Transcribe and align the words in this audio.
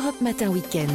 l'Europe 0.00 0.20
Matin 0.22 0.48
Weekend. 0.48 0.90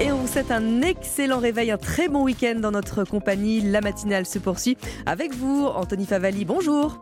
Et 0.00 0.12
on 0.12 0.18
vous 0.18 0.26
souhaite 0.26 0.50
un 0.50 0.82
excellent 0.82 1.38
réveil, 1.38 1.70
un 1.70 1.78
très 1.78 2.08
bon 2.08 2.24
week-end 2.24 2.56
dans 2.60 2.72
notre 2.72 3.04
compagnie. 3.04 3.62
La 3.62 3.80
matinale 3.80 4.26
se 4.26 4.38
poursuit 4.38 4.76
avec 5.06 5.34
vous, 5.34 5.64
Anthony 5.64 6.04
Favali. 6.04 6.44
Bonjour. 6.44 6.98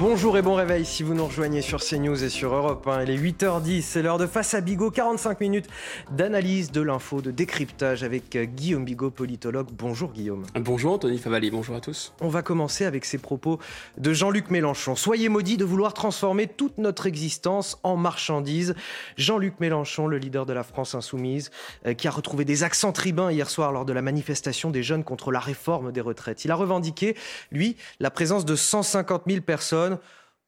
Bonjour 0.00 0.38
et 0.38 0.40
bon 0.40 0.54
réveil 0.54 0.86
si 0.86 1.02
vous 1.02 1.12
nous 1.12 1.26
rejoignez 1.26 1.60
sur 1.60 1.80
CNews 1.80 2.24
et 2.24 2.30
sur 2.30 2.54
Europe 2.54 2.88
1. 2.88 3.02
Il 3.02 3.10
est 3.10 3.18
8h10, 3.18 3.82
c'est 3.82 4.00
l'heure 4.00 4.16
de 4.16 4.26
Face 4.26 4.54
à 4.54 4.62
Bigot, 4.62 4.90
45 4.90 5.38
minutes 5.40 5.66
d'analyse 6.10 6.72
de 6.72 6.80
l'info, 6.80 7.20
de 7.20 7.30
décryptage 7.30 8.02
avec 8.02 8.34
euh, 8.34 8.46
Guillaume 8.46 8.86
Bigot, 8.86 9.10
politologue. 9.10 9.68
Bonjour 9.70 10.12
Guillaume. 10.12 10.46
Bonjour 10.58 10.94
Anthony 10.94 11.18
Favali, 11.18 11.50
bonjour 11.50 11.76
à 11.76 11.80
tous. 11.80 12.14
On 12.22 12.30
va 12.30 12.40
commencer 12.40 12.86
avec 12.86 13.04
ces 13.04 13.18
propos 13.18 13.58
de 13.98 14.14
Jean-Luc 14.14 14.50
Mélenchon. 14.50 14.96
Soyez 14.96 15.28
maudits 15.28 15.58
de 15.58 15.66
vouloir 15.66 15.92
transformer 15.92 16.46
toute 16.46 16.78
notre 16.78 17.04
existence 17.04 17.78
en 17.82 17.98
marchandise. 17.98 18.74
Jean-Luc 19.18 19.60
Mélenchon, 19.60 20.06
le 20.06 20.16
leader 20.16 20.46
de 20.46 20.54
la 20.54 20.62
France 20.62 20.94
insoumise, 20.94 21.50
euh, 21.84 21.92
qui 21.92 22.08
a 22.08 22.10
retrouvé 22.10 22.46
des 22.46 22.62
accents 22.62 22.92
tribuns 22.92 23.30
hier 23.30 23.50
soir 23.50 23.70
lors 23.70 23.84
de 23.84 23.92
la 23.92 24.00
manifestation 24.00 24.70
des 24.70 24.82
jeunes 24.82 25.04
contre 25.04 25.30
la 25.30 25.40
réforme 25.40 25.92
des 25.92 26.00
retraites. 26.00 26.46
Il 26.46 26.50
a 26.50 26.54
revendiqué, 26.54 27.18
lui, 27.52 27.76
la 28.00 28.10
présence 28.10 28.46
de 28.46 28.56
150 28.56 29.24
000 29.26 29.42
personnes 29.42 29.89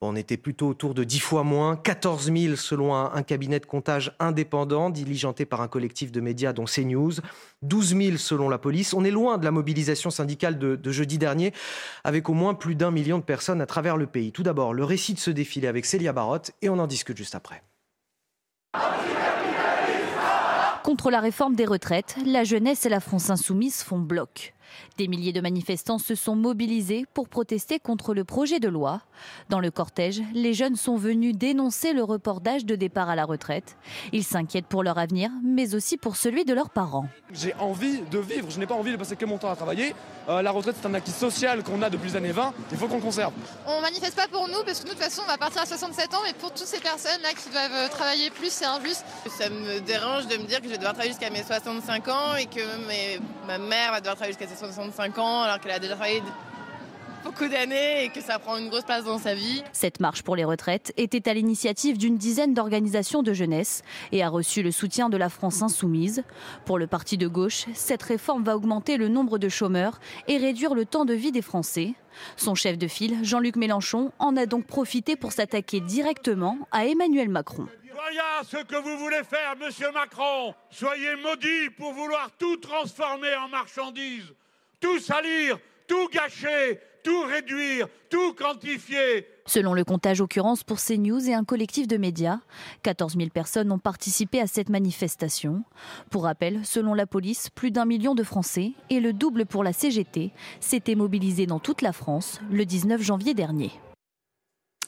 on 0.02 0.16
était 0.16 0.36
plutôt 0.36 0.68
autour 0.68 0.94
de 0.94 1.04
10 1.04 1.20
fois 1.20 1.44
moins, 1.44 1.76
14 1.76 2.32
000 2.32 2.56
selon 2.56 2.94
un, 2.94 3.22
cabinet 3.22 3.60
de 3.60 3.66
comptage 3.66 4.14
indépendant 4.18 4.90
diligenté 4.90 5.44
par 5.44 5.60
un 5.60 5.68
collectif 5.68 6.10
de 6.12 6.20
médias 6.20 6.52
dont 6.52 6.64
CNews, 6.64 7.12
12 7.62 7.96
000 7.96 8.16
selon 8.16 8.48
la 8.48 8.58
police. 8.58 8.94
On 8.94 9.04
est 9.04 9.10
loin 9.10 9.38
de 9.38 9.44
la 9.44 9.50
mobilisation 9.50 10.10
syndicale 10.10 10.58
de, 10.58 10.76
de 10.76 10.92
jeudi 10.92 11.18
dernier, 11.18 11.52
avec 12.04 12.28
au 12.28 12.34
moins 12.34 12.54
plus 12.54 12.74
d'un 12.74 12.90
million 12.90 13.18
de 13.18 13.24
personnes 13.24 13.60
à 13.60 13.66
travers 13.66 13.96
le 13.96 14.06
pays. 14.06 14.32
Tout 14.32 14.42
d'abord, 14.42 14.74
le 14.74 14.84
récit 14.84 15.14
de 15.14 15.18
ce 15.20 15.30
défilé 15.30 15.68
avec 15.68 15.86
Célia 15.86 16.12
Barotte 16.12 16.52
et 16.62 16.68
on 16.68 16.78
en 16.78 16.86
discute 16.86 17.16
juste 17.16 17.34
après. 17.34 17.62
Contre 20.82 21.10
la 21.10 21.20
réforme 21.20 21.54
des 21.54 21.64
retraites, 21.64 22.16
la 22.26 22.42
jeunesse 22.42 22.86
et 22.86 22.88
la 22.88 22.98
France 22.98 23.30
insoumise 23.30 23.82
font 23.82 24.00
bloc. 24.00 24.52
Des 24.98 25.08
milliers 25.08 25.32
de 25.32 25.40
manifestants 25.40 25.98
se 25.98 26.14
sont 26.14 26.36
mobilisés 26.36 27.06
pour 27.14 27.28
protester 27.28 27.78
contre 27.78 28.14
le 28.14 28.24
projet 28.24 28.60
de 28.60 28.68
loi. 28.68 29.00
Dans 29.48 29.60
le 29.60 29.70
cortège, 29.70 30.22
les 30.34 30.54
jeunes 30.54 30.76
sont 30.76 30.96
venus 30.96 31.36
dénoncer 31.36 31.92
le 31.92 32.02
report 32.02 32.40
d'âge 32.40 32.64
de 32.64 32.76
départ 32.76 33.08
à 33.08 33.16
la 33.16 33.24
retraite. 33.24 33.76
Ils 34.12 34.24
s'inquiètent 34.24 34.66
pour 34.66 34.82
leur 34.82 34.98
avenir, 34.98 35.30
mais 35.42 35.74
aussi 35.74 35.96
pour 35.96 36.16
celui 36.16 36.44
de 36.44 36.54
leurs 36.54 36.70
parents. 36.70 37.06
J'ai 37.32 37.54
envie 37.54 38.00
de 38.10 38.18
vivre, 38.18 38.50
je 38.50 38.58
n'ai 38.58 38.66
pas 38.66 38.74
envie 38.74 38.92
de 38.92 38.96
passer 38.96 39.16
que 39.16 39.24
mon 39.24 39.38
temps 39.38 39.50
à 39.50 39.56
travailler. 39.56 39.94
Euh, 40.28 40.42
la 40.42 40.50
retraite, 40.50 40.76
c'est 40.80 40.86
un 40.86 40.94
acquis 40.94 41.10
social 41.10 41.62
qu'on 41.62 41.82
a 41.82 41.90
depuis 41.90 42.10
les 42.10 42.16
années 42.16 42.32
20, 42.32 42.52
il 42.70 42.76
faut 42.76 42.86
qu'on 42.86 43.00
conserve. 43.00 43.32
On 43.66 43.80
manifeste 43.80 44.14
pas 44.14 44.28
pour 44.28 44.48
nous, 44.48 44.62
parce 44.64 44.80
que 44.80 44.84
nous, 44.84 44.94
de 44.94 44.98
toute 44.98 45.04
façon, 45.04 45.22
on 45.24 45.30
va 45.30 45.38
partir 45.38 45.62
à 45.62 45.66
67 45.66 46.14
ans, 46.14 46.20
mais 46.24 46.32
pour 46.34 46.52
toutes 46.52 46.66
ces 46.66 46.80
personnes-là 46.80 47.30
qui 47.30 47.50
doivent 47.50 47.72
euh, 47.72 47.88
travailler 47.88 48.30
plus, 48.30 48.50
c'est 48.52 48.64
injuste. 48.64 49.04
Ça 49.38 49.48
me 49.48 49.80
dérange 49.80 50.26
de 50.26 50.36
me 50.36 50.44
dire 50.44 50.58
que 50.58 50.66
je 50.66 50.70
vais 50.70 50.76
devoir 50.76 50.94
travailler 50.94 51.12
jusqu'à 51.12 51.30
mes 51.30 51.42
65 51.42 52.08
ans 52.08 52.36
et 52.38 52.46
que 52.46 52.60
ma 53.46 53.58
mère 53.58 53.92
va 53.92 54.00
devoir 54.00 54.16
travailler 54.16 54.36
jusqu'à 54.38 54.54
ses 54.54 54.61
65 54.66 55.18
ans 55.18 55.42
alors 55.42 55.58
qu'elle 55.60 55.72
a 55.72 55.78
déjà 55.78 55.94
travaillé 55.94 56.22
beaucoup 57.24 57.48
d'années 57.48 58.04
et 58.04 58.08
que 58.08 58.20
ça 58.20 58.38
prend 58.38 58.56
une 58.56 58.68
grosse 58.68 58.84
place 58.84 59.04
dans 59.04 59.18
sa 59.18 59.34
vie. 59.34 59.62
Cette 59.72 60.00
marche 60.00 60.22
pour 60.22 60.36
les 60.36 60.44
retraites 60.44 60.92
était 60.96 61.28
à 61.28 61.34
l'initiative 61.34 61.98
d'une 61.98 62.16
dizaine 62.16 62.54
d'organisations 62.54 63.22
de 63.22 63.32
jeunesse 63.32 63.82
et 64.12 64.22
a 64.22 64.28
reçu 64.28 64.62
le 64.62 64.70
soutien 64.70 65.08
de 65.08 65.16
la 65.16 65.28
France 65.28 65.62
insoumise. 65.62 66.24
Pour 66.64 66.78
le 66.78 66.86
parti 66.86 67.18
de 67.18 67.28
gauche, 67.28 67.66
cette 67.74 68.02
réforme 68.02 68.44
va 68.44 68.56
augmenter 68.56 68.96
le 68.96 69.08
nombre 69.08 69.38
de 69.38 69.48
chômeurs 69.48 70.00
et 70.28 70.36
réduire 70.36 70.74
le 70.74 70.84
temps 70.84 71.04
de 71.04 71.14
vie 71.14 71.32
des 71.32 71.42
Français. 71.42 71.94
Son 72.36 72.54
chef 72.54 72.76
de 72.78 72.88
file, 72.88 73.18
Jean-Luc 73.22 73.56
Mélenchon, 73.56 74.12
en 74.18 74.36
a 74.36 74.46
donc 74.46 74.66
profité 74.66 75.16
pour 75.16 75.32
s'attaquer 75.32 75.80
directement 75.80 76.58
à 76.70 76.86
Emmanuel 76.86 77.28
Macron. 77.28 77.66
Voyez 77.94 78.18
ce 78.44 78.64
que 78.64 78.76
vous 78.76 78.98
voulez 78.98 79.22
faire, 79.22 79.54
monsieur 79.60 79.90
Macron. 79.92 80.54
Soyez 80.70 81.14
maudit 81.16 81.70
pour 81.76 81.92
vouloir 81.92 82.30
tout 82.38 82.56
transformer 82.56 83.34
en 83.36 83.48
marchandises 83.48 84.34
tout 84.82 84.98
salir, 84.98 85.58
tout 85.86 86.08
gâcher, 86.12 86.80
tout 87.04 87.22
réduire, 87.22 87.88
tout 88.10 88.34
quantifier. 88.34 89.26
Selon 89.46 89.74
le 89.74 89.84
comptage 89.84 90.20
occurrence 90.20 90.64
pour 90.64 90.78
CNews 90.78 91.28
et 91.28 91.34
un 91.34 91.44
collectif 91.44 91.86
de 91.86 91.96
médias, 91.96 92.40
14 92.82 93.16
000 93.16 93.30
personnes 93.30 93.72
ont 93.72 93.78
participé 93.78 94.40
à 94.40 94.46
cette 94.46 94.68
manifestation. 94.68 95.64
Pour 96.10 96.24
rappel, 96.24 96.60
selon 96.64 96.94
la 96.94 97.06
police, 97.06 97.48
plus 97.48 97.70
d'un 97.70 97.84
million 97.84 98.14
de 98.14 98.24
Français 98.24 98.72
et 98.90 99.00
le 99.00 99.12
double 99.12 99.46
pour 99.46 99.64
la 99.64 99.72
CGT 99.72 100.32
s'étaient 100.60 100.96
mobilisés 100.96 101.46
dans 101.46 101.60
toute 101.60 101.80
la 101.80 101.92
France 101.92 102.40
le 102.50 102.64
19 102.64 103.00
janvier 103.00 103.34
dernier. 103.34 103.70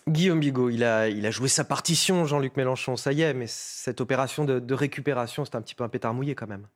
Guillaume 0.08 0.40
Bigot, 0.40 0.70
il 0.70 0.84
a, 0.84 1.08
il 1.08 1.24
a 1.24 1.30
joué 1.30 1.48
sa 1.48 1.64
partition, 1.64 2.26
Jean-Luc 2.26 2.56
Mélenchon, 2.56 2.96
ça 2.96 3.12
y 3.12 3.22
est, 3.22 3.32
mais 3.32 3.46
cette 3.48 4.02
opération 4.02 4.44
de, 4.44 4.58
de 4.58 4.74
récupération, 4.74 5.44
c'est 5.44 5.54
un 5.54 5.62
petit 5.62 5.74
peu 5.74 5.82
un 5.82 5.88
pétard 5.88 6.12
mouillé 6.12 6.34
quand 6.34 6.46
même. 6.46 6.66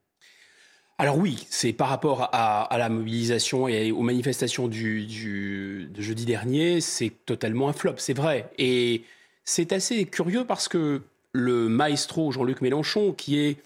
Alors 1.01 1.17
oui, 1.17 1.47
c'est 1.49 1.73
par 1.73 1.89
rapport 1.89 2.29
à, 2.33 2.77
la 2.77 2.89
mobilisation 2.89 3.69
et 3.69 3.93
aux 3.93 4.03
manifestations 4.03 4.67
du, 4.67 5.07
de 5.87 6.03
jeudi 6.03 6.25
dernier, 6.25 6.81
c'est 6.81 7.13
totalement 7.25 7.69
un 7.69 7.73
flop, 7.73 7.95
c'est 7.99 8.15
vrai. 8.15 8.51
Et 8.59 9.05
c'est 9.45 9.73
assez 9.73 10.07
curieux 10.07 10.45
parce 10.45 10.67
que 10.67 11.03
le 11.33 11.69
maestro 11.69 12.33
Jean-Luc 12.33 12.63
Mélenchon, 12.63 13.13
qui 13.13 13.39
est, 13.39 13.59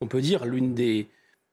on 0.00 0.06
peut 0.06 0.20
dire, 0.20 0.44
l'une 0.44 0.74
des... 0.74 1.06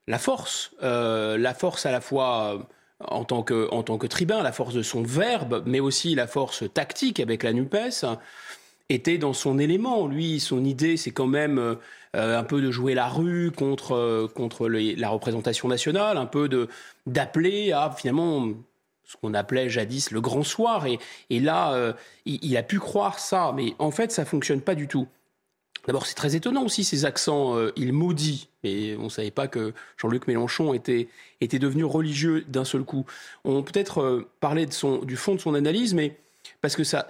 la 0.08 0.18
force, 0.18 0.72
euh, 0.82 1.38
la 1.38 1.54
force 1.54 1.86
à 1.86 1.92
la 1.92 2.00
fois 2.00 2.54
euh, 2.54 2.58
en 3.06 3.24
tant, 3.24 3.44
que, 3.44 3.68
en 3.70 3.84
tant 3.84 3.96
que 3.96 4.08
tribun, 4.08 4.42
la 4.42 4.50
force 4.50 4.74
de 4.74 4.82
son 4.82 5.04
verbe, 5.04 5.62
mais 5.66 5.78
aussi 5.78 6.16
la 6.16 6.26
force 6.26 6.64
tactique 6.74 7.20
avec 7.20 7.44
la 7.44 7.52
NUPES, 7.52 8.06
était 8.88 9.18
dans 9.18 9.34
son 9.34 9.60
élément. 9.60 10.08
Lui, 10.08 10.40
son 10.40 10.64
idée, 10.64 10.96
c'est 10.96 11.12
quand 11.12 11.28
même 11.28 11.58
euh, 11.58 11.76
un 12.14 12.44
peu 12.44 12.60
de 12.60 12.70
jouer 12.70 12.94
la 12.94 13.08
rue 13.08 13.50
contre, 13.50 13.92
euh, 13.94 14.28
contre 14.28 14.68
la 14.68 15.08
représentation 15.08 15.68
nationale, 15.68 16.16
un 16.16 16.26
peu 16.26 16.48
d'appeler 17.06 17.72
à 17.72 17.90
finalement 17.90 18.48
ce 19.04 19.16
qu'on 19.16 19.34
appelait 19.34 19.68
jadis 19.70 20.10
le 20.10 20.20
grand 20.20 20.42
soir. 20.42 20.86
Et, 20.86 20.98
et 21.30 21.40
là, 21.40 21.72
euh, 21.72 21.92
il, 22.26 22.56
a 22.56 22.62
pu 22.62 22.78
croire 22.78 23.18
ça, 23.18 23.52
mais 23.54 23.74
en 23.78 23.90
fait, 23.90 24.12
ça 24.12 24.24
fonctionne 24.24 24.60
pas 24.60 24.74
du 24.74 24.88
tout. 24.88 25.06
D'abord, 25.86 26.06
c'est 26.06 26.14
très 26.14 26.36
étonnant 26.36 26.64
aussi 26.64 26.84
ces 26.84 27.06
accents. 27.06 27.56
il 27.76 27.94
maudit, 27.94 28.50
mais 28.62 28.94
on 28.96 29.04
ne 29.04 29.08
savait 29.08 29.30
pas 29.30 29.48
que 29.48 29.72
Jean-Luc 29.96 30.26
Mélenchon 30.26 30.74
était, 30.74 31.08
était 31.40 31.58
devenu 31.58 31.84
religieux 31.84 32.44
d'un 32.48 32.64
seul 32.66 32.82
coup. 32.82 33.06
On 33.44 33.62
peut 33.62 33.78
être 33.78 34.28
parler 34.40 34.66
de 34.66 34.72
son, 34.72 34.98
du 34.98 35.16
fond 35.16 35.34
de 35.34 35.40
son 35.40 35.54
analyse, 35.54 35.94
mais 35.94 36.18
parce 36.60 36.76
que 36.76 36.84
ça. 36.84 37.06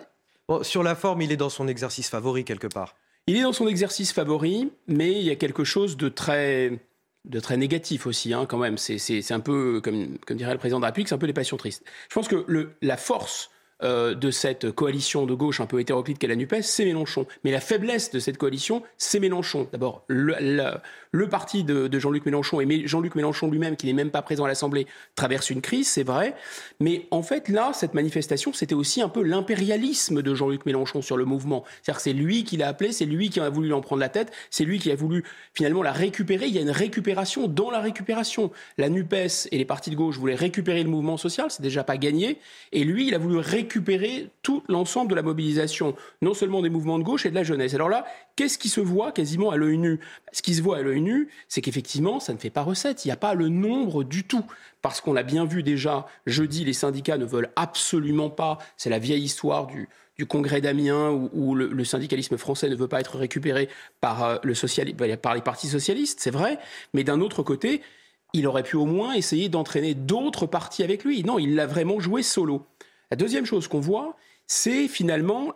sur 0.62 0.84
la 0.84 0.94
forme, 0.94 1.22
il 1.22 1.32
est 1.32 1.36
dans 1.36 1.50
son 1.50 1.66
exercice 1.66 2.08
favori 2.08 2.44
quelque 2.44 2.68
part. 2.68 2.94
Il 3.28 3.36
est 3.36 3.42
dans 3.42 3.52
son 3.52 3.68
exercice 3.68 4.10
favori, 4.10 4.72
mais 4.86 5.12
il 5.12 5.22
y 5.22 5.28
a 5.28 5.36
quelque 5.36 5.62
chose 5.62 5.98
de 5.98 6.08
très, 6.08 6.80
de 7.26 7.40
très 7.40 7.58
négatif 7.58 8.06
aussi, 8.06 8.32
hein, 8.32 8.46
quand 8.46 8.56
même. 8.56 8.78
C'est 8.78 9.32
un 9.32 9.40
peu, 9.40 9.82
comme, 9.82 10.16
dirait 10.30 10.54
le 10.54 10.58
président 10.58 10.78
de 10.78 10.82
la 10.82 10.88
République, 10.88 11.08
c'est 11.08 11.14
un 11.14 11.18
peu 11.18 11.26
les 11.26 11.34
passions 11.34 11.58
tristes. 11.58 11.84
Je 12.08 12.14
pense 12.14 12.26
que 12.26 12.46
la 12.80 12.96
force 12.96 13.50
euh, 13.84 14.14
de 14.14 14.32
cette 14.32 14.72
coalition 14.72 15.24
de 15.24 15.34
gauche 15.34 15.60
un 15.60 15.66
peu 15.66 15.78
hétéroclite 15.78 16.18
qu'est 16.18 16.26
la 16.26 16.34
NUPES, 16.34 16.62
c'est 16.62 16.84
Mélenchon. 16.84 17.26
Mais 17.44 17.52
la 17.52 17.60
faiblesse 17.60 18.10
de 18.10 18.18
cette 18.18 18.36
coalition, 18.36 18.82
c'est 18.96 19.20
Mélenchon. 19.20 19.68
D'abord, 19.70 20.02
le, 20.08 20.34
le, 21.12 21.28
parti 21.28 21.62
de, 21.62 21.88
Jean-Luc 21.96 22.26
Mélenchon, 22.26 22.60
et 22.60 22.88
Jean-Luc 22.88 23.14
Mélenchon 23.14 23.48
lui-même, 23.48 23.76
qui 23.76 23.86
n'est 23.86 23.92
même 23.92 24.10
pas 24.10 24.20
présent 24.20 24.44
à 24.44 24.48
l'Assemblée, 24.48 24.88
traverse 25.14 25.50
une 25.50 25.60
crise, 25.60 25.86
c'est 25.86 26.02
vrai. 26.02 26.34
Mais 26.80 27.06
en 27.12 27.22
fait, 27.22 27.48
là, 27.48 27.70
cette 27.72 27.94
manifestation, 27.94 28.52
c'était 28.52 28.74
aussi 28.74 29.00
un 29.00 29.08
peu 29.08 29.22
l'impérialisme 29.22 30.22
de 30.22 30.34
Jean-Luc 30.34 30.66
Mélenchon 30.66 31.00
sur 31.00 31.16
le 31.16 31.24
mouvement. 31.24 31.62
C'est-à-dire 31.82 31.98
que 31.98 32.02
c'est 32.02 32.12
lui 32.12 32.42
qui 32.42 32.56
l'a 32.56 32.66
appelé, 32.66 32.90
c'est 32.90 33.04
lui 33.04 33.30
qui 33.30 33.38
a 33.38 33.48
voulu 33.48 33.72
en 33.72 33.80
prendre 33.80 34.00
la 34.00 34.08
tête, 34.08 34.32
c'est 34.50 34.64
lui 34.64 34.80
qui 34.80 34.90
a 34.90 34.96
voulu 34.96 35.22
finalement 35.54 35.84
la 35.84 35.92
récupérer. 35.92 36.46
Il 36.46 36.54
y 36.54 36.58
a 36.58 36.62
une 36.62 36.70
récupération 36.70 37.46
dans 37.46 37.70
la 37.70 37.78
récupération. 37.78 38.50
La 38.76 38.88
NUPES 38.88 39.46
et 39.52 39.58
les 39.58 39.64
partis 39.64 39.90
de 39.90 39.94
gauche 39.94 40.18
voulaient 40.18 40.34
récupérer 40.34 40.82
le 40.82 40.90
mouvement 40.90 41.16
social, 41.16 41.46
c'est 41.48 41.62
déjà 41.62 41.84
pas 41.84 41.96
gagné. 41.96 42.38
Et 42.72 42.82
lui, 42.82 43.06
il 43.06 43.14
a 43.14 43.18
voulu 43.18 43.38
récupérer 43.38 43.67
récupérer 43.68 44.30
tout 44.40 44.62
l'ensemble 44.68 45.10
de 45.10 45.14
la 45.14 45.20
mobilisation, 45.20 45.94
non 46.22 46.32
seulement 46.32 46.62
des 46.62 46.70
mouvements 46.70 46.98
de 46.98 47.04
gauche 47.04 47.26
et 47.26 47.30
de 47.30 47.34
la 47.34 47.44
jeunesse. 47.44 47.74
Alors 47.74 47.90
là, 47.90 48.06
qu'est-ce 48.34 48.56
qui 48.56 48.70
se 48.70 48.80
voit 48.80 49.12
quasiment 49.12 49.50
à 49.50 49.58
l'œil 49.58 49.76
nu? 49.76 50.00
Ce 50.32 50.40
qui 50.40 50.54
se 50.54 50.62
voit 50.62 50.78
à 50.78 50.82
l'œil 50.82 51.02
nu, 51.02 51.28
c'est 51.48 51.60
qu'effectivement, 51.60 52.18
ça 52.18 52.32
ne 52.32 52.38
fait 52.38 52.48
pas 52.48 52.62
recette. 52.62 53.04
Il 53.04 53.08
n'y 53.08 53.12
a 53.12 53.16
pas 53.16 53.34
le 53.34 53.50
nombre 53.50 54.04
du 54.04 54.24
tout. 54.24 54.44
Parce 54.80 55.02
qu'on 55.02 55.12
l'a 55.12 55.22
bien 55.22 55.44
vu 55.44 55.62
déjà, 55.62 56.06
jeudi, 56.26 56.64
les 56.64 56.72
syndicats 56.72 57.18
ne 57.18 57.26
veulent 57.26 57.50
absolument 57.56 58.30
pas, 58.30 58.58
c'est 58.78 58.90
la 58.90 58.98
vieille 58.98 59.22
histoire 59.22 59.66
du, 59.66 59.88
congrès 60.26 60.60
d'Amiens 60.60 61.10
où, 61.10 61.54
le, 61.54 61.84
syndicalisme 61.84 62.38
français 62.38 62.70
ne 62.70 62.74
veut 62.74 62.88
pas 62.88 63.00
être 63.00 63.18
récupéré 63.18 63.68
par, 64.00 64.24
euh, 64.24 64.36
le 64.42 65.16
par 65.16 65.34
les 65.34 65.42
partis 65.42 65.68
socialistes, 65.68 66.20
c'est 66.20 66.30
vrai, 66.30 66.58
mais 66.94 67.04
d'un 67.04 67.20
autre 67.20 67.42
côté, 67.42 67.82
il 68.32 68.46
aurait 68.46 68.62
pu 68.62 68.76
au 68.76 68.84
moins 68.86 69.12
essayer 69.12 69.48
d'entraîner 69.48 69.94
d'autres 69.94 70.46
partis 70.46 70.82
avec 70.82 71.04
lui. 71.04 71.22
Non, 71.22 71.38
il 71.38 71.54
l'a 71.54 71.66
vraiment 71.66 72.00
joué 72.00 72.22
solo. 72.22 72.66
La 73.10 73.16
deuxième 73.16 73.46
chose 73.46 73.68
qu'on 73.68 73.80
voit, 73.80 74.16
c'est 74.46 74.88
finalement, 74.88 75.52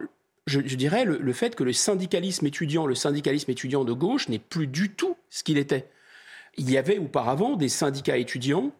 je, 0.46 0.60
dirais, 0.60 1.04
le, 1.04 1.32
fait 1.32 1.54
que 1.54 1.64
le 1.64 1.72
syndicalisme 1.72 2.46
étudiant, 2.46 2.86
le 2.86 2.94
syndicalisme 2.94 3.50
étudiant 3.50 3.84
de 3.84 3.92
gauche 3.92 4.28
n'est 4.28 4.38
plus 4.38 4.66
du 4.66 4.90
tout 4.90 5.16
ce 5.30 5.42
qu'il 5.42 5.58
était. 5.58 5.88
Il 6.56 6.70
y 6.70 6.78
avait 6.78 6.98
auparavant 6.98 7.56
des 7.56 7.68
syndicats 7.68 8.16
étudiants 8.16 8.72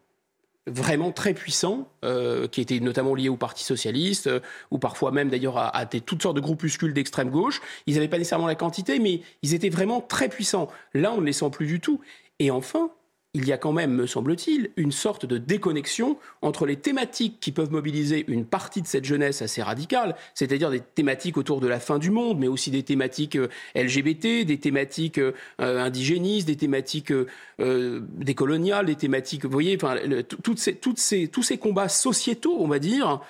vraiment 0.67 1.11
très 1.11 1.35
puissants, 1.35 1.89
euh, 2.05 2.47
qui 2.47 2.61
étaient 2.61 2.79
notamment 2.79 3.15
liés 3.15 3.29
au 3.29 3.37
Parti 3.37 3.65
socialiste, 3.65 4.29
euh, 4.29 4.41
ou 4.71 4.79
parfois 4.79 5.11
même 5.11 5.29
d'ailleurs 5.29 5.59
à, 5.59 5.87
toutes 5.87 6.23
sortes 6.23 6.37
de 6.37 6.41
groupuscules 6.41 6.95
d'extrême 6.95 7.31
gauche. 7.31 7.61
Ils 7.87 7.95
n'avaient 7.95 8.09
pas 8.09 8.19
nécessairement 8.19 8.47
la 8.47 8.55
quantité, 8.55 8.99
mais 8.99 9.23
ils 9.43 9.55
étaient 9.55 9.71
vraiment 9.71 10.01
très 10.01 10.29
puissants. 10.29 10.69
Là, 10.95 11.13
on 11.13 11.21
ne 11.21 11.27
les 11.27 11.33
sent 11.33 11.51
plus 11.51 11.67
du 11.67 11.81
tout. 11.81 12.01
Et 12.39 12.51
enfin, 12.51 12.91
il 13.35 13.47
y 13.47 13.53
a 13.53 13.59
quand 13.59 13.73
même, 13.73 13.93
me 13.93 14.07
semble-t-il, 14.07 14.71
une 14.77 14.93
sorte 14.93 15.25
de 15.25 15.39
déconnexion 15.39 16.19
entre 16.43 16.67
les 16.67 16.77
thématiques 16.77 17.39
qui 17.41 17.51
peuvent 17.51 17.73
mobiliser 17.73 18.25
une 18.29 18.45
partie 18.45 18.83
de 18.83 18.87
cette 18.87 19.05
jeunesse 19.05 19.41
assez 19.41 19.63
radicale, 19.63 20.17
c'est-à-dire 20.35 20.71
des 20.71 20.81
thématiques 20.81 21.39
autour 21.39 21.61
de 21.61 21.67
la 21.67 21.81
fin 21.81 21.99
du 21.99 22.11
monde, 22.11 22.39
mais 22.39 22.49
aussi 22.49 22.71
des 22.71 22.83
thématiques 22.83 23.37
euh, 23.37 23.49
LGBT, 23.75 24.45
des 24.45 24.59
thématiques 24.59 25.19
euh, 25.19 25.33
indigénistes, 25.59 26.47
des 26.47 26.57
thématiques 26.57 27.13
euh, 27.13 28.01
décoloniales, 28.17 28.87
des 28.87 28.97
thématiques, 28.97 29.45
vous 29.45 29.51
voyez, 29.51 29.79
toutes 30.43 30.81
tous 30.81 31.43
ces 31.43 31.59
combats 31.59 31.89
sociétaux, 31.89 32.57
on 32.59 32.69
va 32.69 32.79
dire, 32.79 33.21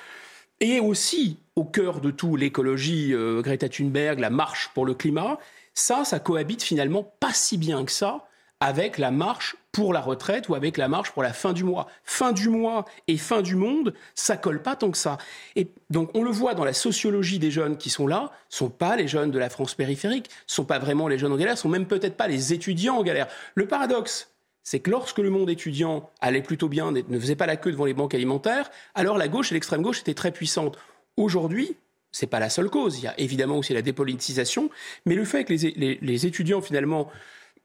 et 0.62 0.78
aussi 0.78 1.38
au 1.56 1.64
cœur 1.64 2.00
de 2.00 2.10
tout 2.10 2.36
l'écologie, 2.36 3.12
euh, 3.12 3.42
Greta 3.42 3.68
Thunberg, 3.68 4.20
la 4.20 4.30
marche 4.30 4.70
pour 4.74 4.86
le 4.86 4.94
climat, 4.94 5.38
ça, 5.74 6.04
ça 6.04 6.20
cohabite 6.20 6.62
finalement 6.62 7.02
pas 7.20 7.32
si 7.32 7.58
bien 7.58 7.84
que 7.84 7.92
ça 7.92 8.28
avec 8.62 8.96
la 8.96 9.10
marche 9.10 9.56
pour 9.72 9.92
la 9.92 10.00
retraite 10.00 10.48
ou 10.48 10.54
avec 10.54 10.76
la 10.76 10.86
marche 10.86 11.10
pour 11.10 11.24
la 11.24 11.32
fin 11.32 11.52
du 11.52 11.64
mois. 11.64 11.88
Fin 12.04 12.30
du 12.30 12.48
mois 12.48 12.84
et 13.08 13.16
fin 13.16 13.42
du 13.42 13.56
monde, 13.56 13.92
ça 14.14 14.36
colle 14.36 14.62
pas 14.62 14.76
tant 14.76 14.92
que 14.92 14.96
ça. 14.96 15.18
Et 15.56 15.66
donc 15.90 16.10
on 16.14 16.22
le 16.22 16.30
voit 16.30 16.54
dans 16.54 16.64
la 16.64 16.72
sociologie 16.72 17.40
des 17.40 17.50
jeunes 17.50 17.76
qui 17.76 17.90
sont 17.90 18.06
là, 18.06 18.30
sont 18.48 18.70
pas 18.70 18.94
les 18.94 19.08
jeunes 19.08 19.32
de 19.32 19.38
la 19.40 19.50
France 19.50 19.74
périphérique, 19.74 20.30
sont 20.46 20.64
pas 20.64 20.78
vraiment 20.78 21.08
les 21.08 21.18
jeunes 21.18 21.32
en 21.32 21.36
galère, 21.36 21.58
sont 21.58 21.68
même 21.68 21.86
peut-être 21.86 22.16
pas 22.16 22.28
les 22.28 22.52
étudiants 22.52 22.98
en 22.98 23.02
galère. 23.02 23.26
Le 23.56 23.66
paradoxe, 23.66 24.30
c'est 24.62 24.78
que 24.78 24.92
lorsque 24.92 25.18
le 25.18 25.30
monde 25.30 25.50
étudiant 25.50 26.08
allait 26.20 26.40
plutôt 26.40 26.68
bien, 26.68 26.92
ne 26.92 27.18
faisait 27.18 27.34
pas 27.34 27.46
la 27.46 27.56
queue 27.56 27.72
devant 27.72 27.86
les 27.86 27.94
banques 27.94 28.14
alimentaires, 28.14 28.70
alors 28.94 29.18
la 29.18 29.26
gauche 29.26 29.50
et 29.50 29.54
l'extrême 29.54 29.82
gauche 29.82 30.02
étaient 30.02 30.14
très 30.14 30.30
puissantes. 30.30 30.78
Aujourd'hui, 31.16 31.74
c'est 32.12 32.28
pas 32.28 32.38
la 32.38 32.48
seule 32.48 32.70
cause. 32.70 32.98
Il 32.98 33.04
y 33.04 33.08
a 33.08 33.18
évidemment 33.18 33.58
aussi 33.58 33.74
la 33.74 33.82
dépolitisation, 33.82 34.70
mais 35.04 35.16
le 35.16 35.24
fait 35.24 35.42
que 35.42 35.52
les, 35.52 35.72
les, 35.72 35.98
les 36.00 36.26
étudiants 36.26 36.60
finalement 36.60 37.10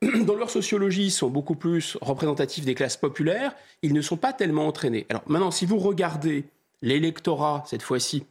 dans 0.25 0.35
leur 0.35 0.49
sociologie, 0.49 1.09
sont 1.11 1.29
beaucoup 1.29 1.55
plus 1.55 1.97
représentatifs 2.01 2.65
des 2.65 2.75
classes 2.75 2.97
populaires, 2.97 3.55
ils 3.81 3.93
ne 3.93 4.01
sont 4.01 4.17
pas 4.17 4.33
tellement 4.33 4.67
entraînés. 4.67 5.05
Alors 5.09 5.23
maintenant, 5.27 5.51
si 5.51 5.65
vous 5.65 5.77
regardez 5.77 6.45
l'électorat, 6.81 7.63
cette 7.67 7.81
fois-ci, 7.81 8.23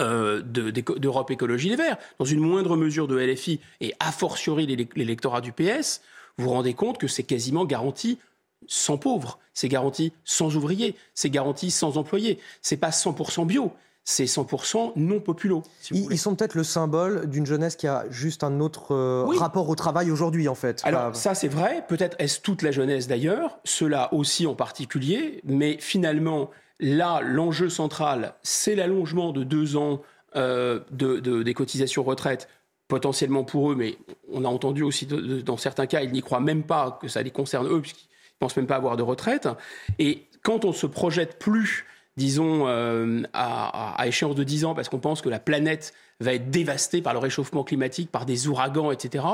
euh, 0.00 0.40
d'Europe 0.42 1.28
de, 1.28 1.34
Écologie 1.34 1.68
Les 1.68 1.76
Verts, 1.76 1.98
dans 2.18 2.24
une 2.24 2.40
moindre 2.40 2.76
mesure 2.76 3.08
de 3.08 3.18
LFI, 3.18 3.60
et 3.80 3.94
a 4.00 4.12
fortiori 4.12 4.66
l'électorat 4.66 5.40
du 5.40 5.52
PS, 5.52 6.02
vous 6.36 6.44
vous 6.44 6.50
rendez 6.50 6.74
compte 6.74 6.98
que 6.98 7.08
c'est 7.08 7.22
quasiment 7.22 7.64
garanti 7.64 8.18
sans 8.66 8.96
pauvres, 8.96 9.38
c'est 9.54 9.68
garanti 9.68 10.12
sans 10.24 10.56
ouvriers, 10.56 10.94
c'est 11.14 11.30
garanti 11.30 11.70
sans 11.70 11.98
employés, 11.98 12.38
c'est 12.62 12.76
pas 12.76 12.90
100% 12.90 13.46
bio, 13.46 13.72
c'est 14.04 14.24
100% 14.24 14.92
non 14.96 15.20
populo. 15.20 15.62
Si 15.80 15.94
ils, 15.94 16.12
ils, 16.12 16.18
sont 16.18 16.34
peut-être 16.34 16.54
le 16.54 16.64
symbole 16.64 17.28
d'une 17.28 17.46
jeunesse 17.46 17.76
qui 17.76 17.86
a 17.86 18.04
juste 18.10 18.42
un 18.42 18.60
autre 18.60 18.94
euh, 18.94 19.24
oui. 19.26 19.38
rapport 19.38 19.68
au 19.68 19.74
travail 19.74 20.10
aujourd'hui, 20.10 20.48
en 20.48 20.54
fait. 20.54 20.80
Alors, 20.84 21.14
ça, 21.14 21.34
c'est 21.34 21.48
vrai. 21.48 21.84
Peut-être 21.88 22.16
est-ce 22.18 22.40
toute 22.40 22.62
la 22.62 22.72
jeunesse 22.72 23.06
d'ailleurs, 23.06 23.60
cela 23.64 24.12
aussi 24.12 24.46
en 24.46 24.54
particulier. 24.54 25.40
Mais 25.44 25.76
finalement, 25.78 26.50
là, 26.80 27.20
l'enjeu 27.22 27.68
central, 27.68 28.34
c'est 28.42 28.74
l'allongement 28.74 29.32
de 29.32 29.44
deux 29.44 29.76
ans 29.76 30.02
euh, 30.34 30.80
de, 30.90 31.20
de, 31.20 31.42
des 31.42 31.54
cotisations 31.54 32.02
retraite 32.02 32.48
potentiellement 32.88 33.44
pour 33.44 33.72
eux, 33.72 33.74
mais 33.74 33.96
on 34.30 34.44
a 34.44 34.48
entendu 34.48 34.82
aussi 34.82 35.06
de, 35.06 35.40
dans 35.40 35.56
certains 35.56 35.86
cas, 35.86 36.02
ils 36.02 36.12
n'y 36.12 36.20
croient 36.20 36.40
même 36.40 36.62
pas 36.62 36.98
que 37.00 37.08
ça 37.08 37.22
les 37.22 37.30
concerne 37.30 37.66
eux, 37.66 37.80
puisqu'ils 37.80 38.08
ne 38.08 38.38
pensent 38.38 38.56
même 38.56 38.66
pas 38.66 38.76
avoir 38.76 38.96
de 38.96 39.02
retraite. 39.02 39.48
Et 39.98 40.26
quand 40.42 40.64
on 40.64 40.72
se 40.72 40.86
projette 40.86 41.38
plus 41.38 41.86
disons, 42.16 42.66
euh, 42.66 43.22
à, 43.32 44.04
échéance 44.06 44.34
de 44.34 44.44
10 44.44 44.64
ans, 44.64 44.74
parce 44.74 44.88
qu'on 44.88 44.98
pense 44.98 45.22
que 45.22 45.28
la 45.28 45.38
planète 45.38 45.94
va 46.20 46.34
être 46.34 46.50
dévastée 46.50 47.02
par 47.02 47.12
le 47.12 47.18
réchauffement 47.18 47.64
climatique, 47.64 48.10
par 48.10 48.26
des 48.26 48.48
ouragans, 48.48 48.90
etc., 48.90 49.24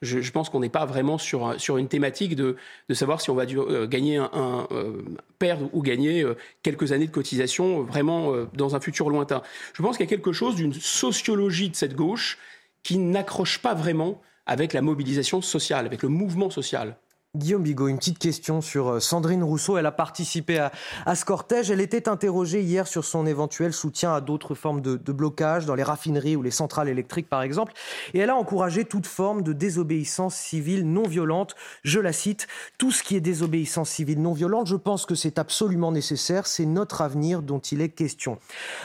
je, 0.00 0.32
pense 0.32 0.50
qu'on 0.50 0.58
n'est 0.58 0.68
pas 0.68 0.84
vraiment 0.84 1.16
sur, 1.16 1.54
sur 1.60 1.76
une 1.78 1.86
thématique 1.86 2.34
de, 2.34 2.56
de 2.88 2.94
savoir 2.94 3.20
si 3.20 3.30
on 3.30 3.36
va 3.36 3.44
euh, 3.44 3.86
gagner 3.86 4.16
un, 4.16 4.66
euh, 4.72 5.00
perdre 5.38 5.70
ou 5.72 5.80
gagner 5.80 6.26
quelques 6.64 6.90
années 6.90 7.06
de 7.06 7.12
cotisation 7.12 7.82
vraiment 7.82 8.32
dans 8.52 8.74
un 8.74 8.80
futur 8.80 9.10
lointain. 9.10 9.42
Je 9.74 9.80
pense 9.80 9.96
qu'il 9.96 10.04
y 10.04 10.08
a 10.08 10.10
quelque 10.10 10.32
chose 10.32 10.56
d'une 10.56 10.74
sociologie 10.74 11.70
de 11.70 11.76
cette 11.76 11.94
gauche 11.94 12.36
qui 12.82 12.98
n'accroche 12.98 13.58
pas 13.58 13.74
vraiment 13.74 14.20
avec 14.44 14.72
la 14.72 14.82
mobilisation 14.82 15.40
sociale, 15.40 15.86
avec 15.86 16.02
le 16.02 16.08
mouvement 16.08 16.50
social. 16.50 16.96
Guillaume 17.34 17.62
Bigot, 17.62 17.88
une 17.88 17.96
petite 17.96 18.18
question 18.18 18.60
sur 18.60 18.88
euh, 18.88 19.00
Sandrine 19.00 19.42
Rousseau. 19.42 19.78
Elle 19.78 19.86
a 19.86 19.90
participé 19.90 20.58
à, 21.06 21.14
ce 21.14 21.24
cortège. 21.24 21.70
Elle 21.70 21.80
était 21.80 22.06
interrogée 22.06 22.60
hier 22.60 22.86
sur 22.86 23.06
son 23.06 23.24
éventuel 23.24 23.72
soutien 23.72 24.12
à 24.12 24.20
d'autres 24.20 24.54
formes 24.54 24.82
de, 24.82 24.98
blocage, 25.12 25.64
dans 25.64 25.74
les 25.74 25.82
raffineries 25.82 26.36
ou 26.36 26.42
les 26.42 26.50
centrales 26.50 26.90
électriques 26.90 27.30
par 27.30 27.40
exemple. 27.40 27.72
Et 28.12 28.18
elle 28.18 28.28
a 28.28 28.36
encouragé 28.36 28.84
toute 28.84 29.06
forme 29.06 29.40
de 29.40 29.54
désobéissance 29.54 30.34
civile 30.34 30.86
non 30.86 31.04
violente. 31.04 31.56
Je 31.84 32.00
la 32.00 32.12
cite, 32.12 32.48
tout 32.76 32.90
ce 32.90 33.02
qui 33.02 33.16
est 33.16 33.22
désobéissance 33.22 33.88
civile 33.88 34.20
non 34.20 34.34
violente, 34.34 34.66
je 34.66 34.76
pense 34.76 35.06
que 35.06 35.14
c'est 35.14 35.38
absolument 35.38 35.90
nécessaire. 35.90 36.46
C'est 36.46 36.66
notre 36.66 37.00
avenir 37.00 37.40
dont 37.40 37.60
il 37.60 37.80
est 37.80 37.88
question. 37.88 38.36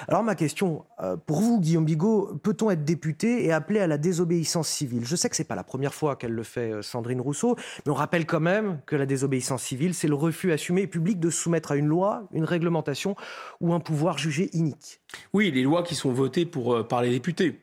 Alors 0.07 0.23
ma 0.23 0.35
question, 0.35 0.85
euh, 1.01 1.17
pour 1.17 1.41
vous 1.41 1.59
Guillaume 1.59 1.83
Bigot, 1.83 2.39
peut-on 2.41 2.71
être 2.71 2.85
député 2.85 3.43
et 3.43 3.51
appeler 3.51 3.81
à 3.81 3.87
la 3.87 3.97
désobéissance 3.97 4.69
civile? 4.69 5.03
Je 5.03 5.17
sais 5.17 5.27
que 5.27 5.35
c'est 5.35 5.43
pas 5.43 5.55
la 5.55 5.65
première 5.65 5.93
fois 5.93 6.15
qu'elle 6.15 6.31
le 6.31 6.43
fait, 6.43 6.71
euh, 6.71 6.81
Sandrine 6.81 7.19
Rousseau, 7.19 7.57
mais 7.85 7.91
on 7.91 7.95
rappelle 7.95 8.25
quand 8.25 8.36
même 8.39 8.79
que 8.85 8.95
la 8.95 9.05
désobéissance 9.05 9.63
civile, 9.63 9.93
c'est 9.93 10.07
le 10.07 10.15
refus 10.15 10.51
assumé 10.51 10.83
et 10.83 10.87
public 10.87 11.19
de 11.19 11.29
soumettre 11.29 11.71
à 11.71 11.75
une 11.75 11.87
loi, 11.87 12.27
une 12.31 12.43
réglementation 12.43 13.15
ou 13.61 13.73
un 13.73 13.79
pouvoir 13.79 14.17
jugé 14.17 14.49
inique. 14.53 15.01
Oui, 15.33 15.51
les 15.51 15.63
lois 15.63 15.83
qui 15.83 15.95
sont 15.95 16.11
votées 16.11 16.49
euh, 16.55 16.83
par 16.83 17.01
les 17.01 17.09
députés. 17.09 17.59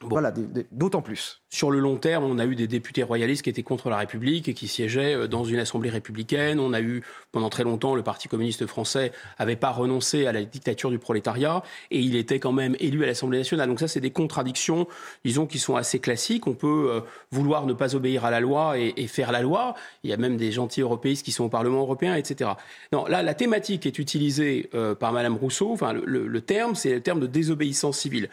Bon. 0.00 0.08
Voilà, 0.08 0.30
d'autant 0.72 1.00
plus. 1.00 1.40
Sur 1.48 1.70
le 1.70 1.78
long 1.78 1.96
terme, 1.96 2.24
on 2.24 2.38
a 2.38 2.44
eu 2.44 2.54
des 2.54 2.66
députés 2.66 3.02
royalistes 3.02 3.42
qui 3.42 3.48
étaient 3.48 3.62
contre 3.62 3.88
la 3.88 3.96
République 3.96 4.46
et 4.46 4.52
qui 4.52 4.68
siégeaient 4.68 5.26
dans 5.26 5.44
une 5.44 5.58
assemblée 5.58 5.88
républicaine. 5.88 6.60
On 6.60 6.74
a 6.74 6.82
eu 6.82 7.02
pendant 7.32 7.48
très 7.48 7.64
longtemps 7.64 7.94
le 7.94 8.02
Parti 8.02 8.28
communiste 8.28 8.66
français 8.66 9.12
n'avait 9.38 9.56
pas 9.56 9.70
renoncé 9.70 10.26
à 10.26 10.32
la 10.32 10.44
dictature 10.44 10.90
du 10.90 10.98
prolétariat 10.98 11.62
et 11.90 12.00
il 12.00 12.14
était 12.14 12.40
quand 12.40 12.52
même 12.52 12.76
élu 12.78 13.04
à 13.04 13.06
l'Assemblée 13.06 13.38
nationale. 13.38 13.68
Donc 13.68 13.80
ça, 13.80 13.88
c'est 13.88 14.00
des 14.00 14.10
contradictions, 14.10 14.86
disons, 15.24 15.46
qui 15.46 15.58
sont 15.58 15.76
assez 15.76 15.98
classiques. 15.98 16.46
On 16.46 16.54
peut 16.54 16.90
euh, 16.90 17.00
vouloir 17.30 17.64
ne 17.64 17.72
pas 17.72 17.94
obéir 17.94 18.26
à 18.26 18.30
la 18.30 18.40
loi 18.40 18.78
et, 18.78 18.92
et, 18.98 19.06
faire 19.06 19.32
la 19.32 19.40
loi. 19.40 19.74
Il 20.02 20.10
y 20.10 20.12
a 20.12 20.18
même 20.18 20.36
des 20.36 20.52
gentils 20.52 20.82
européistes 20.82 21.24
qui 21.24 21.32
sont 21.32 21.44
au 21.44 21.48
Parlement 21.48 21.80
européen, 21.80 22.16
etc. 22.16 22.50
Non, 22.92 23.06
là, 23.06 23.22
la 23.22 23.32
thématique 23.32 23.86
est 23.86 23.98
utilisée 23.98 24.68
euh, 24.74 24.94
par 24.94 25.14
Madame 25.14 25.36
Rousseau. 25.36 25.72
Enfin, 25.72 25.94
le, 25.94 26.02
le, 26.04 26.26
le 26.26 26.40
terme, 26.42 26.74
c'est 26.74 26.92
le 26.92 27.00
terme 27.00 27.20
de 27.20 27.26
désobéissance 27.26 27.98
civile. 27.98 28.28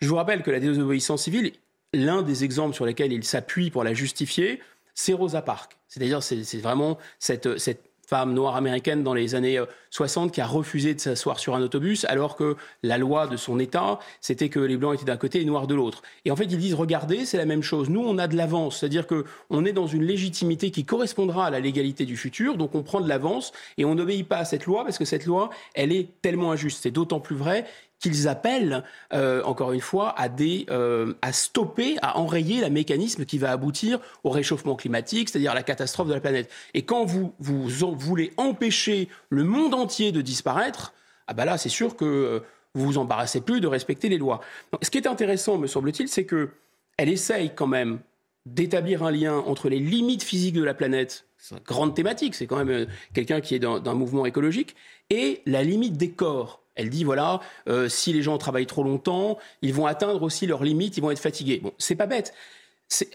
Je 0.00 0.08
vous 0.08 0.16
rappelle 0.16 0.42
que 0.42 0.50
la 0.50 0.60
désobéissance 0.60 1.22
civile, 1.22 1.52
l'un 1.92 2.22
des 2.22 2.44
exemples 2.44 2.74
sur 2.74 2.86
lesquels 2.86 3.12
il 3.12 3.24
s'appuie 3.24 3.70
pour 3.70 3.84
la 3.84 3.94
justifier, 3.94 4.60
c'est 4.94 5.12
Rosa 5.12 5.42
Parks. 5.42 5.76
C'est-à-dire, 5.88 6.22
c'est 6.22 6.58
vraiment 6.58 6.98
cette, 7.18 7.58
cette 7.58 7.86
femme 8.06 8.34
noire 8.34 8.56
américaine 8.56 9.02
dans 9.02 9.14
les 9.14 9.34
années 9.34 9.60
60 9.90 10.32
qui 10.32 10.40
a 10.40 10.46
refusé 10.46 10.94
de 10.94 11.00
s'asseoir 11.00 11.40
sur 11.40 11.56
un 11.56 11.62
autobus 11.62 12.04
alors 12.04 12.36
que 12.36 12.56
la 12.82 12.98
loi 12.98 13.26
de 13.26 13.36
son 13.36 13.58
État, 13.58 13.98
c'était 14.20 14.48
que 14.48 14.60
les 14.60 14.76
Blancs 14.76 14.94
étaient 14.94 15.04
d'un 15.04 15.16
côté 15.16 15.38
et 15.38 15.40
les 15.40 15.46
Noirs 15.46 15.66
de 15.66 15.74
l'autre. 15.74 16.02
Et 16.24 16.30
en 16.30 16.36
fait, 16.36 16.44
ils 16.44 16.58
disent, 16.58 16.74
regardez, 16.74 17.24
c'est 17.24 17.36
la 17.36 17.46
même 17.46 17.62
chose. 17.62 17.90
Nous, 17.90 18.00
on 18.00 18.16
a 18.18 18.28
de 18.28 18.36
l'avance. 18.36 18.78
C'est-à-dire 18.78 19.06
qu'on 19.06 19.64
est 19.64 19.72
dans 19.72 19.88
une 19.88 20.04
légitimité 20.04 20.70
qui 20.70 20.84
correspondra 20.84 21.46
à 21.46 21.50
la 21.50 21.58
légalité 21.58 22.04
du 22.04 22.16
futur. 22.16 22.56
Donc, 22.56 22.74
on 22.74 22.82
prend 22.82 23.00
de 23.00 23.08
l'avance 23.08 23.52
et 23.76 23.84
on 23.84 23.96
n'obéit 23.96 24.28
pas 24.28 24.38
à 24.38 24.44
cette 24.44 24.66
loi 24.66 24.84
parce 24.84 24.98
que 24.98 25.04
cette 25.04 25.26
loi, 25.26 25.50
elle 25.74 25.92
est 25.92 26.08
tellement 26.22 26.52
injuste. 26.52 26.80
C'est 26.82 26.92
d'autant 26.92 27.20
plus 27.20 27.36
vrai 27.36 27.66
qu'ils 28.00 28.28
appellent, 28.28 28.84
euh, 29.12 29.42
encore 29.44 29.72
une 29.72 29.80
fois, 29.80 30.14
à, 30.18 30.28
euh, 30.40 31.14
stopper, 31.32 31.96
à 32.02 32.18
enrayer 32.18 32.60
le 32.60 32.70
mécanisme 32.70 33.24
qui 33.24 33.38
va 33.38 33.50
aboutir 33.52 33.98
au 34.24 34.30
réchauffement 34.30 34.76
climatique, 34.76 35.28
c'est-à-dire 35.28 35.52
à 35.52 35.54
la 35.54 35.62
catastrophe 35.62 36.08
de 36.08 36.14
la 36.14 36.20
planète. 36.20 36.50
Et 36.74 36.82
quand 36.82 37.04
vous, 37.04 37.32
voulez 37.38 38.32
empêcher 38.36 39.08
le 39.30 39.44
monde 39.44 39.74
entier 39.74 40.12
de 40.12 40.20
disparaître, 40.20 40.92
ah 41.26 41.34
ben 41.34 41.44
là, 41.44 41.58
c'est 41.58 41.68
sûr 41.68 41.96
que 41.96 42.04
euh, 42.04 42.40
vous 42.74 42.86
vous 42.86 42.98
embarrassez 42.98 43.40
plus 43.40 43.60
de 43.60 43.66
respecter 43.66 44.08
les 44.08 44.18
lois. 44.18 44.40
Ce 44.82 44.90
qui 44.90 44.98
est 44.98 45.06
intéressant, 45.06 45.58
me 45.58 45.66
semble-t-il, 45.66 46.08
c'est 46.08 46.24
que 46.24 46.50
elle 46.98 47.08
essaye 47.08 47.50
quand 47.54 47.66
même 47.66 47.98
d'établir 48.46 49.02
un 49.02 49.10
lien 49.10 49.36
entre 49.38 49.68
les 49.68 49.80
limites 49.80 50.22
physiques 50.22 50.54
de 50.54 50.62
la 50.62 50.72
planète, 50.72 51.26
c'est 51.36 51.56
une 51.56 51.62
grande 51.62 51.94
thématique, 51.94 52.34
c'est 52.34 52.46
quand 52.46 52.64
même 52.64 52.86
quelqu'un 53.12 53.40
qui 53.40 53.54
est 53.54 53.58
d'un 53.58 53.94
mouvement 53.94 54.24
écologique, 54.24 54.76
et 55.10 55.42
la 55.46 55.62
limite 55.62 55.96
des 55.96 56.10
corps. 56.10 56.62
Elle 56.76 56.90
dit 56.90 57.04
voilà, 57.04 57.40
euh, 57.68 57.88
si 57.88 58.12
les 58.12 58.22
gens 58.22 58.38
travaillent 58.38 58.66
trop 58.66 58.84
longtemps, 58.84 59.38
ils 59.62 59.74
vont 59.74 59.86
atteindre 59.86 60.22
aussi 60.22 60.46
leurs 60.46 60.62
limites, 60.62 60.96
ils 60.96 61.00
vont 61.00 61.10
être 61.10 61.18
fatigués. 61.18 61.60
Bon, 61.62 61.72
c'est 61.78 61.96
pas 61.96 62.06
bête. 62.06 62.32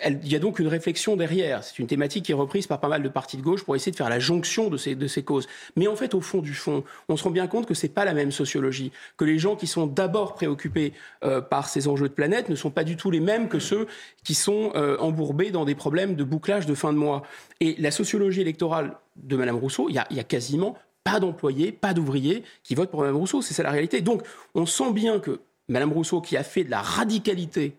Il 0.06 0.28
y 0.28 0.36
a 0.36 0.40
donc 0.40 0.60
une 0.60 0.68
réflexion 0.68 1.16
derrière. 1.16 1.64
C'est 1.64 1.80
une 1.80 1.88
thématique 1.88 2.26
qui 2.26 2.34
est 2.34 2.36
reprise 2.36 2.68
par 2.68 2.82
pas 2.82 2.90
mal 2.90 3.02
de 3.02 3.08
partis 3.08 3.38
de 3.38 3.42
gauche 3.42 3.64
pour 3.64 3.74
essayer 3.74 3.94
de 3.94 3.96
faire 3.96 4.10
la 4.10 4.20
jonction 4.20 4.70
de 4.70 4.76
ces, 4.76 4.96
de 4.96 5.08
ces 5.08 5.24
causes. 5.24 5.48
Mais 5.78 5.88
en 5.88 5.96
fait, 5.96 6.14
au 6.14 6.20
fond 6.20 6.40
du 6.40 6.54
fond, 6.54 6.84
on 7.08 7.16
se 7.16 7.24
rend 7.24 7.32
bien 7.32 7.48
compte 7.48 7.68
que 7.68 7.74
c'est 7.74 7.88
pas 7.88 8.04
la 8.04 8.14
même 8.14 8.32
sociologie. 8.32 8.92
Que 9.16 9.24
les 9.24 9.40
gens 9.40 9.56
qui 9.56 9.68
sont 9.68 9.88
d'abord 9.88 10.34
préoccupés 10.34 10.92
euh, 11.24 11.40
par 11.40 11.70
ces 11.70 11.88
enjeux 11.88 12.10
de 12.10 12.14
planète 12.14 12.50
ne 12.50 12.56
sont 12.56 12.70
pas 12.70 12.84
du 12.84 12.98
tout 12.98 13.12
les 13.12 13.22
mêmes 13.22 13.48
que 13.48 13.60
ceux 13.60 13.88
qui 14.26 14.36
sont 14.36 14.74
euh, 14.76 14.98
embourbés 14.98 15.52
dans 15.52 15.64
des 15.64 15.76
problèmes 15.76 16.16
de 16.16 16.26
bouclage 16.26 16.66
de 16.66 16.76
fin 16.76 16.92
de 16.92 16.98
mois. 16.98 17.24
Et 17.62 17.78
la 17.80 17.92
sociologie 17.92 18.42
électorale 18.42 18.98
de 19.16 19.38
Madame 19.38 19.56
Rousseau, 19.56 19.88
il 19.88 19.96
y 19.96 20.20
a 20.20 20.24
quasiment 20.24 20.76
pas 21.04 21.20
d'employés, 21.20 21.72
pas 21.72 21.94
d'ouvriers 21.94 22.44
qui 22.64 22.76
votent 22.76 22.92
pour 22.92 23.02
Mme 23.02 23.18
Rousseau. 23.18 23.42
C'est 23.42 23.54
ça 23.54 23.64
la 23.64 23.72
réalité. 23.72 24.02
Donc, 24.02 24.24
on 24.56 24.66
sent 24.66 24.92
bien 24.94 25.20
que 25.20 25.40
Mme 25.70 25.94
Rousseau, 25.94 26.22
qui 26.22 26.38
a 26.38 26.44
fait 26.44 26.64
de 26.64 26.72
la 26.72 26.82
radicalité 26.82 27.76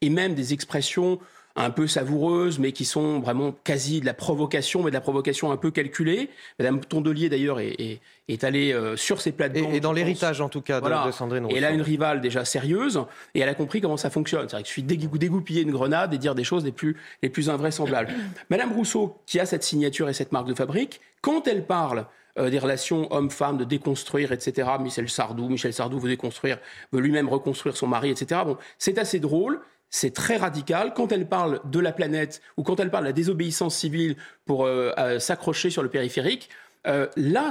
et 0.00 0.10
même 0.10 0.34
des 0.34 0.52
expressions 0.52 1.18
un 1.56 1.70
peu 1.70 1.86
savoureuses, 1.86 2.58
mais 2.58 2.72
qui 2.72 2.84
sont 2.84 3.20
vraiment 3.20 3.54
quasi 3.62 4.00
de 4.00 4.06
la 4.06 4.14
provocation, 4.14 4.82
mais 4.82 4.90
de 4.90 4.94
la 4.94 5.00
provocation 5.00 5.52
un 5.52 5.56
peu 5.56 5.70
calculée. 5.70 6.28
Madame 6.58 6.80
Tondelier, 6.80 7.28
d'ailleurs, 7.28 7.60
est, 7.60 8.00
est, 8.28 8.44
allée 8.44 8.72
euh, 8.72 8.96
sur 8.96 9.20
ses 9.20 9.30
plates-bandes. 9.30 9.72
Et, 9.72 9.78
dans 9.78 9.92
l'héritage, 9.92 10.40
en 10.40 10.48
tout 10.48 10.62
cas, 10.62 10.80
de, 10.80 11.12
Sandrine 11.12 11.44
Rousseau. 11.44 11.54
Et 11.54 11.58
elle 11.58 11.64
a 11.64 11.70
une 11.70 11.82
rivale 11.82 12.20
déjà 12.20 12.44
sérieuse, 12.44 13.04
et 13.34 13.40
elle 13.40 13.48
a 13.48 13.54
compris 13.54 13.80
comment 13.80 13.96
ça 13.96 14.10
fonctionne. 14.10 14.48
C'est 14.48 14.56
vrai 14.56 14.62
que 14.62 14.68
je 14.68 14.72
suis 14.72 14.82
dégoupillé 14.82 15.62
une 15.62 15.70
grenade 15.70 16.12
et 16.12 16.18
dire 16.18 16.34
des 16.34 16.44
choses 16.44 16.64
les 16.64 16.72
plus, 16.72 16.96
les 17.22 17.28
plus 17.28 17.48
invraisemblables. 17.48 18.12
Madame 18.50 18.72
Rousseau, 18.72 19.16
qui 19.26 19.38
a 19.38 19.46
cette 19.46 19.62
signature 19.62 20.08
et 20.08 20.12
cette 20.12 20.32
marque 20.32 20.48
de 20.48 20.54
fabrique, 20.54 21.00
quand 21.20 21.46
elle 21.46 21.66
parle 21.66 22.06
euh, 22.38 22.50
des 22.50 22.58
relations 22.58 23.12
hommes-femmes, 23.12 23.58
de 23.58 23.64
déconstruire, 23.64 24.32
etc. 24.32 24.68
Michel 24.80 25.08
Sardou, 25.08 25.48
Michel 25.48 25.72
Sardou 25.72 25.98
veut 25.98 26.08
déconstruire, 26.08 26.58
veut 26.92 27.00
lui-même 27.00 27.28
reconstruire 27.28 27.76
son 27.76 27.86
mari, 27.86 28.10
etc. 28.10 28.40
Bon, 28.44 28.56
c'est 28.78 28.98
assez 28.98 29.20
drôle 29.20 29.60
c'est 29.94 30.12
très 30.12 30.36
radical. 30.36 30.92
Quand 30.92 31.12
elle 31.12 31.28
parle 31.28 31.60
de 31.70 31.78
la 31.78 31.92
planète 31.92 32.42
ou 32.56 32.64
quand 32.64 32.80
elle 32.80 32.90
parle 32.90 33.04
de 33.04 33.10
la 33.10 33.12
désobéissance 33.12 33.76
civile 33.76 34.16
pour 34.44 34.64
euh, 34.64 34.90
euh, 34.98 35.20
s'accrocher 35.20 35.70
sur 35.70 35.84
le 35.84 35.88
périphérique, 35.88 36.48
euh, 36.86 37.06
là, 37.16 37.50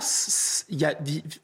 y 0.69 0.85
a, 0.85 0.95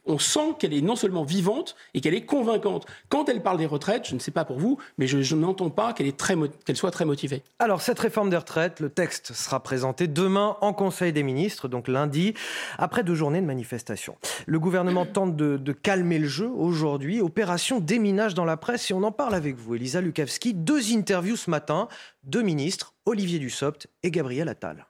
on 0.06 0.20
sent 0.20 0.56
qu'elle 0.60 0.74
est 0.74 0.82
non 0.82 0.96
seulement 0.96 1.24
vivante 1.24 1.76
et 1.94 2.02
qu'elle 2.02 2.14
est 2.14 2.26
convaincante. 2.26 2.86
Quand 3.10 3.30
elle 3.30 3.42
parle 3.42 3.58
des 3.58 3.66
retraites, 3.66 4.08
je 4.08 4.16
ne 4.16 4.20
sais 4.20 4.32
pas 4.32 4.46
pour 4.46 4.60
vous, 4.60 4.78
mais 4.98 5.08
je, 5.08 5.36
n'entends 5.36 5.70
pas 5.70 5.94
qu'elle 5.94 6.14
qu'elle 6.14 6.76
soit 6.76 6.92
très 6.92 7.06
motivée. 7.06 7.44
Alors, 7.60 7.82
cette 7.82 8.00
réforme 8.00 8.30
des 8.30 8.38
retraites, 8.38 8.80
le 8.80 8.90
texte 8.90 9.34
sera 9.34 9.62
présenté 9.62 10.08
demain 10.08 10.58
en 10.62 10.74
Conseil 10.74 11.14
des 11.14 11.24
ministres, 11.24 11.68
donc 11.68 11.88
lundi, 11.88 12.34
après 12.78 13.04
deux 13.04 13.16
journées 13.16 13.42
de 13.42 13.46
manifestation. 13.46 14.18
Le 14.46 14.60
gouvernement 14.60 15.06
tente 15.06 15.36
de, 15.36 15.58
de 15.58 15.72
calmer 15.72 16.20
le 16.20 16.28
jeu 16.28 16.50
aujourd'hui. 16.50 17.22
Opération 17.22 17.80
déminage 17.80 18.34
dans 18.34 18.46
la 18.46 18.58
presse 18.58 18.92
et 18.92 18.94
on 18.94 19.04
en 19.04 19.12
parle 19.12 19.36
avec 19.36 19.56
vous, 19.56 19.76
Elisa 19.76 20.02
Lukavski. 20.02 20.54
Deux 20.54 20.94
interviews 20.94 21.38
ce 21.38 21.50
matin, 21.50 21.88
deux 22.24 22.42
ministres, 22.42 22.94
Olivier 23.06 23.40
Dussopt 23.40 23.88
et 24.04 24.12
Gabriel 24.12 24.50
Attal. 24.50 24.86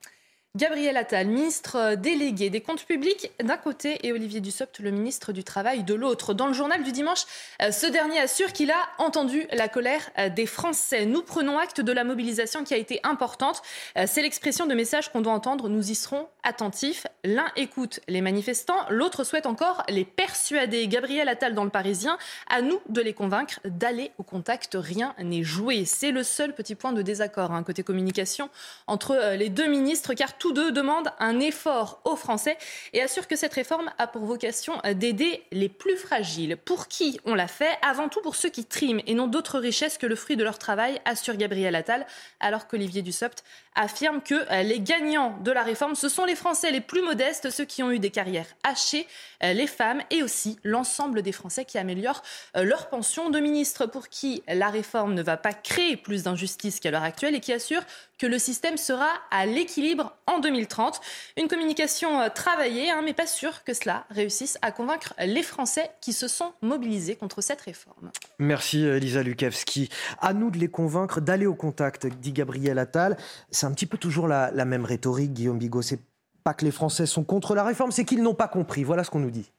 Gabriel 0.56 0.98
Attal, 0.98 1.27
ministre 1.27 1.75
euh, 1.75 1.96
délégué 1.96 2.50
des 2.50 2.60
comptes 2.60 2.84
publics 2.84 3.32
d'un 3.39 3.56
côté 3.56 4.00
et 4.08 4.12
Olivier 4.12 4.39
Dussopt, 4.39 4.79
le 4.79 4.89
ministre 4.89 5.32
du 5.32 5.44
Travail 5.44 5.84
de 5.84 5.94
l'autre. 5.94 6.34
Dans 6.34 6.48
le 6.48 6.53
journal 6.53 6.82
du 6.82 6.91
dimanche, 6.91 7.25
euh, 7.62 7.70
ce 7.70 7.86
dernier 7.86 8.20
assure 8.20 8.51
qu'il 8.51 8.72
a 8.72 8.89
entendu 8.98 9.46
la 9.51 9.68
colère 9.68 10.10
euh, 10.18 10.29
des 10.29 10.48
Français. 10.48 11.06
Nous 11.06 11.22
prenons 11.22 11.60
acte 11.60 11.82
de 11.82 11.91
la 11.91 12.03
mobilisation 12.03 12.63
qui 12.63 12.74
a 12.74 12.77
été 12.77 13.00
importante. 13.03 13.62
C'est 14.08 14.24
l'expression 14.24 14.65
de 14.65 14.74
messages 14.74 15.12
qu'on 15.12 15.22
doit 15.22 15.34
entendre. 15.34 15.70
Nous 15.70 15.91
y 15.91 15.96
serons 15.96 16.27
attentifs. 16.41 17.06
L'un 17.24 17.46
écoute 17.56 18.00
les 18.08 18.22
manifestants, 18.22 18.86
l'autre 18.89 19.24
souhaite 19.24 19.46
encore 19.46 19.84
les 19.88 20.06
persuader. 20.06 20.88
Gabriel 20.88 21.29
Attal 21.29 21.53
dans 21.53 21.63
le 21.63 21.70
Parisien, 21.70 22.18
à 22.50 22.62
nous 22.62 22.79
de 22.89 23.01
les 23.01 23.13
convaincre 23.13 23.60
d'aller 23.65 24.12
au 24.18 24.24
contact. 24.24 24.75
Rien 24.79 25.13
n'est 25.20 25.44
joué. 25.44 25.86
C'est 25.86 26.12
le 26.12 26.24
seul 26.24 26.56
petit 26.56 26.74
point 26.74 26.91
de 26.91 27.03
désaccord 27.03 27.51
hein, 27.51 27.62
côté 27.62 27.84
communication 27.84 28.50
entre 28.88 29.36
les 29.36 29.50
deux 29.50 29.68
ministres, 29.68 30.13
car 30.15 30.38
tous 30.39 30.53
deux 30.53 30.72
demandent 30.72 31.12
un 31.19 31.39
effort 31.39 32.01
aux 32.05 32.15
Français 32.15 32.58
et 32.93 33.01
assurent 33.01 33.27
que 33.27 33.36
cette 33.36 33.53
réforme 33.53 33.91
a 33.98 34.08
pour 34.08 34.24
vocation 34.24 34.81
d'aider 34.96 35.43
les 35.51 35.69
plus 35.69 35.98
fragiles. 35.98 36.58
Pour 36.58 36.88
qui 36.88 37.19
on 37.25 37.36
l'a 37.36 37.48
fait? 37.48 37.77
Avant 37.81 38.10
tout 38.10 38.22
pour 38.22 38.36
ceux 38.36 38.50
qui 38.50 38.65
triment 38.65 39.01
et 39.05 39.13
n'ont 39.13 39.27
d'autres 39.27 39.60
richesses 39.60 39.98
que 39.98 40.08
le 40.08 40.15
fruit 40.15 40.38
de 40.38 40.43
leur 40.43 40.58
travail, 40.58 41.00
assure 41.05 41.36
Gabriel 41.36 41.75
Attal, 41.75 42.08
alors 42.39 42.67
qu'Olivier 42.67 43.01
Dussopt 43.01 43.43
affirme 43.75 44.21
que 44.21 44.63
les 44.63 44.79
gagnants 44.79 45.38
de 45.43 45.51
la 45.51 45.63
réforme, 45.63 45.95
ce 45.95 46.09
sont 46.09 46.25
les 46.25 46.35
Français 46.35 46.71
les 46.71 46.81
plus 46.81 47.01
modestes, 47.01 47.49
ceux 47.49 47.65
qui 47.65 47.83
ont 47.83 47.91
eu 47.91 47.99
des 47.99 48.09
carrières 48.09 48.47
hachées, 48.63 49.07
les 49.41 49.67
femmes 49.67 50.01
et 50.09 50.23
aussi 50.23 50.59
l'ensemble 50.63 51.21
des 51.21 51.31
Français 51.31 51.65
qui 51.65 51.77
améliorent 51.77 52.23
leur 52.55 52.89
pension. 52.89 53.29
De 53.29 53.39
ministres 53.39 53.85
pour 53.85 54.09
qui 54.09 54.43
la 54.47 54.69
réforme 54.69 55.13
ne 55.13 55.21
va 55.21 55.38
pas 55.38 55.53
créer 55.53 55.97
plus 55.97 56.23
d'injustice 56.23 56.79
qu'à 56.79 56.91
l'heure 56.91 57.03
actuelle 57.03 57.35
et 57.35 57.39
qui 57.39 57.53
assure 57.53 57.81
que 58.19 58.27
le 58.27 58.38
système 58.38 58.77
sera 58.77 59.07
à 59.31 59.45
l'équilibre 59.45 60.13
en 60.27 60.39
2030. 60.39 60.99
Une 61.38 61.47
communication 61.47 62.19
euh, 62.19 62.29
travaillée, 62.29 62.91
hein, 62.91 63.01
mais 63.03 63.13
pas 63.13 63.25
sûr 63.25 63.63
que 63.63 63.73
cela 63.73 64.05
réussisse 64.11 64.59
à 64.61 64.71
convaincre 64.71 65.13
les 65.25 65.41
Français 65.41 65.89
qui 66.01 66.13
se 66.13 66.27
sont 66.27 66.53
mobilisés 66.61 67.15
contre 67.15 67.41
cette 67.41 67.61
réforme. 67.61 68.11
Merci 68.38 68.83
Elisa 68.83 69.23
Lukavski. 69.23 69.89
À 70.19 70.33
nous 70.33 70.51
de 70.51 70.57
les 70.57 70.67
convaincre 70.67 71.21
d'aller 71.21 71.45
au 71.45 71.55
contact, 71.55 72.05
dit 72.07 72.33
Gabriel 72.33 72.77
Attal. 72.77 73.17
C'est 73.60 73.66
un 73.66 73.74
petit 73.74 73.88
peu 73.88 73.98
toujours 73.98 74.30
la, 74.30 74.51
même 74.63 74.86
rhétorique, 74.86 75.34
Guillaume 75.34 75.58
Bigot. 75.58 75.82
C'est 75.82 76.00
pas 76.46 76.54
que 76.54 76.63
les 76.63 76.72
Français 76.72 77.06
sont 77.06 77.25
contre 77.25 77.56
la 77.56 77.66
réforme, 77.66 77.92
c'est 77.92 78.06
qu'ils 78.06 78.24
n'ont 78.24 78.34
pas 78.34 78.48
compris. 78.48 78.86
Voilà 78.86 79.04
ce 79.04 79.12
qu'on 79.12 79.20
nous 79.20 79.32
dit. 79.32 79.51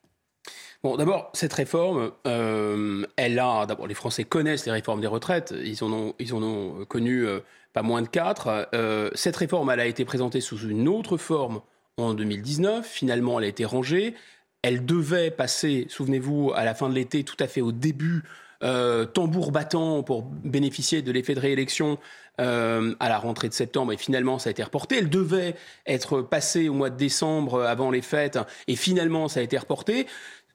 Bon, 0.83 0.97
d'abord, 0.97 1.29
cette 1.35 1.53
réforme, 1.53 2.11
euh, 2.27 3.05
elle 3.17 3.39
a. 3.39 3.67
D'abord, 3.67 3.87
les 3.87 3.95
Français 3.95 4.25
connaissent 4.25 4.65
les 4.65 4.73
réformes 4.73 5.03
des 5.03 5.07
retraites. 5.07 5.53
Ils 5.63 5.85
en 5.85 5.93
ont, 5.93 6.15
ils 6.19 6.33
en 6.33 6.43
ont 6.43 6.87
connu 6.87 7.27
euh, 7.27 7.41
pas 7.75 7.83
moins 7.83 8.01
de 8.01 8.09
quatre. 8.09 8.71
Euh, 8.73 9.11
cette 9.13 9.37
réforme, 9.37 9.69
elle 9.69 9.81
a 9.81 9.87
été 9.87 10.07
présentée 10.07 10.41
sous 10.41 10.67
une 10.67 10.89
autre 10.89 11.19
forme 11.19 11.61
en 11.99 12.15
2019. 12.15 12.87
Finalement, 12.87 13.39
elle 13.39 13.45
a 13.45 13.49
été 13.49 13.67
rangée. 13.67 14.15
Elle 14.63 14.87
devait 14.87 15.31
passer, 15.31 15.89
souvenez-vous, 15.91 16.53
à 16.55 16.65
la 16.65 16.75
fin 16.75 16.89
de 16.89 16.95
l'été, 16.95 17.23
tout 17.23 17.37
à 17.39 17.47
fait 17.47 17.61
au 17.61 17.73
début, 17.73 18.23
euh, 18.63 19.07
tambour 19.07 19.53
battant 19.53 20.03
pour 20.03 20.23
bénéficier 20.23 21.01
de 21.01 21.11
l'effet 21.13 21.35
de 21.35 21.41
réélection 21.41 21.99
euh, 22.41 22.95
à 23.01 23.09
la 23.09 23.19
rentrée 23.19 23.49
de 23.49 23.55
septembre. 23.55 23.93
Et 23.93 23.97
finalement, 23.97 24.39
ça 24.39 24.49
a 24.49 24.51
été 24.51 24.63
reporté. 24.63 24.97
Elle 24.97 25.11
devait 25.11 25.57
être 25.87 26.21
passée 26.21 26.69
au 26.69 26.75
mois 26.75 26.91
de 26.91 26.97
décembre 26.97 27.63
avant 27.63 27.91
les 27.91 28.03
fêtes. 28.03 28.39
Et 28.67 28.77
finalement, 28.77 29.29
ça 29.29 29.41
a 29.41 29.43
été 29.43 29.57
reporté. 29.57 30.07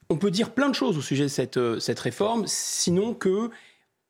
On 0.10 0.18
peut 0.18 0.32
dire 0.32 0.52
plein 0.52 0.70
de 0.70 0.76
choses 0.76 0.98
au 0.98 1.02
sujet 1.02 1.24
de 1.26 1.80
cette, 1.80 2.00
réforme, 2.00 2.44
sinon 2.48 3.16
que 3.16 3.50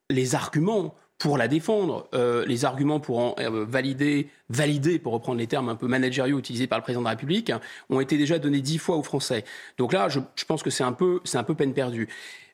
les 0.10 0.36
arguments 0.36 0.94
pour 1.18 1.38
la 1.38 1.48
défendre, 1.48 2.10
euh, 2.14 2.46
les 2.46 2.66
arguments 2.66 3.00
pour 3.00 3.20
en 3.20 3.36
euh, 3.40 3.66
valider, 3.66 4.30
valider, 4.50 5.00
pour 5.00 5.14
reprendre 5.14 5.40
les 5.40 5.48
termes 5.48 5.70
un 5.70 5.76
peu 5.76 5.88
managériaux 5.88 6.38
utilisés 6.38 6.68
par 6.68 6.80
le 6.80 6.84
président 6.84 7.00
de 7.00 7.06
la 7.06 7.12
République, 7.12 7.54
ont 7.90 8.02
été 8.02 8.18
déjà 8.18 8.40
donnés 8.40 8.60
dix 8.60 8.78
fois 8.78 8.98
aux 8.98 9.04
Français. 9.04 9.46
Donc 9.78 9.94
là, 9.94 10.10
je, 10.10 10.20
pense 10.46 10.64
que 10.64 10.70
c'est 10.70 10.84
un 10.84 10.92
peu 10.92 11.22
peine 11.58 11.74
perdue. 11.74 12.10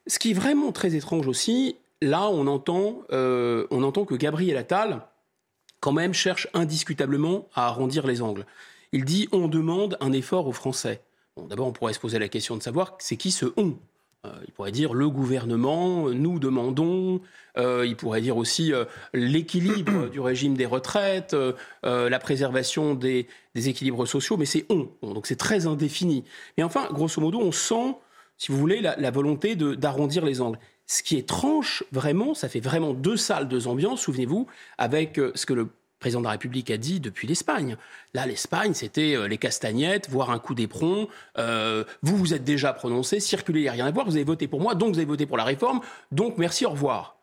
Ce 0.07 0.19
qui 0.19 0.31
est 0.31 0.33
vraiment 0.33 0.71
très 0.71 0.95
étrange 0.95 1.27
aussi, 1.27 1.75
là, 2.01 2.27
on 2.29 2.47
entend, 2.47 3.03
euh, 3.11 3.67
on 3.69 3.83
entend 3.83 4.05
que 4.05 4.15
Gabriel 4.15 4.57
Attal, 4.57 5.01
quand 5.79 5.91
même, 5.91 6.13
cherche 6.13 6.47
indiscutablement 6.53 7.47
à 7.53 7.67
arrondir 7.67 8.07
les 8.07 8.21
angles. 8.21 8.45
Il 8.91 9.05
dit 9.05 9.29
on 9.31 9.47
demande 9.47 9.97
un 10.01 10.11
effort 10.11 10.47
aux 10.47 10.53
Français. 10.53 11.01
Bon, 11.37 11.45
D'abord, 11.47 11.67
on 11.67 11.71
pourrait 11.71 11.93
se 11.93 11.99
poser 11.99 12.19
la 12.19 12.27
question 12.27 12.57
de 12.57 12.63
savoir 12.63 12.95
c'est 12.99 13.15
qui 13.15 13.31
ce 13.31 13.45
on? 13.57 13.77
Euh, 14.25 14.29
il 14.45 14.53
pourrait 14.53 14.71
dire 14.71 14.93
le 14.93 15.09
gouvernement, 15.09 16.09
nous 16.09 16.39
demandons. 16.39 17.21
Euh, 17.57 17.85
il 17.87 17.95
pourrait 17.95 18.21
dire 18.21 18.37
aussi 18.37 18.71
l'équilibre 19.13 20.09
du 20.09 20.19
régime 20.19 20.55
des 20.55 20.65
retraites, 20.65 21.35
la 21.83 22.19
préservation 22.19 22.95
des, 22.95 23.27
équilibres 23.55 24.07
sociaux, 24.07 24.37
mais 24.37 24.45
c'est 24.45 24.65
on. 24.69 24.89
donc 25.01 25.27
c'est 25.27 25.37
très 25.37 25.67
indéfini. 25.67 26.23
Mais 26.57 26.63
enfin, 26.63 26.87
grosso 26.91 27.21
modo, 27.21 27.39
on 27.39 27.51
sent, 27.51 27.95
si 28.41 28.51
vous 28.51 28.57
voulez, 28.57 28.81
la, 28.81 29.11
volonté 29.11 29.55
d'arrondir 29.55 30.25
les 30.25 30.41
angles. 30.41 30.57
Ce 30.87 31.03
qui 31.03 31.15
est 31.15 31.27
tranche, 31.27 31.83
vraiment, 31.91 32.33
ça 32.33 32.49
fait 32.49 32.59
vraiment 32.59 32.95
deux 32.95 33.15
salles, 33.15 33.47
deux 33.47 33.67
ambiances, 33.67 34.01
souvenez-vous, 34.01 34.47
avec 34.79 35.21
ce 35.35 35.45
que 35.45 35.53
le 35.53 35.69
président 35.99 36.21
de 36.21 36.25
la 36.25 36.31
République 36.31 36.71
a 36.71 36.77
dit 36.77 36.99
depuis 36.99 37.27
l'Espagne. 37.27 37.77
Là, 38.15 38.25
l'Espagne, 38.25 38.73
c'était 38.73 39.15
euh, 39.15 39.27
les 39.27 39.37
castagnettes, 39.37 40.09
voire 40.09 40.31
un 40.31 40.39
coup 40.39 40.55
d'éperon. 40.55 41.07
Euh, 41.37 41.83
vous 42.01 42.17
vous 42.17 42.33
êtes 42.33 42.43
déjà 42.43 42.73
prononcé, 42.73 43.19
circulez, 43.19 43.59
il 43.59 43.63
n'y 43.63 43.69
a 43.69 43.73
rien 43.73 43.85
à 43.85 43.91
voir, 43.91 44.07
vous 44.07 44.15
avez 44.15 44.23
voté 44.23 44.47
pour 44.47 44.59
moi, 44.59 44.73
donc 44.73 44.93
vous 44.93 44.97
avez 44.97 45.05
voté 45.05 45.27
pour 45.27 45.37
la 45.37 45.43
réforme, 45.43 45.81
donc 46.11 46.39
merci, 46.39 46.65
au 46.65 46.71
revoir. 46.71 47.17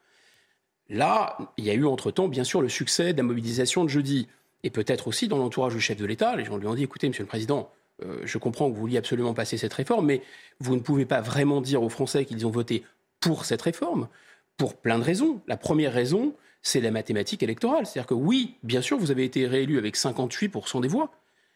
Là, 0.88 1.36
il 1.56 1.64
y 1.64 1.70
a 1.70 1.74
eu 1.74 1.84
entre-temps, 1.84 2.28
bien 2.28 2.44
sûr, 2.44 2.62
le 2.62 2.68
succès 2.68 3.12
de 3.12 3.18
la 3.18 3.24
mobilisation 3.24 3.82
de 3.82 3.88
jeudi. 3.88 4.28
Et 4.62 4.70
peut-être 4.70 5.08
aussi 5.08 5.26
dans 5.26 5.38
l'entourage 5.38 5.74
du 5.74 5.80
chef 5.80 5.96
de 5.96 6.06
l'État, 6.06 6.36
les 6.36 6.44
gens 6.44 6.58
lui 6.58 6.68
ont 6.68 6.76
dit, 6.76 6.84
écoutez, 6.84 7.08
monsieur 7.08 7.24
le 7.24 7.28
Président, 7.28 7.72
euh, 8.04 8.20
je 8.24 8.38
comprends 8.38 8.68
que 8.68 8.74
vous 8.74 8.80
vouliez 8.80 8.98
absolument 8.98 9.34
passer 9.34 9.56
cette 9.56 9.74
réforme, 9.74 10.06
mais 10.06 10.22
vous 10.60 10.74
ne 10.74 10.80
pouvez 10.80 11.04
pas 11.04 11.20
vraiment 11.20 11.60
dire 11.60 11.82
aux 11.82 11.88
Français 11.88 12.24
qu'ils 12.24 12.46
ont 12.46 12.50
voté 12.50 12.84
pour 13.20 13.44
cette 13.44 13.62
réforme, 13.62 14.08
pour 14.56 14.76
plein 14.76 14.98
de 14.98 15.04
raisons. 15.04 15.40
La 15.46 15.56
première 15.56 15.92
raison, 15.92 16.34
c'est 16.62 16.80
la 16.80 16.90
mathématique 16.90 17.42
électorale. 17.42 17.86
C'est-à-dire 17.86 18.06
que 18.06 18.14
oui, 18.14 18.54
bien 18.62 18.82
sûr, 18.82 18.98
vous 18.98 19.10
avez 19.10 19.24
été 19.24 19.46
réélu 19.46 19.78
avec 19.78 19.96
58% 19.96 20.80
des 20.80 20.88
voix. 20.88 21.10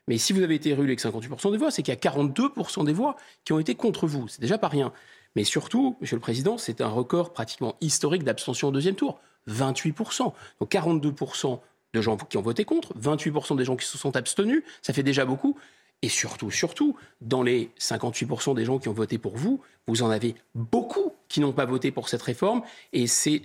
Mais 0.09 0.19
si 0.19 0.33
vous 0.33 0.43
avez 0.43 0.57
été 0.57 0.75
réélu 0.75 0.89
avec 0.89 1.01
58% 1.01 1.53
des 1.53 1.59
voix, 1.59 1.71
c'est 1.71 1.83
qu'il 1.83 1.95
y 1.95 1.97
a 1.97 2.01
42% 2.01 2.85
des 2.85 2.93
voix 2.93 3.17
qui 3.45 3.53
ont 3.53 3.61
été 3.61 3.75
contre 3.75 4.07
vous. 4.07 4.27
C'est 4.29 4.41
déjà 4.41 4.59
pas 4.59 4.69
rien. 4.69 4.93
Mais 5.37 5.45
surtout, 5.45 5.97
Monsieur 6.01 6.17
le 6.17 6.21
Président, 6.21 6.59
c'est 6.59 6.81
un 6.81 6.89
record 6.89 7.33
pratiquement 7.33 7.77
historique 7.81 8.25
d'abstention 8.25 8.69
au 8.69 8.71
deuxième 8.73 8.97
tour. 8.97 9.21
28%. 9.49 10.33
Donc 10.61 10.71
42% 10.71 11.61
de 11.95 12.01
gens 12.01 12.17
qui 12.17 12.37
ont 12.37 12.43
voté 12.43 12.65
contre, 12.65 12.95
28% 12.99 13.57
des 13.57 13.65
gens 13.65 13.77
qui 13.77 13.87
se 13.87 13.99
sont 13.99 14.17
abstenus, 14.17 14.63
ça 14.81 14.93
fait 14.93 15.03
déjà 15.03 15.25
beaucoup. 15.25 15.57
Et 16.03 16.09
surtout, 16.09 16.51
surtout, 16.51 16.97
dans 17.21 17.45
les 17.45 17.71
58% 17.79 18.57
des 18.57 18.65
gens 18.65 18.79
qui 18.79 18.89
ont 18.89 18.93
voté 18.93 19.19
pour 19.19 19.37
vous, 19.37 19.61
vous 19.87 20.03
en 20.03 20.11
avez 20.11 20.35
beaucoup 20.55 21.13
qui 21.29 21.41
n'ont 21.41 21.53
pas 21.53 21.65
voté 21.65 21.91
pour 21.91 22.09
cette 22.09 22.23
réforme, 22.23 22.63
et 22.93 23.07
c'est 23.07 23.41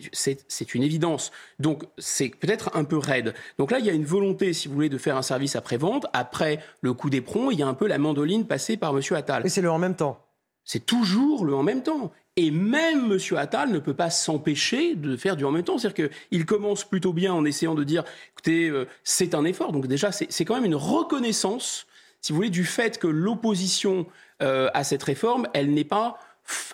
une 0.73 0.83
évidence. 0.83 1.31
Donc 1.59 1.85
c'est 1.97 2.29
peut-être 2.29 2.71
un 2.75 2.83
peu 2.83 2.97
raide. 2.97 3.33
Donc 3.57 3.71
là, 3.71 3.79
il 3.79 3.85
y 3.85 3.89
a 3.89 3.93
une 3.93 4.05
volonté, 4.05 4.53
si 4.53 4.67
vous 4.67 4.73
voulez, 4.73 4.89
de 4.89 4.97
faire 4.97 5.15
un 5.15 5.21
service 5.21 5.55
après-vente. 5.55 6.05
Après 6.13 6.59
le 6.81 6.93
coup 6.93 7.09
d'éperon, 7.09 7.49
il 7.51 7.59
y 7.59 7.63
a 7.63 7.67
un 7.67 7.73
peu 7.73 7.87
la 7.87 7.97
mandoline 7.97 8.45
passée 8.45 8.75
par 8.75 8.95
M. 8.95 9.01
Attal. 9.11 9.45
Et 9.45 9.49
c'est 9.49 9.61
le 9.61 9.71
en 9.71 9.79
même 9.79 9.95
temps. 9.95 10.19
C'est 10.65 10.85
toujours 10.85 11.45
le 11.45 11.55
en 11.55 11.63
même 11.63 11.81
temps. 11.81 12.11
Et 12.35 12.51
même 12.51 13.11
M. 13.11 13.37
Attal 13.37 13.71
ne 13.71 13.79
peut 13.79 13.95
pas 13.95 14.09
s'empêcher 14.11 14.95
de 14.95 15.15
faire 15.15 15.37
du 15.37 15.45
en 15.45 15.51
même 15.51 15.63
temps. 15.63 15.77
C'est-à-dire 15.77 16.09
qu'il 16.29 16.45
commence 16.45 16.83
plutôt 16.83 17.13
bien 17.13 17.33
en 17.33 17.45
essayant 17.45 17.73
de 17.73 17.83
dire, 17.83 18.03
écoutez, 18.33 18.67
euh, 18.69 18.85
c'est 19.03 19.33
un 19.33 19.45
effort. 19.45 19.71
Donc 19.71 19.87
déjà, 19.87 20.11
c'est 20.11 20.45
quand 20.45 20.55
même 20.55 20.65
une 20.65 20.75
reconnaissance, 20.75 21.86
si 22.21 22.31
vous 22.31 22.37
voulez, 22.37 22.49
du 22.49 22.65
fait 22.65 22.99
que 22.99 23.07
l'opposition 23.07 24.05
euh, 24.41 24.69
à 24.73 24.83
cette 24.83 25.03
réforme, 25.03 25.47
elle 25.53 25.73
n'est 25.73 25.83
pas 25.83 26.19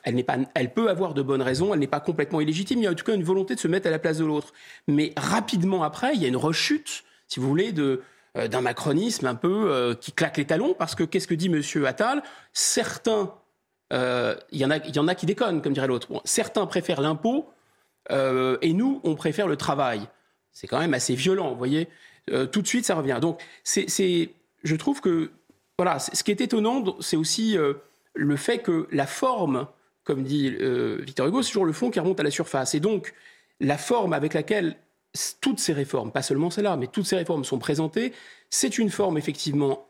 elle, 0.04 0.24
pas, 0.24 0.38
elle 0.54 0.72
peut 0.72 0.90
avoir 0.90 1.16
de 1.16 1.24
bonnes 1.24 1.42
raisons, 1.42 1.74
elle 1.74 1.80
n'est 1.80 1.88
pas 1.88 2.00
complètement 2.00 2.40
illégitime, 2.42 2.80
il 2.80 2.84
y 2.84 2.88
a 2.88 2.92
en 2.92 2.94
tout 2.94 3.06
cas 3.06 3.16
une 3.16 3.24
volonté 3.24 3.56
de 3.56 3.60
se 3.60 3.68
mettre 3.68 3.88
à 3.88 3.92
la 3.92 3.98
place 3.98 4.20
de 4.20 4.26
l'autre. 4.26 4.54
Mais 4.88 5.14
rapidement 5.18 5.82
après, 5.82 6.14
il 6.14 6.22
y 6.22 6.26
a 6.26 6.28
une 6.28 6.38
rechute, 6.38 7.04
si 7.28 7.40
vous 7.40 7.48
voulez, 7.48 7.72
de, 7.72 8.04
euh, 8.38 8.48
d'un 8.48 8.62
macronisme 8.62 9.26
un 9.26 9.34
peu 9.34 9.98
qui 10.00 10.12
claque 10.12 10.38
les 10.38 10.46
talons, 10.46 10.76
parce 10.76 10.94
que 10.94 11.04
qu'est-ce 11.04 11.28
que 11.28 11.34
dit 11.34 11.48
M. 11.48 11.86
Attal? 11.86 12.22
Certains 12.52 13.34
euh, 13.94 14.36
il 14.52 14.60
y, 14.60 14.66
en 14.66 14.72
a, 14.72 14.78
y 14.78 15.00
en 15.00 15.08
a 15.08 15.16
qui 15.16 15.26
déconnent, 15.26 15.62
comme 15.62 15.74
dirait 15.74 15.88
l'autre. 15.88 16.08
certains 16.26 16.66
préfèrent 16.66 17.02
l'impôt 17.02 17.50
euh, 18.12 18.58
et 18.62 18.74
nous, 18.74 19.00
on 19.04 19.16
préfère 19.16 19.48
le 19.48 19.56
travail. 19.56 20.02
C'est 20.52 20.68
quand 20.68 20.80
même 20.80 20.94
assez 20.94 21.16
violent, 21.16 21.50
vous 21.50 21.58
voyez? 21.58 21.88
Euh, 22.32 22.46
tout 22.46 22.62
de 22.62 22.68
suite, 22.68 22.86
ça 22.86 22.96
revient. 22.96 23.20
Donc, 23.22 23.42
c'est, 23.64 24.32
je 24.64 24.76
trouve 24.76 25.02
que, 25.02 25.32
voilà, 25.78 26.00
ce 26.00 26.24
qui 26.24 26.32
est 26.32 26.42
étonnant, 26.42 26.84
c'est 27.00 27.18
aussi 27.18 27.58
le 28.14 28.36
fait 28.36 28.60
que 28.60 28.88
la 28.92 29.08
forme, 29.08 29.68
comme 30.04 30.24
dit 30.24 30.56
Victor 31.00 31.28
Hugo, 31.28 31.42
c'est 31.42 31.50
toujours 31.50 31.66
le 31.66 31.74
fond 31.74 31.90
qui 31.90 32.00
remonte 32.00 32.20
à 32.20 32.24
la 32.24 32.32
surface. 32.32 32.76
Et 32.76 32.80
donc, 32.80 33.14
la 33.60 33.78
forme 33.78 34.14
avec 34.14 34.34
laquelle 34.34 34.78
toutes 35.42 35.60
ces 35.60 35.74
réformes, 35.74 36.12
pas 36.12 36.22
seulement 36.22 36.50
celle-là, 36.50 36.78
mais 36.78 36.88
toutes 36.88 37.06
ces 37.06 37.16
réformes 37.16 37.44
sont 37.44 37.60
présentées, 37.60 38.14
c'est 38.50 38.78
une 38.78 38.90
forme 38.90 39.18
effectivement 39.18 39.88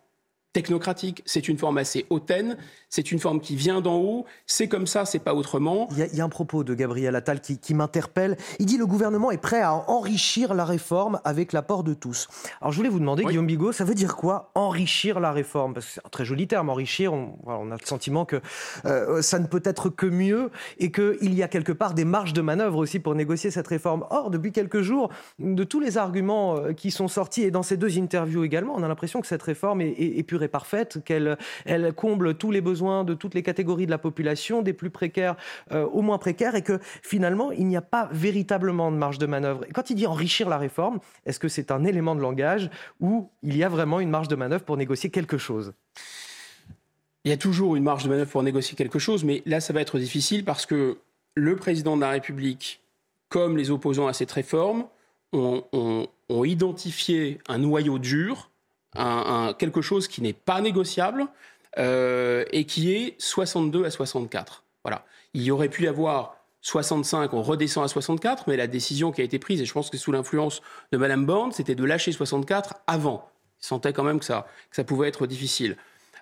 technocratique, 0.54 1.24
c'est 1.26 1.48
une 1.48 1.58
forme 1.58 1.80
assez 1.80 2.06
hautaine, 2.10 2.58
c'est 2.90 3.12
une 3.12 3.18
forme 3.18 3.42
qui 3.42 3.56
vient 3.56 3.82
d'en 3.82 3.98
haut, 3.98 4.26
c'est 4.46 4.68
comme 4.68 4.86
ça, 4.86 5.04
c'est 5.06 5.18
pas 5.18 5.34
autrement. 5.34 5.90
Il 5.92 6.16
y, 6.16 6.22
a, 6.22 6.24
un 6.24 6.30
propos 6.30 6.64
de 6.64 6.76
Gabriel 6.76 7.16
Attal 7.16 7.42
qui, 7.42 7.74
m'interpelle. 7.74 8.38
Il 8.60 8.68
dit 8.68 8.78
le 8.78 8.86
gouvernement 8.86 9.32
est 9.32 9.40
prêt 9.40 9.62
à 9.62 9.74
enrichir 9.90 10.54
la 10.54 10.64
réforme 10.64 11.20
avec 11.24 11.54
l'apport 11.54 11.84
de 11.84 11.96
tous. 11.96 12.28
Alors 12.62 12.72
je 12.72 12.78
voulais 12.78 12.90
vous 12.90 13.00
demander, 13.00 13.24
Guillaume 13.24 13.48
Bigot, 13.48 13.72
ça 13.72 13.84
veut 13.84 13.96
dire 13.96 14.16
quoi 14.16 14.52
enrichir 14.54 15.20
la 15.20 15.32
réforme? 15.32 15.74
Parce 15.74 15.88
que 15.88 15.92
c'est 15.94 16.06
un 16.06 16.10
très 16.10 16.24
joli 16.24 16.48
terme, 16.48 16.70
enrichir. 16.70 17.14
On, 17.14 17.72
a 17.72 17.76
le 17.76 17.86
sentiment 17.86 18.26
que 18.26 18.40
euh, 18.86 19.24
ça 19.24 19.40
ne 19.40 19.48
peut 19.48 19.62
être 19.66 19.90
que 19.90 20.06
mieux 20.06 20.52
et 20.78 20.92
qu'il 20.92 21.34
y 21.34 21.42
a 21.42 21.48
quelque 21.48 21.72
part 21.72 21.96
des 21.96 22.06
marges 22.06 22.34
de 22.34 22.42
manœuvre 22.42 22.78
aussi 22.78 23.00
pour 23.00 23.16
négocier 23.16 23.50
cette 23.50 23.68
réforme. 23.68 24.06
Or, 24.12 24.30
depuis 24.30 24.52
quelques 24.52 24.82
jours, 24.82 25.10
de 25.40 25.64
tous 25.64 25.80
les 25.80 25.98
arguments 25.98 26.58
euh, 26.58 26.74
qui 26.74 26.92
sont 26.92 27.08
sortis 27.08 27.42
et 27.42 27.50
dans 27.50 27.64
ces 27.64 27.76
deux 27.78 27.98
interviews 27.98 28.44
également, 28.44 28.76
on 28.76 28.84
a 28.84 28.88
l'impression 28.88 29.20
que 29.20 29.26
cette 29.28 29.42
réforme 29.42 29.82
est, 29.82 29.90
est, 29.90 30.20
est 30.20 30.24
pure 30.24 30.43
parfaite, 30.48 31.04
qu'elle 31.04 31.38
elle 31.66 31.94
comble 31.94 32.36
tous 32.36 32.52
les 32.52 32.62
besoins 32.62 33.04
de 33.04 33.14
toutes 33.14 33.34
les 33.34 33.44
catégories 33.44 33.86
de 33.86 33.92
la 33.92 33.98
population, 33.98 34.62
des 34.62 34.74
plus 34.74 34.90
précaires 34.90 35.36
euh, 35.72 35.86
aux 35.86 36.02
moins 36.02 36.18
précaires, 36.18 36.56
et 36.56 36.62
que 36.62 36.80
finalement, 37.02 37.52
il 37.52 37.68
n'y 37.68 37.78
a 37.78 37.82
pas 37.82 38.10
véritablement 38.12 38.92
de 38.92 38.98
marge 38.98 39.18
de 39.18 39.26
manœuvre. 39.26 39.66
Et 39.68 39.72
quand 39.72 39.90
il 39.90 39.96
dit 39.96 40.08
enrichir 40.08 40.50
la 40.50 40.58
réforme, 40.58 41.00
est-ce 41.26 41.40
que 41.40 41.48
c'est 41.48 41.72
un 41.72 41.84
élément 41.84 42.16
de 42.16 42.22
langage 42.22 42.70
ou 43.00 43.30
il 43.42 43.56
y 43.58 43.64
a 43.64 43.70
vraiment 43.70 44.00
une 44.00 44.10
marge 44.10 44.28
de 44.28 44.36
manœuvre 44.36 44.64
pour 44.64 44.78
négocier 44.78 45.10
quelque 45.10 45.38
chose? 45.38 45.74
Il 47.26 47.30
y 47.30 47.34
a 47.34 47.38
toujours 47.38 47.76
une 47.76 47.84
marge 47.84 48.04
de 48.04 48.10
manœuvre 48.10 48.30
pour 48.30 48.44
négocier 48.44 48.76
quelque 48.76 49.00
chose, 49.00 49.24
mais 49.24 49.42
là, 49.46 49.62
ça 49.62 49.72
va 49.72 49.82
être 49.82 49.98
difficile 49.98 50.44
parce 50.44 50.66
que 50.66 50.98
le 51.36 51.56
président 51.56 51.96
de 51.96 52.02
la 52.02 52.10
République, 52.10 52.82
comme 53.30 53.58
les 53.58 53.72
opposants 53.72 54.08
à 54.08 54.14
cette 54.14 54.32
réforme, 54.32 54.86
ont 55.32 56.08
identifié 56.44 57.40
un 57.48 57.58
noyau 57.58 57.98
dur 57.98 58.52
un, 58.96 59.54
quelque 59.54 59.82
chose 59.82 60.08
qui 60.08 60.22
n'est 60.22 60.34
pas 60.34 60.62
négociable 60.62 61.28
euh, 61.78 62.46
et 62.52 62.66
qui 62.66 62.94
est 62.94 63.16
62 63.20 63.86
à 63.86 63.92
64. 63.92 64.64
Voilà. 64.84 65.06
Il 65.34 65.42
y 65.42 65.52
aurait 65.52 65.70
pu 65.70 65.84
y 65.84 65.88
avoir 65.88 66.38
65, 66.62 67.34
on 67.34 67.42
redescend 67.42 67.84
à 67.84 67.88
64, 67.88 68.46
mais 68.48 68.56
la 68.56 68.68
décision 68.68 69.12
qui 69.12 69.22
a 69.22 69.24
été 69.24 69.38
prise, 69.38 69.62
et 69.62 69.66
je 69.66 69.74
pense 69.74 69.90
que 69.90 69.98
sous 69.98 70.12
l'influence 70.12 70.62
de 70.92 70.98
Mme 70.98 71.26
Borne, 71.26 71.52
c'était 71.52 71.76
de 71.76 71.84
lâcher 71.84 72.12
64 72.12 72.76
avant. 72.88 73.30
Il 73.62 73.66
sentait 73.66 73.94
quand 73.94 74.04
même 74.04 74.20
que 74.20 74.26
ça, 74.26 74.48
que 74.70 74.76
ça 74.76 74.84
pouvait 74.84 75.08
être 75.08 75.28
difficile. 75.28 75.78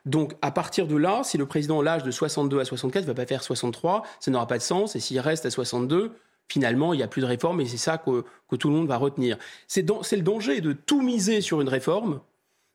Donc, 0.06 0.34
à 0.42 0.50
partir 0.50 0.88
de 0.88 0.96
là, 0.96 1.22
si 1.24 1.38
le 1.38 1.46
président 1.46 1.82
lâche 1.82 2.04
de 2.04 2.10
62 2.10 2.60
à 2.60 2.66
64, 2.66 3.04
il 3.04 3.08
ne 3.08 3.12
va 3.12 3.16
pas 3.16 3.28
faire 3.28 3.44
63, 3.44 4.04
ça 4.20 4.32
n'aura 4.32 4.48
pas 4.48 4.58
de 4.58 4.64
sens. 4.64 4.96
Et 4.96 5.00
s'il 5.00 5.20
reste 5.20 5.46
à 5.46 5.52
62, 5.52 6.12
finalement, 6.48 6.94
il 6.94 6.98
n'y 6.98 7.04
a 7.04 7.08
plus 7.08 7.22
de 7.22 7.28
réforme 7.28 7.62
et 7.62 7.66
c'est 7.66 7.78
ça 7.78 8.00
que, 8.00 8.26
que, 8.50 8.56
tout 8.56 8.70
le 8.70 8.76
monde 8.76 8.88
va 8.88 8.98
retenir. 8.98 9.38
C'est 9.68 9.86
le 9.86 10.22
danger 10.22 10.60
de 10.62 10.74
tout 10.74 11.02
miser 11.02 11.42
sur 11.42 11.62
une 11.62 11.70
réforme 11.70 12.20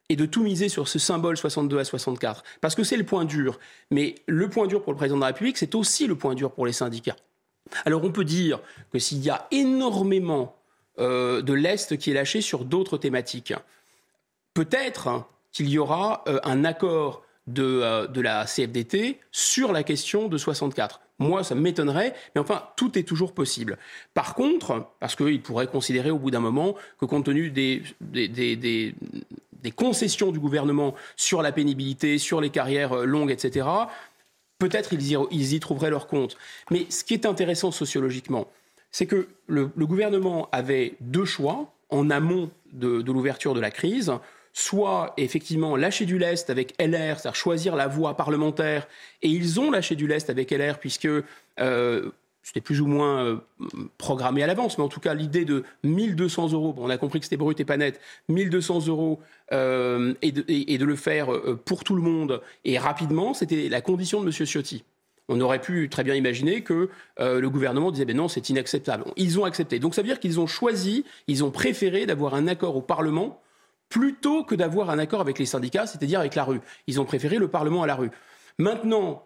et 0.08 0.16
de 0.16 0.26
tout 0.26 0.42
miser 0.42 0.68
sur 0.68 0.88
ce 0.88 0.98
symbole 0.98 1.36
62 1.36 1.78
à 1.78 1.84
64. 1.84 2.42
Parce 2.60 2.74
que 2.74 2.84
c'est 2.84 2.96
le 2.96 3.04
point 3.04 3.24
dur. 3.24 3.58
Mais 3.90 4.16
le 4.26 4.48
point 4.48 4.66
dur 4.66 4.82
pour 4.82 4.92
le 4.92 4.96
président 4.96 5.16
de 5.16 5.22
la 5.22 5.28
République, 5.28 5.58
c'est 5.58 5.74
aussi 5.74 6.06
le 6.06 6.16
point 6.16 6.34
dur 6.34 6.52
pour 6.52 6.66
les 6.66 6.72
syndicats. 6.72 7.16
Alors 7.84 8.04
on 8.04 8.12
peut 8.12 8.24
dire 8.24 8.60
que 8.92 8.98
s'il 8.98 9.22
y 9.24 9.30
a 9.30 9.48
énormément 9.50 10.56
euh, 10.98 11.42
de 11.42 11.52
l'Est 11.52 11.96
qui 11.98 12.10
est 12.10 12.14
lâché 12.14 12.40
sur 12.40 12.64
d'autres 12.64 12.98
thématiques, 12.98 13.52
peut-être 14.54 15.24
qu'il 15.52 15.68
y 15.68 15.78
aura 15.78 16.22
euh, 16.28 16.38
un 16.44 16.64
accord 16.64 17.22
de, 17.46 17.80
euh, 17.82 18.06
de, 18.06 18.20
la 18.20 18.44
CFDT 18.44 19.18
sur 19.30 19.72
la 19.72 19.82
question 19.82 20.28
de 20.28 20.38
64. 20.38 21.00
Moi, 21.18 21.44
ça 21.44 21.54
m'étonnerait, 21.54 22.14
mais 22.34 22.40
enfin, 22.40 22.62
tout 22.76 22.98
est 22.98 23.04
toujours 23.04 23.32
possible. 23.32 23.78
Par 24.14 24.34
contre, 24.34 24.90
parce 25.00 25.16
qu'il 25.16 25.40
pourrait 25.40 25.66
considérer 25.66 26.10
au 26.10 26.18
bout 26.18 26.30
d'un 26.30 26.40
moment 26.40 26.74
que 26.98 27.06
compte 27.06 27.24
tenu 27.24 27.50
des, 27.50 27.82
des, 28.00 28.28
des 28.28 28.94
concessions 29.70 30.32
du 30.32 30.38
gouvernement 30.38 30.94
sur 31.16 31.42
la 31.42 31.52
pénibilité, 31.52 32.18
sur 32.18 32.40
les 32.40 32.50
carrières 32.50 32.92
euh, 32.92 33.04
longues, 33.04 33.30
etc., 33.30 33.66
peut-être 34.58 34.92
ils 34.92 35.54
y, 35.54 35.60
trouveraient 35.60 35.90
leur 35.90 36.06
compte. 36.06 36.36
Mais 36.70 36.86
ce 36.88 37.04
qui 37.04 37.14
est 37.14 37.26
intéressant 37.26 37.70
sociologiquement, 37.70 38.46
c'est 38.90 39.06
que 39.06 39.28
le, 39.46 39.66
gouvernement 39.66 40.48
avait 40.52 40.94
deux 41.00 41.26
choix 41.26 41.70
en 41.90 42.08
amont 42.10 42.50
de, 42.72 43.02
l'ouverture 43.12 43.54
de 43.54 43.60
la 43.60 43.70
crise. 43.70 44.12
Soit 44.54 45.12
effectivement 45.18 45.76
lâcher 45.76 46.06
du 46.06 46.18
lest 46.18 46.48
avec 46.48 46.72
LR, 46.80 47.18
c'est-à-dire 47.18 47.34
choisir 47.34 47.76
la 47.76 47.88
voie 47.88 48.16
parlementaire, 48.16 48.88
et 49.20 49.28
ils 49.28 49.60
ont 49.60 49.70
lâché 49.70 49.94
du 49.96 50.06
lest 50.06 50.30
avec 50.30 50.50
LR 50.50 50.78
puisque 50.78 51.08
euh, 51.60 52.10
c'était 52.46 52.60
plus 52.60 52.80
ou 52.80 52.86
moins 52.86 53.24
euh, 53.24 53.36
programmé 53.98 54.40
à 54.44 54.46
l'avance, 54.46 54.78
mais 54.78 54.84
en 54.84 54.88
tout 54.88 55.00
cas, 55.00 55.14
l'idée 55.14 55.44
de 55.44 55.64
1200 55.82 56.52
euros, 56.52 56.72
bon, 56.72 56.84
on 56.86 56.90
a 56.90 56.96
compris 56.96 57.18
que 57.18 57.26
c'était 57.26 57.36
brut 57.36 57.58
et 57.58 57.64
pas 57.64 57.76
net, 57.76 58.00
1200 58.28 58.86
euros 58.86 59.18
euh, 59.52 60.14
et, 60.22 60.30
de, 60.30 60.44
et, 60.46 60.78
de, 60.78 60.84
le 60.84 60.94
faire 60.94 61.32
euh, 61.32 61.60
pour 61.64 61.82
tout 61.82 61.96
le 61.96 62.02
monde 62.02 62.40
et 62.64 62.78
rapidement, 62.78 63.34
c'était 63.34 63.68
la 63.68 63.80
condition 63.80 64.20
de 64.22 64.26
M. 64.26 64.46
Ciotti. 64.46 64.84
On 65.28 65.40
aurait 65.40 65.60
pu 65.60 65.88
très 65.88 66.04
bien 66.04 66.14
imaginer 66.14 66.62
que 66.62 66.88
le 67.18 67.50
gouvernement 67.50 67.90
disait 67.90 68.04
ben 68.04 68.16
non, 68.16 68.28
c'est 68.28 68.48
inacceptable. 68.48 69.06
Ils 69.16 69.40
ont 69.40 69.44
accepté. 69.44 69.80
Donc 69.80 69.96
ça 69.96 70.02
veut 70.02 70.06
dire 70.06 70.20
qu'ils 70.20 70.38
ont 70.38 70.46
choisi, 70.46 71.04
ils 71.26 71.42
ont 71.42 71.50
préféré 71.50 72.06
d'avoir 72.06 72.36
un 72.36 72.46
accord 72.46 72.76
au 72.76 72.80
Parlement 72.80 73.42
plutôt 73.88 74.44
que 74.44 74.54
d'avoir 74.54 74.90
un 74.90 75.00
accord 75.00 75.20
avec 75.20 75.40
les 75.40 75.46
syndicats, 75.46 75.88
c'est-à-dire 75.88 76.20
avec 76.20 76.36
la 76.36 76.44
rue. 76.44 76.60
Ils 76.86 77.00
ont 77.00 77.04
préféré 77.04 77.38
le 77.38 77.48
Parlement 77.48 77.82
à 77.82 77.88
la 77.88 77.96
rue. 77.96 78.12
Maintenant, 78.58 79.25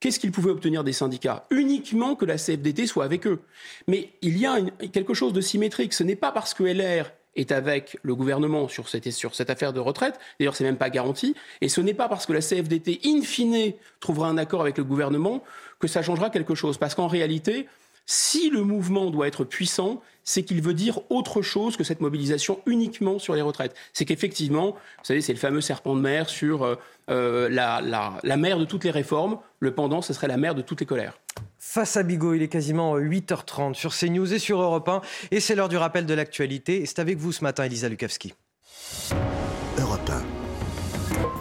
Qu'est-ce 0.00 0.20
qu'ils 0.20 0.30
pouvaient 0.30 0.50
obtenir 0.50 0.84
des 0.84 0.92
syndicats? 0.92 1.44
Uniquement 1.50 2.14
que 2.14 2.24
la 2.24 2.36
CFDT 2.36 2.86
soit 2.86 3.04
avec 3.04 3.26
eux. 3.26 3.40
Mais 3.88 4.10
il 4.22 4.38
y 4.38 4.46
a 4.46 4.60
quelque 4.92 5.14
chose 5.14 5.32
de 5.32 5.40
symétrique. 5.40 5.92
Ce 5.92 6.04
n'est 6.04 6.16
pas 6.16 6.30
parce 6.30 6.54
que 6.54 6.62
LR 6.62 7.10
est 7.34 7.52
avec 7.52 7.98
le 8.02 8.14
gouvernement 8.14 8.68
sur 8.68 8.88
cette, 8.88 9.10
sur 9.10 9.34
cette 9.34 9.50
affaire 9.50 9.72
de 9.72 9.80
retraite, 9.80 10.18
d'ailleurs 10.38 10.56
c'est 10.56 10.64
même 10.64 10.76
pas 10.76 10.90
garanti, 10.90 11.34
et 11.60 11.68
ce 11.68 11.80
n'est 11.80 11.94
pas 11.94 12.08
parce 12.08 12.26
que 12.26 12.32
la 12.32 12.40
CFDT, 12.40 13.00
in 13.04 13.22
fine, 13.22 13.72
trouvera 14.00 14.28
un 14.28 14.38
accord 14.38 14.60
avec 14.60 14.76
le 14.78 14.84
gouvernement 14.84 15.44
que 15.78 15.86
ça 15.86 16.02
changera 16.02 16.30
quelque 16.30 16.54
chose. 16.54 16.78
Parce 16.78 16.94
qu'en 16.94 17.06
réalité, 17.06 17.68
si 18.10 18.48
le 18.48 18.62
mouvement 18.62 19.10
doit 19.10 19.28
être 19.28 19.44
puissant, 19.44 20.00
c'est 20.24 20.42
qu'il 20.42 20.62
veut 20.62 20.72
dire 20.72 21.00
autre 21.10 21.42
chose 21.42 21.76
que 21.76 21.84
cette 21.84 22.00
mobilisation 22.00 22.58
uniquement 22.64 23.18
sur 23.18 23.34
les 23.34 23.42
retraites. 23.42 23.74
C'est 23.92 24.06
qu'effectivement, 24.06 24.70
vous 24.70 25.04
savez, 25.04 25.20
c'est 25.20 25.34
le 25.34 25.38
fameux 25.38 25.60
serpent 25.60 25.94
de 25.94 26.00
mer 26.00 26.30
sur 26.30 26.62
euh, 26.62 26.76
euh, 27.10 27.50
la, 27.50 27.82
la, 27.82 28.36
mer 28.38 28.58
de 28.58 28.64
toutes 28.64 28.84
les 28.84 28.90
réformes. 28.90 29.38
Le 29.60 29.74
pendant, 29.74 30.00
ce 30.00 30.14
serait 30.14 30.26
la 30.26 30.38
mer 30.38 30.54
de 30.54 30.62
toutes 30.62 30.80
les 30.80 30.86
colères. 30.86 31.18
Face 31.58 31.98
à 31.98 32.02
Bigot, 32.02 32.32
il 32.32 32.42
est 32.42 32.48
quasiment 32.48 32.98
8h30 32.98 33.74
sur 33.74 33.94
CNews 33.94 34.32
et 34.32 34.38
sur 34.38 34.62
Europe 34.62 34.88
1. 34.88 35.02
Et 35.30 35.40
c'est 35.40 35.54
l'heure 35.54 35.68
du 35.68 35.76
rappel 35.76 36.06
de 36.06 36.14
l'actualité. 36.14 36.80
Et 36.80 36.86
c'est 36.86 37.00
avec 37.00 37.18
vous 37.18 37.32
ce 37.32 37.44
matin, 37.44 37.64
Elisa 37.64 37.90
Lukavski. 37.90 38.32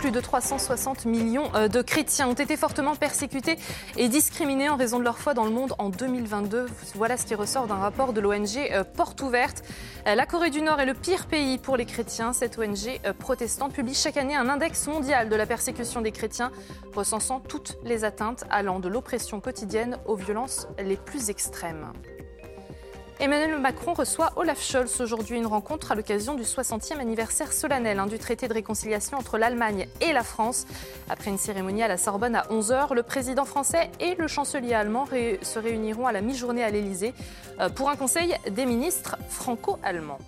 Plus 0.07 0.13
de 0.13 0.21
360 0.21 1.03
millions 1.03 1.53
euh, 1.53 1.67
de 1.67 1.81
chrétiens 1.81 2.29
ont 2.29 2.33
été 2.33 2.55
fortement 2.55 2.95
persécutés 2.95 3.57
et 3.97 4.07
discriminés 4.07 4.69
en 4.69 4.77
raison 4.77 4.99
de 4.99 5.03
leur 5.03 5.17
foi 5.17 5.33
dans 5.33 5.43
le 5.43 5.51
monde 5.51 5.73
en 5.79 5.89
2022. 5.89 6.67
Voilà 6.95 7.17
ce 7.17 7.25
qui 7.25 7.35
ressort 7.35 7.67
d'un 7.67 7.75
rapport 7.75 8.13
de 8.13 8.21
l'ONG 8.21 8.55
euh, 8.71 8.85
Porte 8.85 9.21
Ouverte. 9.21 9.65
Euh, 10.07 10.15
la 10.15 10.25
Corée 10.25 10.49
du 10.49 10.61
Nord 10.61 10.79
est 10.79 10.85
le 10.85 10.93
pire 10.93 11.25
pays 11.25 11.57
pour 11.57 11.75
les 11.75 11.85
chrétiens. 11.85 12.31
Cette 12.31 12.57
ONG 12.57 13.01
protestante 13.19 13.73
publie 13.73 13.95
chaque 13.95 14.15
année 14.15 14.37
un 14.37 14.47
index 14.47 14.87
mondial 14.87 15.27
de 15.27 15.35
la 15.35 15.45
persécution 15.45 15.99
des 15.99 16.13
chrétiens, 16.13 16.53
recensant 16.95 17.41
toutes 17.41 17.77
les 17.83 18.05
atteintes 18.05 18.45
allant 18.49 18.79
de 18.79 18.87
l'oppression 18.87 19.41
quotidienne 19.41 19.97
aux 20.05 20.15
violences 20.15 20.69
les 20.79 20.95
plus 20.95 21.29
extrêmes. 21.29 21.91
Emmanuel 23.19 23.57
Macron 23.59 23.93
reçoit 23.93 24.31
Olaf 24.35 24.61
Scholz 24.61 25.01
aujourd'hui 25.01 25.37
une 25.37 25.47
rencontre 25.47 25.91
à 25.91 25.95
l'occasion 25.95 26.35
du 26.35 26.43
60e 26.43 26.99
anniversaire 26.99 27.51
solennel 27.51 27.97
hein, 27.97 28.05
du 28.05 28.19
traité 28.19 28.47
de 28.47 28.53
réconciliation 28.53 29.17
entre 29.17 29.39
l'Allemagne 29.39 29.87
et 30.01 30.13
la 30.13 30.23
France. 30.23 30.67
Après 31.09 31.31
une 31.31 31.39
cérémonie 31.39 31.81
à 31.81 31.87
la 31.87 31.97
Sorbonne 31.97 32.35
à 32.35 32.43
11h, 32.51 32.93
le 32.93 33.01
président 33.01 33.45
français 33.45 33.89
et 33.99 34.13
le 34.13 34.27
chancelier 34.27 34.73
allemand 34.73 35.07
se 35.41 35.57
réuniront 35.57 36.05
à 36.05 36.11
la 36.11 36.21
mi-journée 36.21 36.63
à 36.63 36.69
l'Elysée 36.69 37.15
euh, 37.59 37.69
pour 37.69 37.89
un 37.89 37.95
conseil 37.95 38.35
des 38.51 38.67
ministres 38.67 39.17
franco-allemands. 39.29 40.19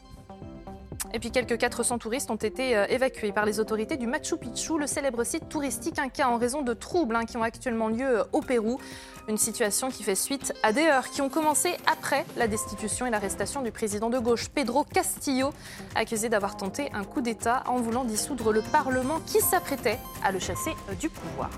Et 1.13 1.19
puis 1.19 1.31
quelques 1.31 1.57
400 1.57 1.97
touristes 1.97 2.29
ont 2.29 2.35
été 2.35 2.75
euh, 2.75 2.85
évacués 2.87 3.31
par 3.31 3.45
les 3.45 3.59
autorités 3.59 3.97
du 3.97 4.05
Machu 4.05 4.37
Picchu, 4.37 4.77
le 4.77 4.85
célèbre 4.85 5.23
site 5.23 5.49
touristique 5.49 5.97
inca, 5.97 6.29
en 6.29 6.37
raison 6.37 6.61
de 6.61 6.73
troubles 6.73 7.15
hein, 7.15 7.25
qui 7.25 7.37
ont 7.37 7.43
actuellement 7.43 7.87
lieu 7.87 8.19
euh, 8.19 8.23
au 8.31 8.41
Pérou. 8.41 8.79
Une 9.27 9.37
situation 9.37 9.89
qui 9.89 10.03
fait 10.03 10.15
suite 10.15 10.53
à 10.63 10.73
des 10.73 10.83
heures 10.83 11.09
qui 11.09 11.21
ont 11.21 11.29
commencé 11.29 11.75
après 11.91 12.25
la 12.37 12.47
destitution 12.47 13.05
et 13.05 13.09
l'arrestation 13.09 13.61
du 13.61 13.71
président 13.71 14.09
de 14.09 14.19
gauche, 14.19 14.49
Pedro 14.49 14.83
Castillo, 14.83 15.51
accusé 15.95 16.29
d'avoir 16.29 16.57
tenté 16.57 16.89
un 16.93 17.03
coup 17.03 17.21
d'État 17.21 17.63
en 17.67 17.77
voulant 17.77 18.03
dissoudre 18.03 18.51
le 18.51 18.61
Parlement 18.61 19.19
qui 19.25 19.39
s'apprêtait 19.39 19.99
à 20.23 20.31
le 20.31 20.39
chasser 20.39 20.71
euh, 20.89 20.95
du 20.95 21.09
pouvoir. 21.09 21.49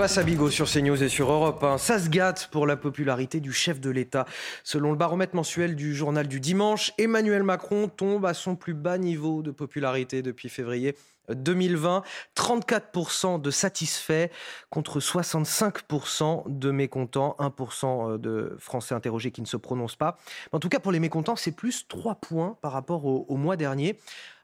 Passe 0.00 0.16
à 0.16 0.22
Bigot 0.22 0.48
sur 0.48 0.66
CNews 0.66 1.02
et 1.02 1.10
sur 1.10 1.30
Europe. 1.30 1.62
Ça 1.76 1.98
se 1.98 2.08
gâte 2.08 2.48
pour 2.50 2.66
la 2.66 2.78
popularité 2.78 3.38
du 3.38 3.52
chef 3.52 3.82
de 3.82 3.90
l'État. 3.90 4.24
Selon 4.64 4.92
le 4.92 4.96
baromètre 4.96 5.36
mensuel 5.36 5.76
du 5.76 5.94
journal 5.94 6.26
du 6.26 6.40
dimanche, 6.40 6.94
Emmanuel 6.96 7.42
Macron 7.42 7.86
tombe 7.86 8.24
à 8.24 8.32
son 8.32 8.56
plus 8.56 8.72
bas 8.72 8.96
niveau 8.96 9.42
de 9.42 9.50
popularité 9.50 10.22
depuis 10.22 10.48
février 10.48 10.96
2020. 11.28 12.02
34% 12.34 13.42
de 13.42 13.50
satisfaits 13.50 14.28
contre 14.70 15.00
65% 15.00 16.44
de 16.46 16.70
mécontents, 16.70 17.36
1% 17.38 18.18
de 18.18 18.56
Français 18.58 18.94
interrogés 18.94 19.32
qui 19.32 19.42
ne 19.42 19.46
se 19.46 19.58
prononcent 19.58 19.96
pas. 19.96 20.16
En 20.52 20.60
tout 20.60 20.70
cas, 20.70 20.78
pour 20.78 20.92
les 20.92 21.00
mécontents, 21.00 21.36
c'est 21.36 21.52
plus 21.52 21.86
3 21.88 22.14
points 22.14 22.56
par 22.62 22.72
rapport 22.72 23.04
au 23.04 23.36
mois 23.36 23.56
dernier 23.56 23.98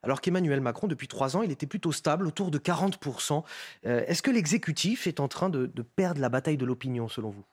alors 0.07 0.21
qu'Emmanuel 0.21 0.61
Macron, 0.61 0.87
depuis 0.87 1.09
trois 1.09 1.37
ans, 1.37 1.43
il 1.43 1.51
était 1.51 1.67
plutôt 1.67 1.91
stable, 1.91 2.29
autour 2.29 2.53
de 2.53 2.59
40%. 2.59 3.43
Euh, 3.87 4.05
est-ce 4.07 4.23
que 4.23 4.31
l'exécutif 4.31 5.09
est 5.09 5.19
en 5.19 5.27
train 5.27 5.49
de, 5.49 5.69
perdre 5.97 6.21
la 6.21 6.29
bataille 6.29 6.57
de 6.57 6.65
l'opinion, 6.65 7.09
selon 7.09 7.31
vous? 7.31 7.45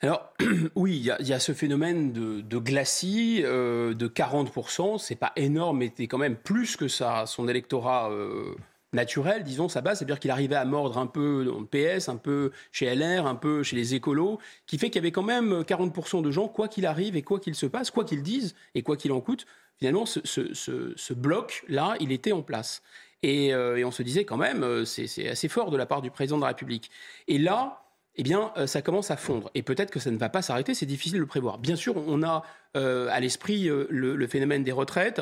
Alors 0.00 0.32
oui, 0.76 0.96
il 0.96 1.26
y, 1.26 1.32
a 1.32 1.40
ce 1.40 1.52
phénomène 1.52 2.12
de, 2.12 2.58
glacis 2.58 3.42
euh, 3.44 3.94
de 3.94 4.06
40%, 4.06 4.98
c'est 4.98 5.16
pas 5.16 5.32
énorme, 5.34 5.78
mais 5.78 5.92
c'est 5.96 6.06
quand 6.06 6.18
même 6.18 6.36
plus 6.36 6.76
que 6.76 6.86
ça, 6.86 7.26
son 7.26 7.48
électorat 7.48 8.12
euh, 8.12 8.54
naturel, 8.92 9.42
disons, 9.42 9.68
sa 9.68 9.80
base, 9.80 9.98
c'est-à-dire 9.98 10.20
qu'il 10.20 10.30
arrivait 10.30 10.54
à 10.54 10.64
mordre 10.64 10.98
un 10.98 11.08
peu 11.08 11.44
dans 11.44 11.58
le 11.58 11.66
PS, 11.66 12.08
un 12.08 12.16
peu 12.16 12.52
chez 12.70 12.94
LR, 12.94 13.26
un 13.26 13.34
peu 13.34 13.64
chez 13.64 13.74
les 13.74 13.96
écolos, 13.96 14.38
qui 14.66 14.78
fait 14.78 14.86
qu'il 14.86 15.02
y 15.02 15.04
avait 15.04 15.10
quand 15.10 15.24
même 15.24 15.62
40% 15.62 16.22
de 16.22 16.30
gens, 16.30 16.46
quoi 16.46 16.68
qu'il 16.68 16.86
arrive 16.86 17.16
et 17.16 17.22
quoi 17.22 17.40
qu'il 17.40 17.56
se 17.56 17.66
passe, 17.66 17.90
quoi 17.90 18.04
qu'ils 18.04 18.22
disent 18.22 18.54
et 18.76 18.84
quoi 18.84 18.96
qu'il 18.96 19.10
en 19.10 19.20
coûte, 19.20 19.46
finalement, 19.78 20.04
ce, 20.06 21.12
bloc-là, 21.12 21.96
il 22.00 22.12
était 22.12 22.32
en 22.32 22.42
place. 22.42 22.82
Euh, 23.24 23.76
et, 23.76 23.84
on 23.84 23.90
se 23.90 24.02
disait 24.02 24.24
quand 24.24 24.36
même, 24.36 24.62
euh, 24.62 24.84
c'est 24.84 25.28
assez 25.28 25.48
fort 25.48 25.70
de 25.70 25.76
la 25.76 25.86
part 25.86 26.02
du 26.02 26.10
président 26.10 26.36
de 26.36 26.42
la 26.42 26.48
République. 26.48 26.90
Et 27.26 27.38
là, 27.38 27.82
eh 28.16 28.22
bien, 28.22 28.52
euh, 28.56 28.66
ça 28.66 28.82
commence 28.82 29.10
à 29.10 29.16
fondre. 29.16 29.50
Et 29.54 29.62
peut-être 29.62 29.90
que 29.90 30.00
ça 30.00 30.10
ne 30.10 30.18
va 30.18 30.28
pas 30.28 30.42
s'arrêter, 30.42 30.74
c'est 30.74 30.86
difficile 30.86 31.14
de 31.14 31.20
le 31.20 31.26
prévoir. 31.26 31.58
Bien 31.58 31.76
sûr, 31.76 31.96
on 31.96 32.22
a 32.22 32.42
à 32.74 33.18
l'esprit 33.18 33.68
le, 33.68 34.26
phénomène 34.28 34.62
des 34.62 34.70
retraites, 34.70 35.20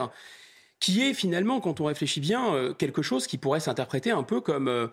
qui 0.78 1.02
est 1.02 1.14
finalement, 1.14 1.60
quand 1.60 1.80
on 1.80 1.86
réfléchit 1.86 2.20
bien, 2.20 2.74
quelque 2.76 3.00
chose 3.00 3.26
qui 3.26 3.38
pourrait 3.38 3.60
s'interpréter 3.60 4.10
un 4.10 4.24
peu 4.24 4.42
comme 4.42 4.90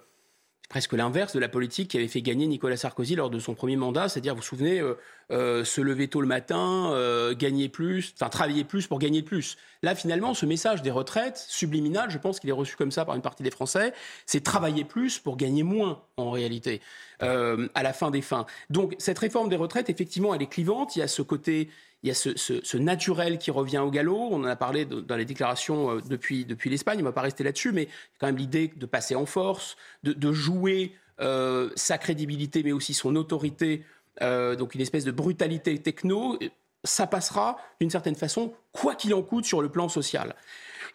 presque 0.73 0.93
l'inverse 0.93 1.33
de 1.33 1.39
la 1.39 1.49
politique 1.49 1.89
qui 1.89 1.97
avait 1.97 2.07
fait 2.07 2.21
gagner 2.21 2.47
Nicolas 2.47 2.77
Sarkozy 2.77 3.15
lors 3.15 3.29
de 3.29 3.39
son 3.39 3.53
premier 3.53 3.75
mandat, 3.75 4.09
c'est-à-dire, 4.09 4.33
vous 4.33 4.41
vous 4.41 4.47
souvenez, 4.47 4.79
euh, 4.79 4.95
euh, 5.31 5.63
se 5.63 5.81
lever 5.81 6.07
tôt 6.07 6.21
le 6.21 6.27
matin, 6.27 6.91
euh, 6.93 7.35
gagner 7.35 7.69
plus, 7.69 8.13
enfin 8.15 8.29
travailler 8.29 8.63
plus 8.63 8.87
pour 8.87 8.99
gagner 8.99 9.21
plus. 9.21 9.57
Là, 9.81 9.95
finalement, 9.95 10.33
ce 10.33 10.45
message 10.45 10.81
des 10.81 10.91
retraites, 10.91 11.45
subliminal, 11.47 12.09
je 12.09 12.17
pense 12.17 12.39
qu'il 12.39 12.49
est 12.49 12.53
reçu 12.53 12.75
comme 12.75 12.91
ça 12.91 13.05
par 13.05 13.15
une 13.15 13.21
partie 13.21 13.43
des 13.43 13.51
Français, 13.51 13.93
c'est 14.25 14.43
travailler 14.43 14.83
plus 14.83 15.19
pour 15.19 15.37
gagner 15.37 15.63
moins, 15.63 16.01
en 16.17 16.31
réalité, 16.31 16.81
à 17.19 17.83
la 17.83 17.93
fin 17.93 18.11
des 18.11 18.21
fins. 18.21 18.45
Donc, 18.69 18.95
cette 18.97 19.17
réforme 19.17 19.47
des 19.47 19.55
retraites, 19.55 19.89
effectivement, 19.89 20.35
elle 20.35 20.41
est 20.41 20.47
clivante. 20.47 20.97
Il 20.97 20.99
y 20.99 21.01
a 21.01 21.07
ce 21.07 21.21
côté 21.21 21.69
il 22.03 22.09
y 22.09 22.11
a 22.11 22.15
ce, 22.15 22.77
naturel 22.77 23.37
qui 23.37 23.49
revient 23.49 23.77
au 23.79 23.89
galop. 23.89 24.27
On 24.31 24.41
en 24.41 24.45
a 24.45 24.57
parlé 24.57 24.85
dans 24.85 25.15
les 25.15 25.25
déclarations 25.25 25.91
euh, 25.91 26.01
depuis, 26.09 26.45
depuis 26.45 26.69
l'Espagne. 26.69 26.97
On 26.97 27.01
ne 27.01 27.07
va 27.07 27.13
pas 27.13 27.21
rester 27.21 27.45
là-dessus, 27.45 27.71
mais 27.71 27.87
quand 28.19 28.27
même 28.27 28.37
l'idée 28.37 28.71
de 28.75 28.85
passer 28.85 29.15
en 29.15 29.25
force, 29.25 29.77
de, 30.03 30.33
jouer 30.33 30.93
euh, 31.21 31.69
sa 31.75 31.97
crédibilité, 31.97 32.61
mais 32.61 32.73
aussi 32.73 32.93
son 32.93 33.15
autorité, 33.15 33.85
euh, 34.21 34.55
donc 34.55 34.75
une 34.75 34.81
espèce 34.81 35.05
de 35.05 35.11
brutalité 35.11 35.77
techno, 35.79 36.37
ça 36.83 37.07
passera 37.07 37.57
d'une 37.79 37.89
certaine 37.89 38.15
façon, 38.15 38.53
quoi 38.71 38.95
qu'il 38.95 39.13
en 39.13 39.21
coûte 39.21 39.45
sur 39.45 39.61
le 39.61 39.69
plan 39.69 39.89
social. 39.89 40.35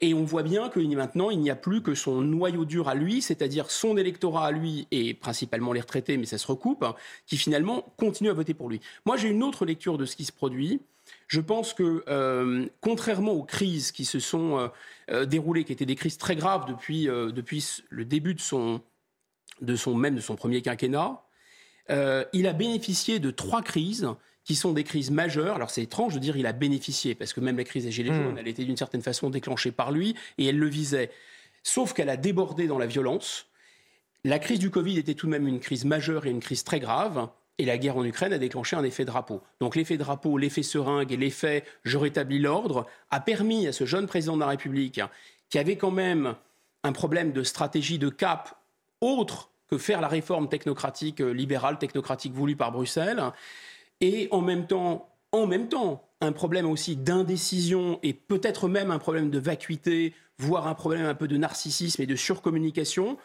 Et 0.01 0.15
on 0.15 0.23
voit 0.23 0.45
bien 0.45 0.69
que 0.69 0.79
maintenant, 0.79 1.31
il 1.31 1.41
n'y 1.41 1.51
a 1.51 1.57
plus 1.57 1.83
que 1.83 1.95
son 1.95 2.21
noyau 2.21 2.65
dur 2.65 2.89
à 2.89 2.95
lui, 2.95 3.21
c'est-à-dire 3.21 3.71
son 3.71 3.97
électorat 3.97 4.47
à 4.47 4.53
lui, 4.53 4.87
et 4.93 5.13
principalement 5.13 5.73
les 5.73 5.81
retraités, 5.81 6.17
mais 6.17 6.27
ça 6.27 6.39
se 6.39 6.47
recoupe, 6.47 6.85
hein, 6.85 6.95
qui 7.27 7.37
finalement 7.37 7.83
continuent 7.97 8.31
à 8.31 8.35
voter 8.35 8.55
pour 8.55 8.69
lui. 8.69 8.81
Moi, 9.07 9.17
j'ai 9.17 9.29
une 9.29 9.43
autre 9.43 9.65
lecture 9.65 9.99
de 9.99 10.05
ce 10.05 10.15
qui 10.15 10.25
se 10.25 10.33
produit. 10.33 10.81
Je 11.27 11.41
pense 11.41 11.75
que, 11.75 12.05
euh, 12.09 12.67
contrairement 12.81 13.33
aux 13.33 13.43
crises 13.43 13.91
qui 13.91 14.05
se 14.05 14.21
sont 14.21 14.71
euh, 15.11 15.25
déroulées, 15.25 15.65
qui 15.65 15.73
étaient 15.73 15.87
des 15.87 15.97
crises 15.97 16.19
très 16.19 16.37
graves 16.37 16.67
depuis, 16.67 17.07
depuis 17.07 17.83
le 17.89 18.05
début 18.05 18.35
de 18.35 18.41
son, 18.41 18.83
de 19.63 19.75
son, 19.75 19.95
même 19.95 20.15
de 20.15 20.21
son 20.21 20.37
premier 20.37 20.63
quinquennat, 20.63 21.23
il 21.89 22.47
a 22.47 22.53
bénéficié 22.53 23.19
de 23.19 23.31
trois 23.31 23.63
crises 23.63 24.09
qui 24.49 24.55
sont 24.55 24.73
des 24.73 24.83
crises 24.83 25.11
majeures. 25.11 25.57
Alors 25.57 25.69
c'est 25.69 25.83
étrange 25.83 26.15
de 26.15 26.19
dire 26.19 26.39
il 26.39 26.47
a 26.47 26.53
bénéficié, 26.53 27.15
parce 27.15 27.35
que 27.35 27.41
même 27.41 27.59
la 27.59 27.65
crise 27.65 27.85
des 27.85 27.93
Gilets 27.93 28.15
jaunes, 28.15 28.33
hmm. 28.33 28.39
elle 28.39 28.49
était 28.49 28.65
d'une 28.65 28.79
certaine 28.79 29.03
façon 29.03 29.29
déclenchée 29.29 29.73
par 29.73 29.93
lui, 29.93 30.15
et 30.39 30.47
elle 30.47 30.59
le 30.59 30.67
visait. 30.67 31.11
Sauf 31.63 31.93
qu'elle 31.93 32.09
a 32.09 32.17
débordé 32.17 32.67
dans 32.67 32.79
la 32.79 32.87
violence. 32.87 33.47
La 34.25 34.39
crise 34.39 34.59
du 34.59 34.71
Covid 34.71 34.99
était 34.99 35.13
tout 35.13 35.27
de 35.27 35.33
même 35.33 35.47
une 35.47 35.61
crise 35.61 35.85
majeure 35.85 36.25
et 36.25 36.31
une 36.31 36.41
crise 36.41 36.65
très 36.65 36.81
grave. 36.81 37.29
Et 37.59 37.67
la 37.67 37.77
guerre 37.77 37.99
en 37.99 38.05
Ukraine 38.05 38.33
a 38.33 38.39
déclenché 38.39 38.75
un 38.75 38.85
effet 38.85 39.05
drapeau. 39.05 39.43
Donc 39.61 39.77
l'effet 39.77 39.99
drapeau, 39.99 40.39
l'effet 40.39 40.63
seringue 40.63 41.13
et 41.13 41.17
l'effet 41.19 41.65
je 41.85 41.99
rétablis 41.99 42.39
l'ordre 42.39 42.87
a 43.11 43.21
permis 43.21 43.67
à 43.67 43.73
ce 43.73 43.85
jeune 43.85 44.07
président 44.07 44.37
de 44.37 44.41
la 44.41 44.47
République, 44.47 45.01
qui 45.51 45.59
avait 45.59 45.77
quand 45.77 45.91
même 45.91 46.37
un 46.85 46.93
problème 46.93 47.33
de 47.33 47.43
stratégie 47.43 47.99
de 47.99 48.09
cap 48.09 48.59
autre 49.03 49.51
que 49.69 49.79
faire 49.79 50.01
la 50.01 50.09
réforme 50.09 50.49
technocratique 50.49 51.21
euh, 51.21 51.31
libérale, 51.31 51.79
technocratique 51.79 52.33
voulue 52.33 52.57
par 52.57 52.73
Bruxelles, 52.73 53.23
et 54.01 54.29
en 54.31 54.41
même 54.41 54.67
temps, 54.67 55.09
en 55.33 55.47
même 55.47 55.69
temps, 55.69 56.09
un 56.21 56.33
problème 56.33 56.67
aussi 56.67 56.97
d'indécision 56.97 58.01
et 58.03 58.13
peut-être 58.13 58.69
même 58.69 58.91
un 58.91 58.99
problème 58.99 59.31
de 59.31 59.39
vacuité, 59.39 60.15
voire 60.39 60.67
un 60.67 60.75
problème 60.75 61.07
un 61.07 61.15
peu 61.15 61.29
de 61.29 61.37
narcissisme 61.37 62.03
et 62.03 62.07
de 62.07 62.17
surcommunication 62.17 63.17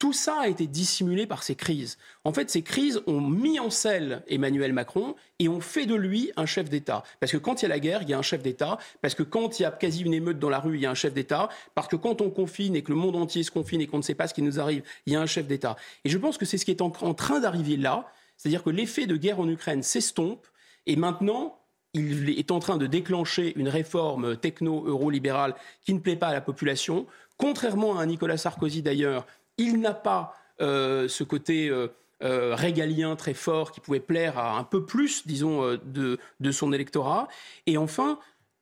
tout 0.00 0.14
ça 0.14 0.38
a 0.40 0.48
été 0.48 0.66
dissimulé 0.66 1.26
par 1.26 1.42
ces 1.42 1.54
crises. 1.54 1.98
En 2.24 2.32
fait, 2.32 2.48
ces 2.48 2.62
crises 2.62 3.02
ont 3.06 3.20
mis 3.20 3.60
en 3.60 3.68
selle 3.68 4.22
Emmanuel 4.28 4.72
Macron 4.72 5.14
et 5.38 5.46
ont 5.46 5.60
fait 5.60 5.84
de 5.84 5.94
lui 5.94 6.32
un 6.36 6.46
chef 6.46 6.70
d'État. 6.70 7.04
Parce 7.20 7.30
que 7.30 7.36
quand 7.36 7.60
il 7.60 7.64
y 7.64 7.66
a 7.66 7.68
la 7.68 7.78
guerre, 7.80 8.00
il 8.00 8.08
y 8.08 8.14
a 8.14 8.18
un 8.18 8.22
chef 8.22 8.42
d'État. 8.42 8.78
Parce 9.02 9.14
que 9.14 9.22
quand 9.22 9.60
il 9.60 9.64
y 9.64 9.66
a 9.66 9.70
quasi 9.70 10.00
une 10.02 10.14
émeute 10.14 10.38
dans 10.38 10.48
la 10.48 10.58
rue, 10.58 10.76
il 10.76 10.80
y 10.80 10.86
a 10.86 10.90
un 10.90 10.94
chef 10.94 11.12
d'État. 11.12 11.50
Parce 11.74 11.86
que 11.86 11.96
quand 11.96 12.22
on 12.22 12.30
confine 12.30 12.76
et 12.76 12.82
que 12.82 12.90
le 12.90 12.96
monde 12.96 13.14
entier 13.14 13.42
se 13.42 13.50
confine 13.50 13.82
et 13.82 13.86
qu'on 13.86 13.98
ne 13.98 14.02
sait 14.02 14.14
pas 14.14 14.26
ce 14.26 14.32
qui 14.32 14.40
nous 14.40 14.58
arrive, 14.58 14.82
il 15.04 15.12
y 15.12 15.16
a 15.16 15.20
un 15.20 15.26
chef 15.26 15.46
d'État. 15.46 15.76
Et 16.06 16.08
je 16.08 16.16
pense 16.16 16.38
que 16.38 16.46
c'est 16.46 16.56
ce 16.56 16.64
qui 16.64 16.70
est 16.70 16.80
en, 16.80 16.90
train 16.90 17.40
d'arriver 17.40 17.76
là. 17.76 18.10
C'est-à-dire 18.38 18.62
que 18.62 18.70
l'effet 18.70 19.06
de 19.06 19.16
guerre 19.16 19.38
en 19.38 19.48
Ukraine 19.50 19.82
s'estompe 19.82 20.46
et 20.86 20.96
maintenant, 20.96 21.58
il 21.92 22.30
est 22.38 22.50
en 22.52 22.58
train 22.58 22.78
de 22.78 22.86
déclencher 22.86 23.52
une 23.58 23.68
réforme 23.68 24.38
techno-eurolibérale 24.38 25.54
qui 25.84 25.92
ne 25.92 25.98
plaît 25.98 26.16
pas 26.16 26.28
à 26.28 26.32
la 26.32 26.40
population, 26.40 27.06
contrairement 27.36 27.98
à 27.98 28.06
Nicolas 28.06 28.38
Sarkozy 28.38 28.80
d'ailleurs, 28.80 29.26
il 29.60 29.80
n'a 29.80 29.94
pas 29.94 30.34
euh, 30.60 31.06
ce 31.08 31.22
côté 31.22 31.68
euh, 31.68 31.88
euh, 32.22 32.54
régalien 32.54 33.14
très 33.16 33.34
fort 33.34 33.72
qui 33.72 33.80
pouvait 33.80 34.00
plaire 34.00 34.38
à 34.38 34.58
un 34.58 34.64
peu 34.64 34.84
plus, 34.84 35.26
disons, 35.26 35.78
de, 35.84 36.18
son 36.50 36.72
électorat. 36.72 37.28
Et 37.66 37.76
enfin, 37.76 38.18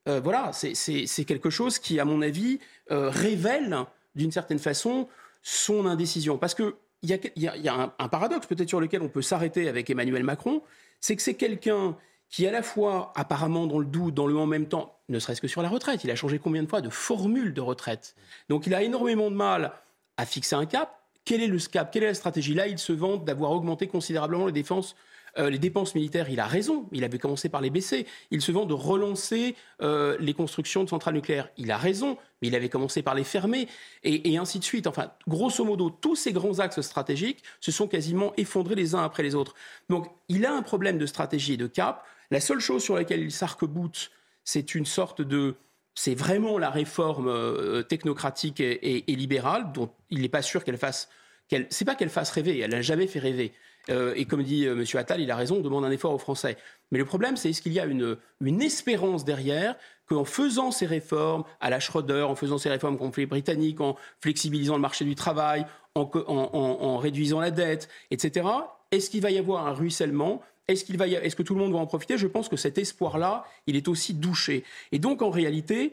voilà, 0.07 0.53
c'est 0.53 1.25
quelque 1.27 1.51
chose 1.51 1.79
qui, 1.79 2.01
à 2.01 2.05
mon 2.05 2.23
avis, 2.23 2.61
révèle 2.89 3.77
d'une 4.15 4.33
certaine 4.33 4.59
façon 4.59 5.09
son 5.43 5.87
indécision. 5.87 6.39
Parce 6.39 6.55
qu'il 6.55 6.73
y 7.03 7.69
a, 7.69 7.93
un, 7.99 8.09
paradoxe 8.09 8.47
peut-être 8.47 8.69
sur 8.69 8.81
lequel 8.81 9.03
on 9.03 9.09
peut 9.09 9.23
s'arrêter 9.23 9.69
avec 9.69 9.91
Emmanuel 9.91 10.25
Macron, 10.25 10.63
c'est 11.01 11.15
que 11.15 11.23
c'est 11.23 11.35
quelqu'un 11.35 11.97
qui 12.31 12.47
à 12.47 12.51
la 12.51 12.63
fois, 12.63 13.13
apparemment 13.17 13.67
dans 13.67 13.79
le 13.79 13.87
doute, 13.87 14.15
dans 14.15 14.27
le 14.27 14.37
en 14.37 14.47
même 14.47 14.67
temps, 14.67 14.99
ne 15.09 15.19
serait-ce 15.19 15.41
que 15.41 15.49
sur 15.49 15.63
la 15.63 15.69
retraite, 15.69 16.05
il 16.05 16.11
a 16.11 16.17
changé 16.17 16.39
combien 16.39 16.63
de 16.63 16.69
fois 16.69 16.81
de 16.81 16.91
formule 16.91 17.55
de 17.55 17.61
retraite. 17.61 18.15
Donc 18.49 18.67
il 18.67 18.75
a 18.75 18.83
énormément 18.83 19.31
de 19.31 19.37
mal 19.37 19.73
à 20.19 20.27
fixer 20.27 20.57
un 20.57 20.67
cap. 20.67 21.01
Quel 21.25 21.41
est 21.41 21.47
le 21.47 21.59
cap 21.59 21.91
Quelle 21.91 22.03
est 22.03 22.09
la 22.09 22.15
stratégie? 22.15 22.53
Là, 22.53 22.67
il 22.69 22.79
se 22.79 22.93
vante 22.93 23.25
d'avoir 23.25 23.53
augmenté 23.53 23.87
considérablement 23.87 24.47
les 24.47 24.53
euh, 25.39 25.51
les 25.51 25.59
dépenses 25.59 25.95
militaires, 25.95 26.31
il 26.31 26.41
a 26.41 26.47
raison, 26.47 26.89
il 26.91 27.05
avait 27.05 27.19
commencé 27.19 27.49
par 27.49 27.61
les 27.61 27.71
baisser. 27.71 28.07
Il 28.31 28.41
se 28.41 28.51
vend 28.51 28.65
de 28.65 28.75
relancer 28.75 29.55
euh, 29.83 30.17
les 30.21 30.35
constructions 30.35 30.85
de 30.85 30.89
centrales 30.89 31.15
nucléaires, 31.15 31.49
il 31.57 31.71
a 31.71 31.77
raison, 31.77 32.17
mais 32.41 32.49
il 32.49 32.57
avait 32.57 32.69
commencé 32.69 33.03
par 33.03 33.15
les 33.15 33.25
fermer, 33.25 33.69
et, 34.05 34.33
et, 34.33 34.39
ainsi 34.39 34.59
de 34.59 34.65
suite. 34.65 34.87
Enfin, 34.87 35.13
grosso 35.29 35.65
modo, 35.65 35.91
tous 35.91 36.17
ces 36.17 36.33
grands 36.33 36.59
axes 36.59 36.81
stratégiques 36.81 37.43
se 37.61 37.71
sont 37.71 37.87
quasiment 37.87 38.33
effondrés 38.37 38.75
les 38.75 38.95
uns 38.95 39.05
après 39.05 39.23
les 39.23 39.35
autres. 39.35 39.55
Donc, 39.89 40.07
il 40.29 40.47
a 40.47 40.53
un 40.53 40.63
problème 40.63 40.99
de 40.99 41.07
stratégie 41.07 41.53
et 41.53 41.59
de 41.59 41.67
cap. 41.67 42.05
La 42.31 42.41
seule 42.41 42.61
chose 42.61 42.83
sur 42.83 42.95
laquelle 42.95 43.21
il 43.21 43.33
s'arc-boute, 43.33 44.11
c'est 44.45 44.75
une 44.75 44.87
sorte 44.87 45.23
de 45.23 45.57
c'est 45.99 46.15
vraiment 46.15 46.59
la 46.59 46.71
réforme 46.71 47.27
euh, 47.27 47.83
technocratique 47.83 48.61
et, 48.61 49.03
libérale 49.09 49.73
dont 49.73 49.91
il 50.11 50.21
n'est 50.21 50.29
pas 50.29 50.43
sûr 50.43 50.63
qu'elle 50.63 50.79
fasse. 50.79 51.09
Qu 51.51 51.67
c'est 51.71 51.85
pas 51.85 51.97
qu'elle 51.97 52.09
fasse 52.09 52.31
rêver, 52.31 52.61
elle 52.61 52.71
n'a 52.71 52.83
jamais 52.83 53.09
fait 53.09 53.19
rêver. 53.19 53.53
Euh, 53.91 54.15
et 54.15 54.25
comme 54.25 54.45
dit 54.45 54.65
euh, 54.65 54.77
M. 54.77 54.85
Attal, 54.95 55.21
il 55.21 55.29
a 55.33 55.35
raison, 55.35 55.57
on 55.57 55.61
demande 55.61 55.85
un 55.85 55.91
effort 55.91 56.15
aux 56.15 56.19
Français. 56.19 56.57
Mais 56.93 56.99
le 57.01 57.05
problème, 57.05 57.37
c'est 57.37 57.51
est-ce 57.51 57.61
qu'il 57.61 57.73
y 57.73 57.81
a 57.81 57.85
une, 57.85 58.17
une 58.41 58.63
espérance 58.63 59.25
derrière 59.25 59.75
qu'en 60.09 60.25
faisant 60.25 60.71
ces 60.71 60.87
réformes 60.87 61.43
à 61.61 61.69
la 61.69 61.81
Schroeder, 61.81 62.23
en 62.23 62.37
faisant 62.37 62.59
ces 62.59 62.69
réformes 62.69 62.97
qu'ont 62.97 63.11
fait 63.11 63.23
les 63.23 63.27
Britanniques, 63.27 63.81
en 63.81 63.97
flexibilisant 64.21 64.77
le 64.77 64.81
marché 64.81 65.05
du 65.05 65.17
travail, 65.17 65.67
en, 65.97 66.09
en 66.15 66.99
réduisant 66.99 67.41
la 67.41 67.51
dette, 67.51 67.89
etc., 68.13 68.47
est-ce 68.93 69.11
qu'il 69.11 69.21
va 69.21 69.33
y 69.33 69.39
avoir 69.39 69.67
un 69.67 69.73
ruissellement 69.73 70.43
est-ce 70.69 70.85
qu'il 70.85 70.99
va 70.99 71.09
est-ce 71.09 71.35
que 71.35 71.43
tout 71.43 71.55
le 71.55 71.61
monde 71.61 71.73
va 71.73 71.79
en 71.79 71.87
profiter? 71.87 72.19
Je 72.19 72.27
pense 72.27 72.49
que 72.49 72.57
cet 72.57 72.79
espoir-là, 72.79 73.45
il 73.67 73.75
est 73.75 73.89
aussi 73.89 74.15
douché. 74.15 74.65
Et 74.93 74.99
donc, 74.99 75.23
en 75.23 75.31
réalité, 75.31 75.93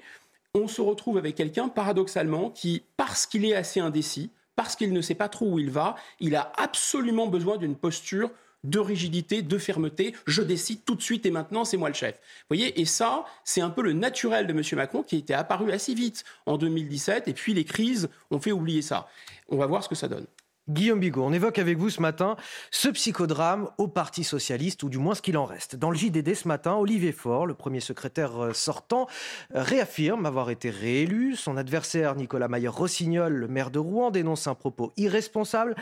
on 0.54 0.68
se 0.68 0.82
retrouve 0.82 1.18
avec 1.18 1.36
quelqu'un, 1.36 1.70
paradoxalement, 1.70 2.50
qui, 2.50 2.84
parce 2.98 3.26
qu'il 3.26 3.46
est 3.46 3.56
assez 3.56 3.80
indécis, 3.80 4.30
parce 4.56 4.76
qu'il 4.76 4.94
ne 4.94 5.02
sait 5.02 5.16
pas 5.16 5.30
trop 5.30 5.54
où 5.54 5.60
il 5.60 5.70
va, 5.70 5.96
il 6.20 6.36
a 6.36 6.52
absolument 6.58 7.28
besoin 7.28 7.58
d'une 7.58 7.76
posture 7.76 8.30
de 8.66 8.80
rigidité, 8.80 9.42
de 9.42 9.58
fermeté. 9.58 10.16
Je 10.26 10.42
décide 10.42 10.84
tout 10.86 10.96
de 10.96 11.02
suite 11.02 11.26
et 11.26 11.32
maintenant, 11.32 11.66
c'est 11.66 11.78
moi 11.78 11.90
le 11.90 11.96
chef. 11.96 12.16
Vous 12.16 12.56
voyez, 12.56 12.80
et 12.80 12.86
ça, 12.86 13.26
c'est 13.44 13.62
un 13.62 13.70
peu 13.70 13.82
le 13.82 13.94
naturel 13.94 14.48
de 14.48 14.54
M. 14.54 14.62
Macron 14.74 15.04
qui 15.04 15.18
était 15.18 15.34
apparu 15.34 15.72
assez 15.72 15.94
vite 15.94 16.24
en 16.46 16.58
2017, 16.58 17.28
et 17.28 17.34
puis 17.34 17.54
les 17.54 17.64
crises 17.64 18.10
ont 18.32 18.40
fait 18.40 18.52
oublier 18.52 18.82
ça. 18.82 19.08
On 19.50 19.58
va 19.58 19.68
voir 19.68 19.84
ce 19.84 19.90
que 19.90 19.96
ça 19.96 20.08
donne. 20.08 20.26
Guillaume 20.68 21.00
Bigot, 21.00 21.24
on 21.24 21.32
évoque 21.32 21.60
avec 21.60 21.78
vous 21.78 21.92
ce 21.92 22.02
matin 22.02 22.38
ce 22.72 22.90
psychodrame 22.90 23.70
au 23.78 23.88
Parti 23.88 24.24
socialiste, 24.24 24.82
ou 24.82 24.90
du 24.90 24.98
moins 24.98 25.14
ce 25.14 25.22
qu'il 25.22 25.38
en 25.38 25.46
reste. 25.46 25.76
Dans 25.76 25.92
le 25.92 25.96
JDD 25.96 26.34
ce 26.34 26.48
matin, 26.48 26.74
Olivier 26.74 27.12
Faure, 27.12 27.46
le 27.46 27.54
premier 27.54 27.80
secrétaire 27.80 28.44
euh, 28.44 28.54
sortant, 28.54 29.06
euh, 29.54 29.62
réaffirme 29.62 30.26
avoir 30.26 30.50
été 30.50 30.72
réélu. 30.72 31.36
Son 31.36 31.56
adversaire, 31.56 32.16
Nicolas 32.16 32.48
Mayer-Rossignol, 32.48 33.32
le 33.32 33.48
maire 33.48 33.70
de 33.70 33.78
Rouen, 33.78 34.10
dénonce 34.10 34.48
un 34.48 34.56
propos 34.56 34.92
irresponsable. 34.98 35.76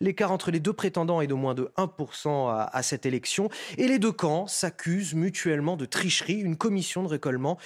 L'écart 0.00 0.32
entre 0.32 0.50
les 0.50 0.60
deux 0.60 0.72
prétendants 0.72 1.20
est 1.20 1.26
de 1.26 1.34
moins 1.34 1.54
de 1.54 1.70
1% 1.76 2.48
à, 2.48 2.62
à 2.62 2.82
cette 2.82 3.04
élection. 3.04 3.50
Et 3.76 3.88
les 3.88 3.98
deux 3.98 4.12
camps 4.12 4.46
s'accusent 4.46 5.12
mutuellement 5.12 5.76
de 5.76 5.84
tricherie. 5.84 6.40
Une 6.40 6.56
commission 6.56 7.02
de 7.02 7.08
récollement 7.08 7.58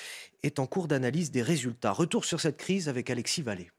est 0.43 0.59
en 0.59 0.67
cours 0.67 0.89
d'analyse 0.89 1.31
des 1.31 1.43
résultats. 1.43 1.93
Retour 1.93 2.25
sur 2.25 2.41
cette 2.41 2.57
crise 2.57 2.89
avec 2.89 3.11
Alexis 3.11 3.43
Vallée. 3.43 3.71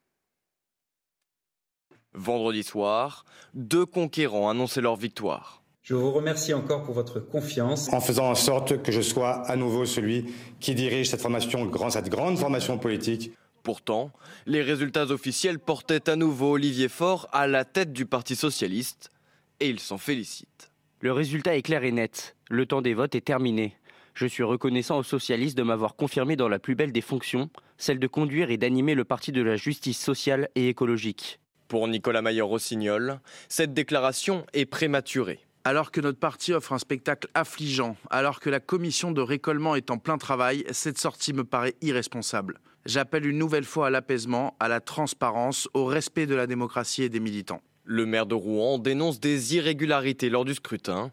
Vendredi 2.16 2.64
soir, 2.64 3.26
deux 3.54 3.86
conquérants 3.86 4.50
annonçaient 4.50 4.82
leur 4.82 4.96
victoire. 4.96 5.62
Je 5.84 5.94
vous 5.94 6.12
remercie 6.12 6.54
encore 6.54 6.84
pour 6.84 6.96
votre 6.96 7.20
confiance. 7.20 7.92
En 7.94 8.00
faisant 8.00 8.30
en 8.32 8.36
sorte 8.36 8.82
que 8.82 8.92
je 8.92 9.02
sois 9.02 9.42
à 9.48 9.56
nouveau 9.56 9.86
celui 9.86 10.34
qui 10.60 10.74
dirige 10.74 11.10
cette 11.10 11.22
formation, 11.22 11.70
cette 11.90 12.10
grande 12.10 12.38
formation 12.38 12.78
politique. 12.78 13.34
Pourtant, 13.64 14.12
les 14.46 14.62
résultats 14.62 15.06
officiels 15.06 15.60
portaient 15.60 16.10
à 16.10 16.16
nouveau 16.16 16.54
Olivier 16.54 16.88
Faure 16.88 17.28
à 17.34 17.48
la 17.48 17.66
tête 17.66 17.94
du 17.94 18.06
Parti 18.06 18.36
socialiste 18.36 19.12
et 19.60 19.70
il 19.70 19.80
s'en 19.80 19.98
félicite. 19.98 20.72
Le 21.02 21.12
résultat 21.12 21.56
est 21.56 21.62
clair 21.62 21.84
et 21.84 21.92
net. 21.92 22.36
Le 22.50 22.66
temps 22.66 22.82
des 22.82 22.94
votes 22.94 23.16
est 23.16 23.26
terminé. 23.26 23.76
Je 24.14 24.26
suis 24.26 24.44
reconnaissant 24.44 24.98
aux 24.98 25.04
socialistes 25.04 25.58
de 25.58 25.64
m'avoir 25.64 25.96
confirmé 25.96 26.36
dans 26.36 26.48
la 26.48 26.60
plus 26.60 26.76
belle 26.76 26.94
des 26.94 27.02
fonctions, 27.02 27.50
celle 27.78 28.00
de 28.00 28.08
conduire 28.08 28.50
et 28.50 28.58
d'animer 28.58 28.96
le 28.96 29.04
parti 29.04 29.32
de 29.32 29.42
la 29.42 29.58
justice 29.58 30.00
sociale 30.00 30.48
et 30.56 30.70
écologique. 30.70 31.40
Pour 31.68 31.88
Nicolas 31.88 32.22
Mayer-Rossignol, 32.22 33.20
cette 33.50 33.74
déclaration 33.74 34.46
est 34.54 34.66
prématurée. 34.66 35.40
Alors 35.64 35.90
que 35.90 36.00
notre 36.00 36.20
parti 36.20 36.54
offre 36.54 36.74
un 36.74 36.78
spectacle 36.78 37.28
affligeant, 37.34 37.98
alors 38.12 38.40
que 38.40 38.52
la 38.52 38.60
commission 38.60 39.12
de 39.12 39.22
récollement 39.22 39.76
est 39.76 39.90
en 39.90 39.98
plein 39.98 40.20
travail, 40.20 40.64
cette 40.70 41.00
sortie 41.00 41.34
me 41.34 41.44
paraît 41.44 41.74
irresponsable. 41.82 42.60
J'appelle 42.86 43.26
une 43.26 43.40
nouvelle 43.40 43.64
fois 43.64 43.88
à 43.88 43.90
l'apaisement, 43.90 44.56
à 44.60 44.68
la 44.68 44.80
transparence, 44.80 45.68
au 45.74 45.86
respect 45.86 46.28
de 46.28 46.36
la 46.36 46.46
démocratie 46.46 47.02
et 47.02 47.10
des 47.10 47.20
militants. 47.20 47.62
Le 47.84 48.06
maire 48.06 48.28
de 48.28 48.36
Rouen 48.36 48.78
dénonce 48.78 49.20
des 49.20 49.56
irrégularités 49.56 50.30
lors 50.30 50.46
du 50.46 50.54
scrutin. 50.54 51.12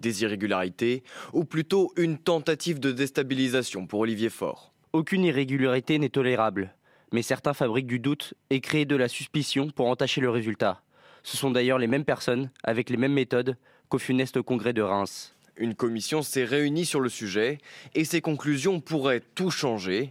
Des 0.00 0.22
irrégularités, 0.22 1.04
ou 1.32 1.44
plutôt 1.44 1.92
une 1.96 2.18
tentative 2.18 2.80
de 2.80 2.90
déstabilisation 2.90 3.86
pour 3.86 4.00
Olivier 4.00 4.28
Faure. 4.28 4.72
Aucune 4.92 5.24
irrégularité 5.24 6.00
n'est 6.00 6.08
tolérable 6.08 6.74
mais 7.14 7.22
certains 7.22 7.54
fabriquent 7.54 7.86
du 7.86 8.00
doute 8.00 8.34
et 8.50 8.60
créent 8.60 8.86
de 8.86 8.96
la 8.96 9.06
suspicion 9.06 9.70
pour 9.70 9.86
entacher 9.86 10.20
le 10.20 10.30
résultat. 10.30 10.82
Ce 11.22 11.36
sont 11.36 11.52
d'ailleurs 11.52 11.78
les 11.78 11.86
mêmes 11.86 12.04
personnes, 12.04 12.50
avec 12.64 12.90
les 12.90 12.96
mêmes 12.96 13.12
méthodes, 13.12 13.56
qu'au 13.88 13.98
funeste 13.98 14.42
congrès 14.42 14.72
de 14.72 14.82
Reims. 14.82 15.32
Une 15.56 15.76
commission 15.76 16.22
s'est 16.22 16.44
réunie 16.44 16.84
sur 16.84 17.00
le 17.00 17.08
sujet 17.08 17.58
et 17.94 18.04
ses 18.04 18.20
conclusions 18.20 18.80
pourraient 18.80 19.22
tout 19.36 19.52
changer. 19.52 20.10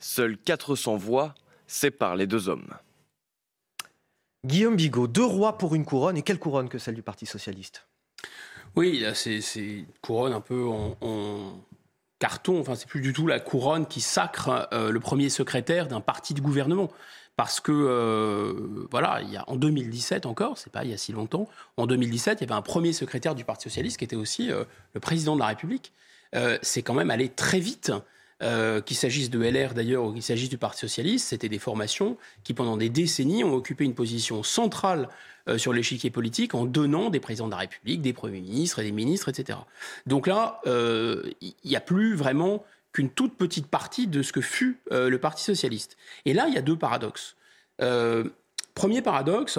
Seules 0.00 0.36
400 0.36 0.96
voix 0.96 1.32
séparent 1.68 2.16
les 2.16 2.26
deux 2.26 2.48
hommes. 2.48 2.74
Guillaume 4.44 4.74
Bigot, 4.74 5.06
deux 5.06 5.24
rois 5.24 5.56
pour 5.56 5.76
une 5.76 5.84
couronne, 5.84 6.16
et 6.16 6.22
quelle 6.22 6.40
couronne 6.40 6.68
que 6.68 6.78
celle 6.78 6.96
du 6.96 7.02
Parti 7.02 7.24
socialiste? 7.24 7.86
Oui, 8.74 9.04
c'est 9.14 9.38
une 9.54 9.86
couronne 10.00 10.32
un 10.32 10.40
peu 10.40 10.66
en, 10.66 10.96
en 11.00 11.60
carton, 12.22 12.60
enfin 12.60 12.76
c'est 12.76 12.86
plus 12.86 13.00
du 13.00 13.12
tout 13.12 13.26
la 13.26 13.40
couronne 13.40 13.84
qui 13.84 14.00
sacre 14.00 14.68
euh, 14.72 14.92
le 14.92 15.00
premier 15.00 15.28
secrétaire 15.28 15.88
d'un 15.88 16.00
parti 16.00 16.34
de 16.34 16.40
gouvernement. 16.40 16.88
Parce 17.34 17.58
que, 17.58 17.72
euh, 17.72 18.86
voilà, 18.92 19.22
il 19.22 19.30
y 19.30 19.36
a, 19.36 19.44
en 19.48 19.56
2017 19.56 20.26
encore, 20.26 20.56
c'est 20.56 20.70
pas 20.70 20.84
il 20.84 20.90
y 20.90 20.94
a 20.94 20.96
si 20.96 21.10
longtemps, 21.10 21.48
en 21.76 21.88
2017, 21.88 22.40
il 22.40 22.44
y 22.44 22.44
avait 22.44 22.56
un 22.56 22.62
premier 22.62 22.92
secrétaire 22.92 23.34
du 23.34 23.44
Parti 23.44 23.64
Socialiste 23.64 23.96
qui 23.96 24.04
était 24.04 24.14
aussi 24.14 24.52
euh, 24.52 24.62
le 24.94 25.00
président 25.00 25.34
de 25.34 25.40
la 25.40 25.46
République. 25.46 25.92
C'est 26.62 26.80
quand 26.82 26.94
même 26.94 27.10
allé 27.10 27.28
très 27.28 27.58
vite. 27.58 27.92
Euh, 28.42 28.80
qu'il 28.80 28.96
s'agisse 28.96 29.30
de 29.30 29.40
LR 29.40 29.72
d'ailleurs 29.72 30.04
ou 30.04 30.12
qu'il 30.12 30.22
s'agisse 30.22 30.48
du 30.48 30.58
Parti 30.58 30.80
Socialiste, 30.80 31.28
c'était 31.28 31.48
des 31.48 31.60
formations 31.60 32.16
qui 32.42 32.54
pendant 32.54 32.76
des 32.76 32.88
décennies 32.88 33.44
ont 33.44 33.54
occupé 33.54 33.84
une 33.84 33.94
position 33.94 34.42
centrale 34.42 35.08
euh, 35.48 35.58
sur 35.58 35.72
l'échiquier 35.72 36.10
politique 36.10 36.54
en 36.54 36.64
donnant 36.64 37.10
des 37.10 37.20
présidents 37.20 37.46
de 37.46 37.52
la 37.52 37.58
République, 37.58 38.02
des 38.02 38.12
premiers 38.12 38.40
ministres 38.40 38.80
et 38.80 38.82
des 38.82 38.90
ministres, 38.90 39.28
etc. 39.28 39.60
Donc 40.06 40.26
là, 40.26 40.60
il 40.64 40.72
euh, 40.72 41.30
n'y 41.64 41.76
a 41.76 41.80
plus 41.80 42.16
vraiment 42.16 42.64
qu'une 42.92 43.10
toute 43.10 43.36
petite 43.36 43.68
partie 43.68 44.08
de 44.08 44.22
ce 44.22 44.32
que 44.32 44.40
fut 44.40 44.80
le 44.90 45.16
Parti 45.16 45.44
socialiste. 45.44 45.96
Et 46.26 46.34
là, 46.34 46.46
il 46.48 46.54
y 46.54 46.58
a 46.58 46.62
deux 46.62 46.76
paradoxes. 46.76 47.36
Premier 47.78 49.00
paradoxe, 49.00 49.58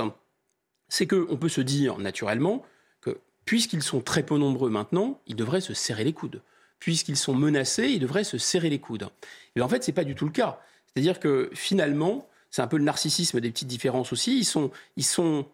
c'est 0.87 1.07
qu'on 1.07 1.37
peut 1.37 1.49
se 1.49 1.61
dire 1.61 1.97
naturellement 1.97 2.63
que 3.01 3.17
puisqu'ils 3.45 3.81
sont 3.81 4.01
très 4.01 4.21
peu 4.21 4.37
nombreux 4.37 4.69
maintenant, 4.69 5.19
ils 5.25 5.35
devraient 5.35 5.61
se 5.61 5.73
serrer 5.73 6.03
les 6.03 6.13
coudes. 6.13 6.41
Puisqu'ils 6.83 7.15
sont 7.15 7.33
menacés, 7.33 7.87
ils 7.87 7.99
devraient 7.99 8.25
se 8.25 8.37
serrer 8.37 8.69
les 8.69 8.79
coudes. 8.79 9.07
Mais 9.55 9.61
en 9.61 9.69
fait, 9.69 9.85
ce 9.85 9.89
n'est 9.89 9.95
pas 9.95 10.03
du 10.03 10.15
tout 10.15 10.25
le 10.25 10.31
cas. 10.31 10.59
C'est-à-dire 10.85 11.21
que 11.21 11.49
finalement, 11.53 12.27
c'est 12.51 12.61
un 12.61 12.67
peu 12.67 12.75
le 12.75 12.83
narcissisme 12.83 13.39
des 13.39 13.51
petites 13.51 13.69
différences 13.69 14.11
aussi. 14.11 14.37
Ils 14.37 14.43
sont, 14.43 14.69
ils 14.97 15.05
sont 15.05 15.45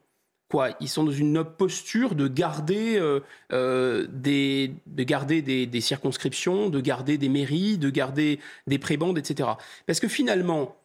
quoi 0.50 0.72
Ils 0.82 0.90
sont 0.90 1.04
dans 1.04 1.12
une 1.12 1.44
posture 1.44 2.16
de 2.16 2.28
garder, 2.28 2.98
euh, 2.98 3.20
euh, 3.54 4.08
des, 4.10 4.74
de 4.88 5.04
garder 5.04 5.44
des, 5.44 5.82
circonscriptions, 5.82 6.72
de 6.72 6.82
garder 6.82 7.20
des 7.20 7.30
mairies, 7.30 7.78
de 7.78 7.92
garder 7.92 8.40
des 8.66 8.80
prébandes, 8.80 9.20
etc. 9.20 9.50
Parce 9.86 10.00
que 10.00 10.08
finalement, 10.08 10.78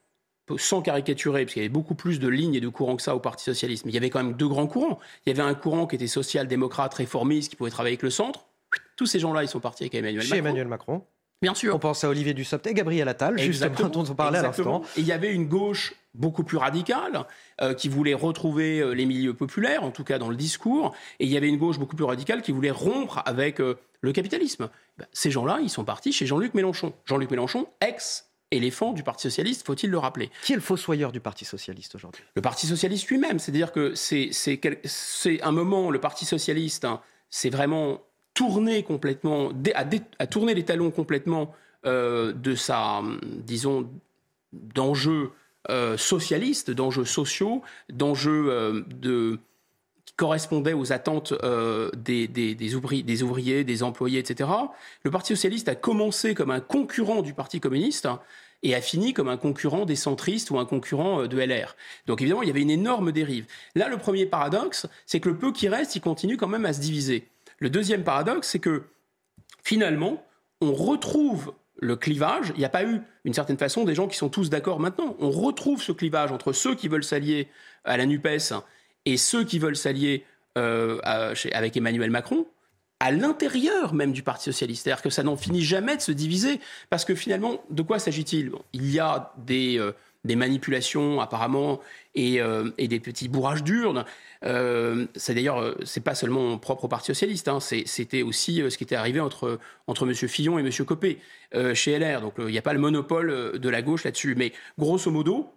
sans 0.59 0.83
caricaturer, 0.83 1.47
parce 1.47 1.55
qu'il 1.55 1.63
y 1.63 1.65
avait 1.65 1.73
beaucoup 1.73 1.95
plus 1.95 2.21
de 2.21 2.29
lignes 2.29 2.55
et 2.55 2.61
de 2.61 2.69
courants 2.69 2.97
que 2.97 3.03
ça 3.03 3.17
au 3.17 3.21
Parti 3.21 3.45
socialiste, 3.45 3.87
mais 3.87 3.93
il 3.93 3.95
y 3.95 3.99
avait 3.99 4.11
quand 4.11 4.23
même 4.23 4.35
deux 4.35 4.49
grands 4.49 4.67
courants. 4.67 4.99
Il 5.25 5.31
y 5.31 5.33
avait 5.33 5.49
un 5.49 5.55
courant 5.55 5.87
qui 5.87 5.97
était 5.97 6.07
social-démocrate, 6.07 6.93
réformiste, 6.93 7.49
qui 7.49 7.57
pouvait 7.57 7.71
travailler 7.71 7.95
avec 7.95 8.03
le 8.03 8.11
centre. 8.11 8.45
Tous 8.97 9.07
ces 9.07 9.19
gens-là, 9.19 9.43
ils 9.43 9.49
sont 9.49 9.61
partis 9.61 9.85
avec 9.85 9.95
Emmanuel 9.95 10.23
Chez 10.23 10.31
Macron. 10.31 10.39
Emmanuel 10.39 10.69
Macron. 10.69 11.03
Bien 11.43 11.55
sûr. 11.55 11.75
On 11.75 11.79
pense 11.79 12.05
à 12.05 12.09
Olivier 12.09 12.33
Dussopt 12.33 12.67
et 12.67 12.75
Gabriel 12.75 13.09
Attal, 13.09 13.39
justement, 13.39 13.89
dont 13.89 14.05
on 14.09 14.15
parlait 14.15 14.39
Exactement. 14.39 14.77
à 14.77 14.79
l'instant. 14.81 14.93
Et 14.97 15.01
il 15.03 15.07
y 15.07 15.13
avait 15.13 15.33
une 15.33 15.47
gauche 15.47 15.95
beaucoup 16.15 16.45
plus 16.45 16.57
radicale 16.57 17.27
euh, 17.61 17.75
qui 17.75 17.89
voulait 17.89 18.15
retrouver 18.15 18.81
euh, 18.81 18.93
les 18.93 19.05
milieux 19.05 19.35
populaires, 19.35 19.83
en 19.83 19.91
tout 19.91 20.05
cas 20.05 20.19
dans 20.19 20.31
le 20.31 20.37
discours, 20.37 20.95
et 21.19 21.25
il 21.25 21.31
y 21.31 21.37
avait 21.37 21.49
une 21.49 21.59
gauche 21.59 21.79
beaucoup 21.79 21.97
plus 21.97 22.05
radicale 22.05 22.41
qui 22.41 22.53
voulait 22.53 22.71
rompre 22.71 23.23
avec 23.27 23.61
euh, 23.61 23.77
le 24.01 24.13
capitalisme. 24.13 24.71
Ben, 24.97 25.07
ces 25.13 25.31
gens-là, 25.31 25.59
ils 25.61 25.69
sont 25.69 25.85
partis 25.85 26.13
chez 26.13 26.25
Jean-Luc 26.25 26.55
Mélenchon. 26.55 26.95
Jean-Luc 27.05 27.31
Mélenchon, 27.31 27.67
ex 27.81 28.31
éléphant 28.51 28.93
du 28.93 29.03
Parti 29.03 29.23
socialiste, 29.23 29.67
faut-il 29.67 29.91
le 29.91 29.99
rappeler. 29.99 30.31
Qui 30.45 30.53
est 30.53 30.57
le 30.57 30.63
fossoyeur 30.63 31.11
du 31.11 31.19
Parti 31.21 31.45
socialiste 31.45 31.97
aujourd'hui? 31.97 32.23
Le 32.37 32.43
Parti 32.43 32.67
socialiste 32.69 33.09
lui-même, 33.09 33.41
c'est-à-dire 33.41 33.73
que 33.73 33.95
c'est 33.97 35.43
un 35.43 35.51
moment, 35.51 35.91
le 35.91 35.99
Parti 35.99 36.25
socialiste, 36.25 36.85
hein, 36.85 37.01
c'est 37.31 37.51
vraiment 37.51 38.01
tourné 38.35 38.83
complètement, 38.83 39.51
a, 39.75 40.27
tourné 40.27 40.55
les 40.55 40.65
talons 40.65 40.91
complètement 40.91 41.55
de 41.85 42.55
sa, 42.55 43.03
disons, 43.23 43.89
d'enjeux 44.53 45.31
socialistes, 45.97 46.71
d'enjeux 46.71 47.05
sociaux, 47.05 47.63
d'enjeux 47.91 48.85
de 48.87 49.39
correspondait 50.17 50.75
aux 50.75 50.93
attentes 50.93 51.33
euh, 51.43 51.91
des, 51.97 52.29
des, 52.29 52.75
ouvriers, 52.75 53.03
des, 53.03 53.23
ouvriers, 53.23 53.65
des 53.65 53.83
employés, 53.83 54.19
etc. 54.19 54.49
Le 55.03 55.11
Parti 55.11 55.35
socialiste 55.35 55.69
a 55.69 55.75
commencé 55.75 56.35
comme 56.35 56.51
un 56.51 56.61
concurrent 56.61 57.23
du 57.23 57.35
Parti 57.35 57.61
communiste 57.61 58.09
et 58.63 58.75
a 58.75 58.81
fini 58.81 59.13
comme 59.13 59.29
un 59.29 59.37
concurrent 59.37 59.85
des 59.85 59.97
centristes 59.97 60.51
ou 60.51 60.59
un 60.59 60.65
concurrent 60.65 61.23
euh, 61.23 61.29
de 61.29 61.39
LR. 61.39 61.77
Donc 62.07 62.21
évidemment, 62.21 62.43
il 62.43 62.49
y 62.49 62.51
avait 62.51 62.63
une 62.63 62.71
énorme 62.71 63.13
dérive. 63.13 63.47
Là, 63.75 63.89
le 63.89 63.99
premier 63.99 64.27
paradoxe, 64.27 64.87
c'est 65.07 65.21
que 65.21 65.29
le 65.29 65.37
peu 65.37 65.53
qui 65.53 65.69
reste, 65.69 65.97
il 65.97 66.01
continue 66.01 66.37
quand 66.37 66.49
même 66.49 66.67
à 66.67 66.73
se 66.73 66.81
diviser. 66.81 67.29
Le 67.59 67.71
deuxième 67.71 68.05
paradoxe, 68.05 68.49
c'est 68.49 68.59
que 68.59 68.85
finalement, 69.63 70.25
on 70.61 70.73
retrouve 70.73 71.55
le 71.81 71.97
clivage. 71.97 72.53
Il 72.55 72.59
n'y 72.59 72.65
a 72.65 72.71
pas 72.71 72.85
eu, 72.85 73.01
d'une 73.25 73.35
certaine 73.35 73.59
façon, 73.59 73.85
des 73.85 73.95
gens 73.95 74.09
qui 74.09 74.17
sont 74.17 74.29
tous 74.29 74.51
d'accord 74.51 74.81
maintenant. 74.81 75.17
On 75.19 75.31
retrouve 75.31 75.83
ce 75.83 75.93
clivage 75.93 76.33
entre 76.33 76.53
ceux 76.53 76.75
qui 76.75 76.89
veulent 76.89 77.05
s'allier 77.05 77.49
à 77.85 77.97
la 77.97 78.07
NUPES 78.07 78.55
et 79.05 79.17
ceux 79.17 79.45
qui 79.45 79.59
veulent 79.59 79.77
s'allier 79.77 80.25
euh, 80.57 81.01
avec 81.53 81.77
Emmanuel 81.77 82.11
Macron, 82.11 82.47
à 83.01 83.11
l'intérieur 83.11 83.93
même 83.93 84.13
du 84.13 84.23
Parti 84.23 84.45
socialiste. 84.45 84.85
C'est-à-dire 84.85 85.03
que 85.03 85.11
ça 85.11 85.23
n'en 85.23 85.37
finit 85.37 85.63
jamais 85.63 85.97
de 85.97 86.01
se 86.01 86.13
diviser, 86.13 86.61
parce 86.91 87.05
que 87.05 87.15
finalement, 87.15 87.63
de 87.71 87.83
quoi 87.83 87.99
s'agit-il? 87.99 88.53
Il 88.73 88.91
y 88.91 89.01
a 89.01 89.33
des, 89.39 89.79
euh, 89.79 89.93
des 90.25 90.37
manipulations 90.37 91.21
apparemment 91.21 91.81
et, 92.15 92.41
euh, 92.41 92.71
et, 92.79 92.89
des 92.89 93.01
petits 93.01 93.29
bourrages 93.29 93.63
d'urnes. 93.63 94.05
c'est 94.43 95.35
d'ailleurs, 95.35 95.75
c'est 95.85 96.03
pas 96.03 96.15
seulement 96.15 96.59
propre 96.59 96.85
au 96.85 96.89
Parti 96.89 97.07
socialiste, 97.07 97.49
hein, 97.49 97.61
c'était 97.61 98.23
aussi 98.23 98.63
ce 98.69 98.77
qui 98.77 98.85
était 98.85 98.97
arrivé 98.97 99.21
entre, 99.21 99.59
entre 99.87 100.07
M. 100.07 100.15
Fillon 100.15 100.59
et 100.59 100.63
M. 100.63 100.71
Copé 100.87 101.19
chez 101.75 101.99
LR. 101.99 102.21
Donc 102.21 102.35
il 102.39 102.47
n'y 102.47 102.59
a 102.59 102.63
pas 102.63 102.73
le 102.73 102.79
monopole 102.79 103.59
de 103.59 103.69
la 103.69 103.83
gauche 103.83 104.05
là-dessus. 104.05 104.35
Mais 104.35 104.53
grosso 104.79 105.11
modo, 105.11 105.51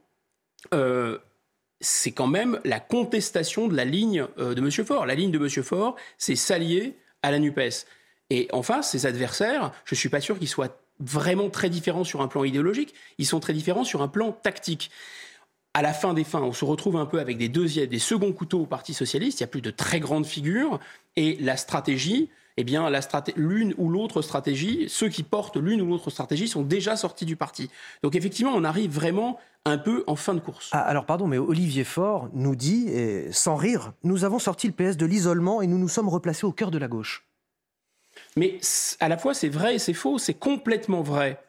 c'est 1.79 2.11
quand 2.11 2.27
même 2.27 2.59
la 2.63 2.79
contestation 2.79 3.67
de 3.67 3.75
la 3.75 3.85
ligne 3.85 4.25
euh, 4.39 4.53
de 4.53 4.61
M. 4.61 4.71
Faure. 4.71 5.05
La 5.05 5.15
ligne 5.15 5.31
de 5.31 5.37
M. 5.37 5.63
Faure, 5.63 5.95
c'est 6.17 6.35
s'allier 6.35 6.97
à 7.21 7.31
la 7.31 7.39
NUPES. 7.39 7.85
Et 8.29 8.47
enfin, 8.51 8.81
ses 8.81 9.05
adversaires, 9.05 9.71
je 9.85 9.95
suis 9.95 10.09
pas 10.09 10.21
sûr 10.21 10.37
qu'ils 10.37 10.47
soient 10.47 10.75
vraiment 10.99 11.49
très 11.49 11.69
différents 11.69 12.03
sur 12.03 12.21
un 12.21 12.27
plan 12.27 12.43
idéologique, 12.43 12.93
ils 13.17 13.25
sont 13.25 13.39
très 13.39 13.53
différents 13.53 13.83
sur 13.83 14.01
un 14.01 14.07
plan 14.07 14.31
tactique. 14.31 14.89
À 15.73 15.81
la 15.83 15.93
fin 15.93 16.15
des 16.15 16.23
fins, 16.23 16.41
on 16.41 16.53
se 16.53 16.65
retrouve 16.65 16.97
un 16.97 17.05
peu 17.05 17.19
avec 17.19 17.37
des 17.37 17.49
deuxièmes, 17.49 17.87
des 17.87 17.99
seconds 17.99 18.33
couteaux 18.33 18.61
au 18.61 18.65
Parti 18.65 18.93
socialiste, 18.95 19.39
il 19.39 19.43
y 19.43 19.45
a 19.45 19.47
plus 19.47 19.61
de 19.61 19.69
très 19.69 19.99
grandes 19.99 20.25
figures, 20.25 20.79
et 21.15 21.37
la 21.39 21.55
stratégie, 21.55 22.29
eh 22.57 22.63
bien, 22.63 22.89
l'une 23.35 23.75
ou 23.77 23.89
l'autre 23.89 24.23
stratégie, 24.23 24.85
ceux 24.89 25.09
qui 25.09 25.21
portent 25.21 25.57
l'une 25.57 25.81
ou 25.81 25.85
l'autre 25.85 26.09
stratégie 26.09 26.47
sont 26.47 26.63
déjà 26.63 26.95
sortis 26.95 27.25
du 27.25 27.35
parti. 27.35 27.69
Donc 28.01 28.15
effectivement, 28.15 28.53
on 28.55 28.63
arrive 28.63 28.89
vraiment 28.89 29.37
un 29.65 29.77
peu 29.77 30.03
en 30.07 30.15
fin 30.15 30.33
de 30.33 30.39
course. 30.39 30.69
Ah, 30.71 30.79
alors 30.79 31.05
pardon, 31.05 31.27
mais 31.27 31.37
Olivier 31.37 31.83
Faure 31.83 32.29
nous 32.33 32.55
dit, 32.55 32.89
sans 33.29 33.55
rire, 33.55 33.93
nous 34.03 34.23
avons 34.23 34.39
sorti 34.39 34.65
le 34.65 34.73
PS 34.73 34.97
de 34.97 35.05
l'isolement 35.05 35.61
et 35.61 35.67
nous 35.67 35.77
nous 35.77 35.89
sommes 35.89 36.09
replacés 36.09 36.47
au 36.47 36.51
cœur 36.51 36.71
de 36.71 36.79
la 36.79 36.87
gauche. 36.87 37.26
Mais 38.37 38.59
à 38.99 39.09
la 39.09 39.17
fois 39.17 39.33
c'est 39.33 39.49
vrai 39.49 39.75
et 39.75 39.79
c'est 39.79 39.93
faux, 39.93 40.19
c'est 40.19 40.35
complètement 40.35 41.01
vrai. 41.01 41.41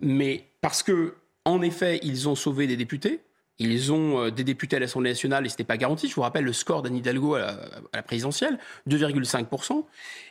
Mais 0.00 0.50
parce 0.60 0.82
que, 0.82 1.14
en 1.44 1.62
effet, 1.62 2.00
ils 2.02 2.28
ont 2.28 2.34
sauvé 2.34 2.66
des 2.66 2.76
députés, 2.76 3.20
ils 3.58 3.92
ont 3.92 4.18
euh, 4.18 4.30
des 4.30 4.42
députés 4.42 4.76
à 4.76 4.78
l'Assemblée 4.80 5.10
nationale 5.10 5.46
et 5.46 5.48
ce 5.48 5.54
n'était 5.54 5.64
pas 5.64 5.76
garanti. 5.76 6.08
Je 6.08 6.14
vous 6.14 6.22
rappelle 6.22 6.44
le 6.44 6.52
score 6.52 6.82
d'Anne 6.82 6.96
Hidalgo 6.96 7.36
à 7.36 7.56
la, 7.92 8.02
présidentielle, 8.02 8.58
2,5%. 8.88 9.84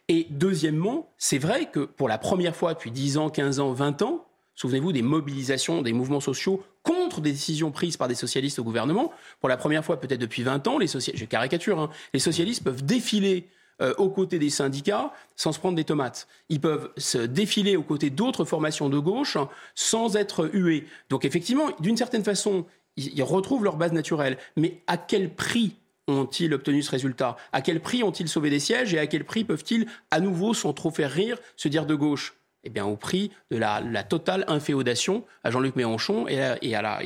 Et 0.09 0.27
deuxièmement, 0.29 1.13
c'est 1.17 1.37
vrai 1.37 1.69
que 1.71 1.79
pour 1.79 2.09
la 2.09 2.17
première 2.17 2.55
fois 2.55 2.73
depuis 2.73 2.91
10 2.91 3.17
ans, 3.17 3.29
15 3.29 3.61
ans, 3.61 3.71
20 3.71 4.01
ans, 4.01 4.27
souvenez-vous 4.55 4.91
des 4.91 5.01
mobilisations, 5.01 5.81
des 5.81 5.93
mouvements 5.93 6.19
sociaux 6.19 6.63
contre 6.83 7.21
des 7.21 7.31
décisions 7.31 7.71
prises 7.71 7.95
par 7.95 8.09
des 8.09 8.15
socialistes 8.15 8.59
au 8.59 8.63
gouvernement. 8.63 9.13
Pour 9.39 9.47
la 9.47 9.55
première 9.55 9.85
fois, 9.85 10.01
peut-être 10.01 10.19
depuis 10.19 10.43
20 10.43 10.67
ans, 10.67 10.77
les 10.77 10.93
hein, 10.97 11.89
les 12.13 12.19
socialistes 12.19 12.63
peuvent 12.63 12.83
défiler 12.83 13.47
euh, 13.81 13.93
aux 13.97 14.09
côtés 14.09 14.39
des 14.39 14.49
syndicats 14.49 15.13
sans 15.36 15.51
se 15.51 15.59
prendre 15.59 15.75
des 15.75 15.83
tomates. 15.83 16.27
Ils 16.49 16.59
peuvent 16.59 16.91
se 16.97 17.17
défiler 17.17 17.75
aux 17.75 17.83
côtés 17.83 18.09
d'autres 18.09 18.45
formations 18.45 18.89
de 18.89 18.99
gauche 18.99 19.38
sans 19.75 20.15
être 20.15 20.49
hués. 20.53 20.86
Donc 21.09 21.25
effectivement, 21.25 21.69
d'une 21.79 21.97
certaine 21.97 22.23
façon, 22.23 22.65
ils 22.97 23.23
retrouvent 23.23 23.63
leur 23.63 23.77
base 23.77 23.93
naturelle. 23.93 24.38
Mais 24.55 24.81
à 24.88 24.97
quel 24.97 25.33
prix 25.33 25.75
ont-ils 26.07 26.53
obtenu 26.53 26.81
ce 26.81 26.91
résultat? 26.91 27.38
À 27.51 27.62
quel 27.62 27.81
prix 27.81 28.03
ont-ils 28.03 28.27
sauvé 28.27 28.49
des 28.49 28.59
sièges 28.59 28.93
et 28.93 28.99
à 28.99 29.07
quel 29.07 29.23
prix 29.23 29.43
peuvent-ils 29.43 29.88
à 30.12 30.19
nouveau, 30.19 30.53
sans 30.53 30.73
trop 30.73 30.91
faire 30.91 31.12
rire, 31.12 31.38
se 31.55 31.67
dire 31.67 31.86
de 31.86 31.95
gauche? 31.95 32.36
Eh 32.65 32.69
bien, 32.69 32.86
au 32.86 32.95
prix 32.95 33.31
de 33.51 33.57
la, 33.57 34.03
totale 34.03 34.45
inféodation 34.47 35.25
à 35.43 35.51
Jean-Luc 35.51 35.75
Mélenchon 35.75 36.27
et 36.27 36.41
à, 36.41 36.57
et 36.62 36.75
à. 36.75 37.01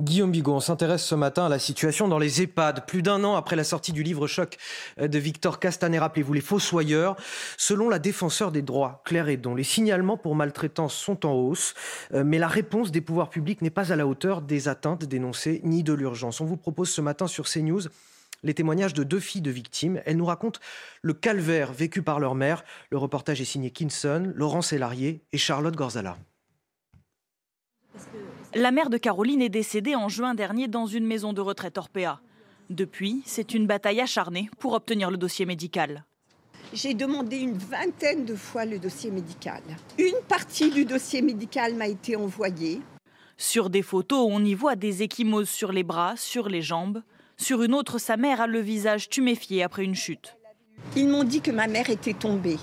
Guillaume 0.00 0.30
Bigot, 0.30 0.54
on 0.54 0.60
s'intéresse 0.60 1.04
ce 1.04 1.14
matin 1.14 1.44
à 1.44 1.48
la 1.50 1.58
situation 1.58 2.08
dans 2.08 2.18
les 2.18 2.40
EHPAD. 2.40 2.86
Plus 2.86 3.02
d'un 3.02 3.22
an 3.22 3.36
après 3.36 3.54
la 3.54 3.64
sortie 3.64 3.92
du 3.92 4.02
livre 4.02 4.26
choc 4.26 4.56
de 4.98 5.18
Victor 5.18 5.60
Castaner, 5.60 5.98
rappelez-vous, 5.98 6.32
Les 6.32 6.40
Fossoyeurs, 6.40 7.16
selon 7.58 7.90
la 7.90 7.98
défenseur 7.98 8.50
des 8.50 8.62
droits, 8.62 9.02
Claire 9.04 9.28
Edon, 9.28 9.54
les 9.54 9.64
signalements 9.64 10.16
pour 10.16 10.34
maltraitance 10.34 10.94
sont 10.94 11.26
en 11.26 11.34
hausse, 11.34 11.74
euh, 12.14 12.24
mais 12.24 12.38
la 12.38 12.48
réponse 12.48 12.90
des 12.92 13.02
pouvoirs 13.02 13.28
publics 13.28 13.60
n'est 13.60 13.68
pas 13.68 13.92
à 13.92 13.96
la 13.96 14.06
hauteur 14.06 14.40
des 14.40 14.68
atteintes 14.68 15.04
dénoncées 15.04 15.60
ni 15.64 15.82
de 15.82 15.92
l'urgence. 15.92 16.40
On 16.40 16.46
vous 16.46 16.56
propose 16.56 16.88
ce 16.88 17.02
matin 17.02 17.26
sur 17.26 17.44
CNews 17.44 17.82
les 18.42 18.54
témoignages 18.54 18.94
de 18.94 19.04
deux 19.04 19.20
filles 19.20 19.42
de 19.42 19.50
victimes. 19.50 20.00
Elles 20.06 20.16
nous 20.16 20.24
racontent 20.24 20.60
le 21.02 21.12
calvaire 21.12 21.74
vécu 21.74 22.00
par 22.00 22.20
leur 22.20 22.34
mère. 22.34 22.64
Le 22.88 22.96
reportage 22.96 23.42
est 23.42 23.44
signé 23.44 23.70
Kinson, 23.70 24.32
Laurent 24.34 24.62
Sélarié 24.62 25.20
et 25.34 25.38
Charlotte 25.38 25.76
Gorzala. 25.76 26.16
La 28.54 28.72
mère 28.72 28.90
de 28.90 28.96
Caroline 28.96 29.42
est 29.42 29.48
décédée 29.48 29.94
en 29.94 30.08
juin 30.08 30.34
dernier 30.34 30.66
dans 30.66 30.86
une 30.86 31.06
maison 31.06 31.32
de 31.32 31.40
retraite 31.40 31.78
Orpea. 31.78 32.20
Depuis, 32.68 33.22
c'est 33.24 33.54
une 33.54 33.68
bataille 33.68 34.00
acharnée 34.00 34.50
pour 34.58 34.72
obtenir 34.72 35.12
le 35.12 35.16
dossier 35.16 35.46
médical. 35.46 36.04
J'ai 36.72 36.94
demandé 36.94 37.36
une 37.36 37.56
vingtaine 37.56 38.24
de 38.24 38.34
fois 38.34 38.64
le 38.64 38.80
dossier 38.80 39.12
médical. 39.12 39.62
Une 39.98 40.20
partie 40.26 40.70
du 40.70 40.84
dossier 40.84 41.22
médical 41.22 41.74
m'a 41.74 41.86
été 41.86 42.16
envoyée. 42.16 42.80
Sur 43.36 43.70
des 43.70 43.82
photos, 43.82 44.26
on 44.28 44.44
y 44.44 44.54
voit 44.54 44.74
des 44.74 45.04
échymoses 45.04 45.48
sur 45.48 45.70
les 45.70 45.84
bras, 45.84 46.14
sur 46.16 46.48
les 46.48 46.60
jambes. 46.60 47.02
Sur 47.36 47.62
une 47.62 47.74
autre, 47.74 47.98
sa 47.98 48.16
mère 48.16 48.40
a 48.40 48.46
le 48.48 48.60
visage 48.60 49.08
tuméfié 49.08 49.62
après 49.62 49.84
une 49.84 49.94
chute. 49.94 50.36
Ils 50.96 51.06
m'ont 51.06 51.24
dit 51.24 51.40
que 51.40 51.52
ma 51.52 51.68
mère 51.68 51.88
était 51.88 52.14
tombée. 52.14 52.58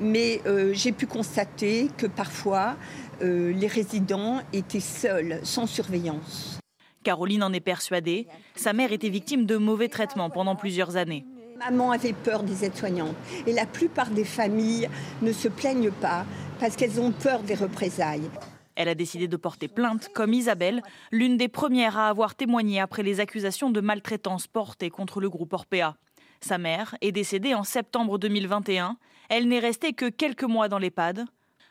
Mais 0.00 0.42
euh, 0.46 0.72
j'ai 0.74 0.92
pu 0.92 1.06
constater 1.06 1.88
que 1.96 2.06
parfois, 2.06 2.76
euh, 3.22 3.52
les 3.52 3.66
résidents 3.66 4.40
étaient 4.52 4.80
seuls, 4.80 5.40
sans 5.42 5.66
surveillance. 5.66 6.58
Caroline 7.02 7.42
en 7.42 7.52
est 7.52 7.60
persuadée. 7.60 8.26
Sa 8.56 8.72
mère 8.72 8.92
était 8.92 9.08
victime 9.08 9.46
de 9.46 9.56
mauvais 9.56 9.88
traitements 9.88 10.30
pendant 10.30 10.56
plusieurs 10.56 10.96
années. 10.96 11.24
Maman 11.58 11.92
avait 11.92 12.12
peur 12.12 12.42
des 12.42 12.64
aides-soignantes. 12.64 13.16
Et 13.46 13.52
la 13.52 13.64
plupart 13.64 14.10
des 14.10 14.24
familles 14.24 14.88
ne 15.22 15.32
se 15.32 15.48
plaignent 15.48 15.92
pas 15.92 16.26
parce 16.60 16.76
qu'elles 16.76 17.00
ont 17.00 17.12
peur 17.12 17.42
des 17.42 17.54
représailles. 17.54 18.28
Elle 18.74 18.88
a 18.88 18.94
décidé 18.94 19.26
de 19.26 19.36
porter 19.36 19.68
plainte, 19.68 20.10
comme 20.14 20.34
Isabelle, 20.34 20.82
l'une 21.10 21.38
des 21.38 21.48
premières 21.48 21.96
à 21.96 22.08
avoir 22.08 22.34
témoigné 22.34 22.78
après 22.80 23.02
les 23.02 23.20
accusations 23.20 23.70
de 23.70 23.80
maltraitance 23.80 24.46
portées 24.46 24.90
contre 24.90 25.20
le 25.20 25.30
groupe 25.30 25.54
Orpea. 25.54 25.96
Sa 26.40 26.58
mère 26.58 26.94
est 27.00 27.12
décédée 27.12 27.54
en 27.54 27.64
septembre 27.64 28.18
2021. 28.18 28.98
Elle 29.30 29.48
n'est 29.48 29.58
restée 29.58 29.94
que 29.94 30.10
quelques 30.10 30.44
mois 30.44 30.68
dans 30.68 30.78
l'EHPAD. 30.78 31.24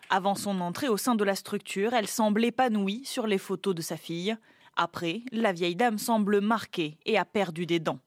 Avant 0.10 0.36
son 0.36 0.62
entrée 0.62 0.88
au 0.88 0.98
sein 0.98 1.16
de 1.16 1.24
la 1.24 1.36
structure, 1.36 1.94
elle 1.94 2.08
semble 2.08 2.46
épanouie 2.46 3.04
sur 3.06 3.26
les 3.26 3.40
photos 3.40 3.74
de 3.74 3.82
sa 3.82 3.98
fille. 3.98 4.38
Après, 4.76 5.22
la 5.32 5.52
vieille 5.52 5.76
dame 5.76 5.98
semble 5.98 6.42
marquée 6.42 6.98
et 7.06 7.18
a 7.18 7.26
perdu 7.26 7.66
des 7.66 7.80
dents. 7.80 8.00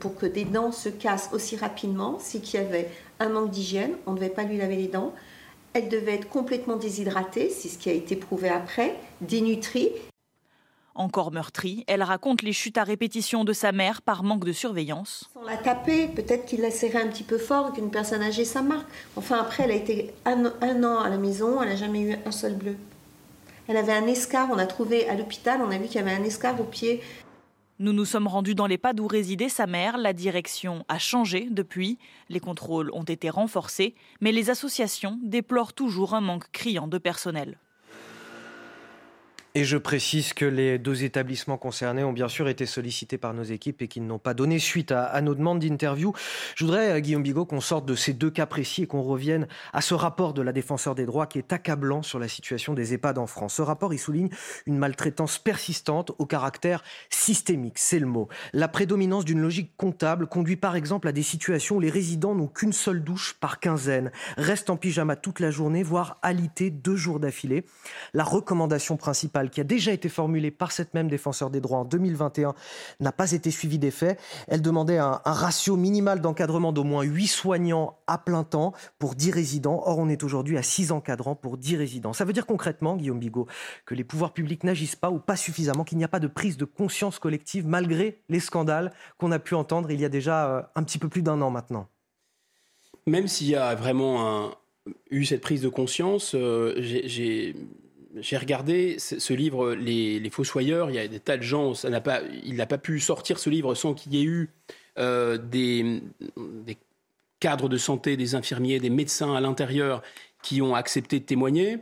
pour 0.00 0.16
que 0.16 0.26
des 0.26 0.44
dents 0.44 0.72
se 0.72 0.88
cassent 0.88 1.30
aussi 1.32 1.56
rapidement, 1.56 2.18
c'est 2.20 2.40
qu'il 2.40 2.60
y 2.60 2.62
avait 2.62 2.90
un 3.20 3.28
manque 3.28 3.50
d'hygiène, 3.50 3.96
on 4.06 4.12
ne 4.12 4.16
devait 4.16 4.28
pas 4.28 4.44
lui 4.44 4.58
laver 4.58 4.76
les 4.76 4.88
dents. 4.88 5.12
Elle 5.72 5.88
devait 5.88 6.14
être 6.14 6.28
complètement 6.28 6.76
déshydratée, 6.76 7.50
c'est 7.50 7.68
ce 7.68 7.78
qui 7.78 7.90
a 7.90 7.92
été 7.92 8.14
prouvé 8.16 8.48
après, 8.48 8.96
dénutrie. 9.20 9.90
Encore 10.96 11.32
meurtrie, 11.32 11.82
elle 11.88 12.04
raconte 12.04 12.42
les 12.42 12.52
chutes 12.52 12.78
à 12.78 12.84
répétition 12.84 13.42
de 13.42 13.52
sa 13.52 13.72
mère 13.72 14.00
par 14.00 14.22
manque 14.22 14.44
de 14.44 14.52
surveillance. 14.52 15.28
On 15.34 15.44
l'a 15.44 15.56
tapée, 15.56 16.06
peut-être 16.06 16.46
qu'il 16.46 16.60
l'a 16.60 16.70
serré 16.70 16.98
un 16.98 17.08
petit 17.08 17.24
peu 17.24 17.36
fort, 17.36 17.72
qu'une 17.72 17.90
personne 17.90 18.22
âgée 18.22 18.44
ça 18.44 18.62
marque. 18.62 18.86
Enfin, 19.16 19.38
après, 19.40 19.64
elle 19.64 19.72
a 19.72 19.74
été 19.74 20.14
un, 20.24 20.44
an 20.84 21.00
à 21.00 21.08
la 21.08 21.18
maison, 21.18 21.60
elle 21.60 21.70
n'a 21.70 21.76
jamais 21.76 22.02
eu 22.02 22.16
un 22.24 22.30
seul 22.30 22.54
bleu. 22.54 22.76
Elle 23.66 23.76
avait 23.76 23.92
un 23.92 24.06
escar, 24.06 24.50
on 24.52 24.58
a 24.58 24.66
trouvé 24.66 25.08
à 25.08 25.16
l'hôpital, 25.16 25.60
on 25.62 25.70
a 25.72 25.78
vu 25.78 25.86
qu'il 25.86 25.96
y 25.96 25.98
avait 25.98 26.12
un 26.12 26.22
escar 26.22 26.60
au 26.60 26.64
pied. 26.64 27.00
Nous 27.80 27.92
nous 27.92 28.04
sommes 28.04 28.28
rendus 28.28 28.54
dans 28.54 28.68
l'EHPAD 28.68 29.00
où 29.00 29.08
résidait 29.08 29.48
sa 29.48 29.66
mère. 29.66 29.98
La 29.98 30.12
direction 30.12 30.84
a 30.88 31.00
changé 31.00 31.48
depuis. 31.50 31.98
Les 32.28 32.38
contrôles 32.38 32.92
ont 32.92 33.02
été 33.02 33.30
renforcés, 33.30 33.96
mais 34.20 34.30
les 34.30 34.48
associations 34.48 35.18
déplorent 35.24 35.72
toujours 35.72 36.14
un 36.14 36.20
manque 36.20 36.48
criant 36.52 36.86
de 36.86 36.98
personnel. 36.98 37.58
Et 39.56 39.62
je 39.62 39.76
précise 39.76 40.32
que 40.32 40.44
les 40.44 40.80
deux 40.80 41.04
établissements 41.04 41.58
concernés 41.58 42.02
ont 42.02 42.12
bien 42.12 42.26
sûr 42.26 42.48
été 42.48 42.66
sollicités 42.66 43.18
par 43.18 43.34
nos 43.34 43.44
équipes 43.44 43.82
et 43.82 43.86
qu'ils 43.86 44.04
n'ont 44.04 44.18
pas 44.18 44.34
donné 44.34 44.58
suite 44.58 44.90
à, 44.90 45.20
nos 45.20 45.36
demandes 45.36 45.60
d'interview. 45.60 46.12
Je 46.56 46.64
voudrais, 46.64 46.90
euh, 46.90 46.98
Guillaume 46.98 47.22
Bigot, 47.22 47.46
qu'on 47.46 47.60
sorte 47.60 47.86
de 47.86 47.94
ces 47.94 48.14
deux 48.14 48.32
cas 48.32 48.46
précis 48.46 48.82
et 48.82 48.86
qu'on 48.88 49.02
revienne 49.02 49.46
à 49.72 49.80
ce 49.80 49.94
rapport 49.94 50.34
de 50.34 50.42
la 50.42 50.50
défenseur 50.50 50.96
des 50.96 51.06
droits 51.06 51.28
qui 51.28 51.38
est 51.38 51.52
accablant 51.52 52.02
sur 52.02 52.18
la 52.18 52.26
situation 52.26 52.74
des 52.74 52.94
EHPAD 52.94 53.16
en 53.16 53.28
France. 53.28 53.54
Ce 53.54 53.62
rapport, 53.62 53.94
il 53.94 53.98
souligne 53.98 54.28
une 54.66 54.76
maltraitance 54.76 55.38
persistante 55.38 56.10
au 56.18 56.26
caractère 56.26 56.82
systémique, 57.08 57.78
c'est 57.78 58.00
le 58.00 58.06
mot. 58.06 58.28
La 58.54 58.66
prédominance 58.66 59.24
d'une 59.24 59.40
logique 59.40 59.76
comptable 59.76 60.26
conduit 60.26 60.56
par 60.56 60.74
exemple 60.74 61.06
à 61.06 61.12
des 61.12 61.22
situations 61.22 61.76
où 61.76 61.80
les 61.80 61.90
résidents 61.90 62.34
n'ont 62.34 62.48
qu'une 62.48 62.72
seule 62.72 63.04
douche 63.04 63.36
par 63.38 63.60
quinzaine, 63.60 64.10
restent 64.36 64.70
en 64.70 64.76
pyjama 64.76 65.14
toute 65.14 65.38
la 65.38 65.52
journée, 65.52 65.84
voire 65.84 66.18
alité 66.22 66.70
deux 66.70 66.96
jours 66.96 67.20
d'affilée. 67.20 67.64
La 68.14 68.24
recommandation 68.24 68.96
principale 68.96 69.43
qui 69.50 69.60
a 69.60 69.64
déjà 69.64 69.92
été 69.92 70.08
formulée 70.08 70.50
par 70.50 70.72
cette 70.72 70.94
même 70.94 71.08
défenseur 71.08 71.50
des 71.50 71.60
droits 71.60 71.78
en 71.78 71.84
2021 71.84 72.54
n'a 73.00 73.12
pas 73.12 73.32
été 73.32 73.50
suivie 73.50 73.78
des 73.78 73.90
faits. 73.90 74.18
Elle 74.48 74.62
demandait 74.62 74.98
un, 74.98 75.20
ratio 75.24 75.76
minimal 75.76 76.20
d'encadrement 76.20 76.72
d'au 76.72 76.84
moins 76.84 77.02
8 77.02 77.26
soignants 77.26 77.98
à 78.06 78.18
plein 78.18 78.44
temps 78.44 78.72
pour 78.98 79.14
10 79.14 79.30
résidents. 79.30 79.82
Or, 79.84 79.98
on 79.98 80.08
est 80.08 80.22
aujourd'hui 80.22 80.58
à 80.58 80.62
6 80.62 80.92
encadrants 80.92 81.34
pour 81.34 81.58
10 81.58 81.76
résidents. 81.76 82.12
Ça 82.12 82.24
veut 82.24 82.32
dire 82.32 82.46
concrètement, 82.46 82.96
Guillaume 82.96 83.18
Bigot, 83.18 83.46
que 83.86 83.94
les 83.94 84.04
pouvoirs 84.04 84.32
publics 84.32 84.64
n'agissent 84.64 84.96
pas 84.96 85.10
ou 85.10 85.18
pas 85.18 85.36
suffisamment, 85.36 85.84
qu'il 85.84 85.98
n'y 85.98 86.04
a 86.04 86.08
pas 86.08 86.20
de 86.20 86.28
prise 86.28 86.56
de 86.56 86.64
conscience 86.64 87.18
collective 87.18 87.66
malgré 87.66 88.22
les 88.28 88.40
scandales 88.40 88.92
qu'on 89.18 89.32
a 89.32 89.38
pu 89.38 89.54
entendre 89.54 89.90
il 89.90 90.00
y 90.00 90.04
a 90.04 90.08
déjà 90.08 90.48
euh, 90.48 90.62
un 90.74 90.82
petit 90.82 90.98
peu 90.98 91.08
plus 91.08 91.22
d'un 91.22 91.40
an 91.40 91.50
maintenant. 91.50 91.88
Même 93.06 93.28
s'il 93.28 93.48
y 93.48 93.56
a 93.56 93.74
vraiment 93.74 94.54
eu 95.10 95.24
cette 95.24 95.40
prise 95.40 95.62
de 95.62 95.68
conscience, 95.68 96.34
euh, 96.34 96.74
j'ai 96.78 97.54
j'ai 98.20 98.36
regardé 98.36 98.98
ce, 98.98 99.32
livre, 99.32 99.74
les, 99.74 100.20
les, 100.20 100.30
Fossoyeurs. 100.30 100.90
Il 100.90 100.96
y 100.96 100.98
a 100.98 101.08
des 101.08 101.20
tas 101.20 101.36
de 101.36 101.42
gens. 101.42 101.74
Ça 101.74 101.90
n'a 101.90 102.00
pas, 102.00 102.20
il 102.44 102.56
n'a 102.56 102.66
pas 102.66 102.78
pu 102.78 103.00
sortir 103.00 103.38
ce 103.38 103.50
livre 103.50 103.74
sans 103.74 103.94
qu'il 103.94 104.14
y 104.14 104.20
ait 104.20 104.24
eu 104.24 104.50
euh, 104.98 105.38
des, 105.38 106.02
des, 106.38 106.76
cadres 107.40 107.68
de 107.68 107.76
santé, 107.76 108.16
des 108.16 108.34
infirmiers, 108.34 108.78
des 108.80 108.90
médecins 108.90 109.34
à 109.34 109.40
l'intérieur 109.40 110.02
qui 110.42 110.62
ont 110.62 110.74
accepté 110.74 111.20
de 111.20 111.24
témoigner. 111.24 111.78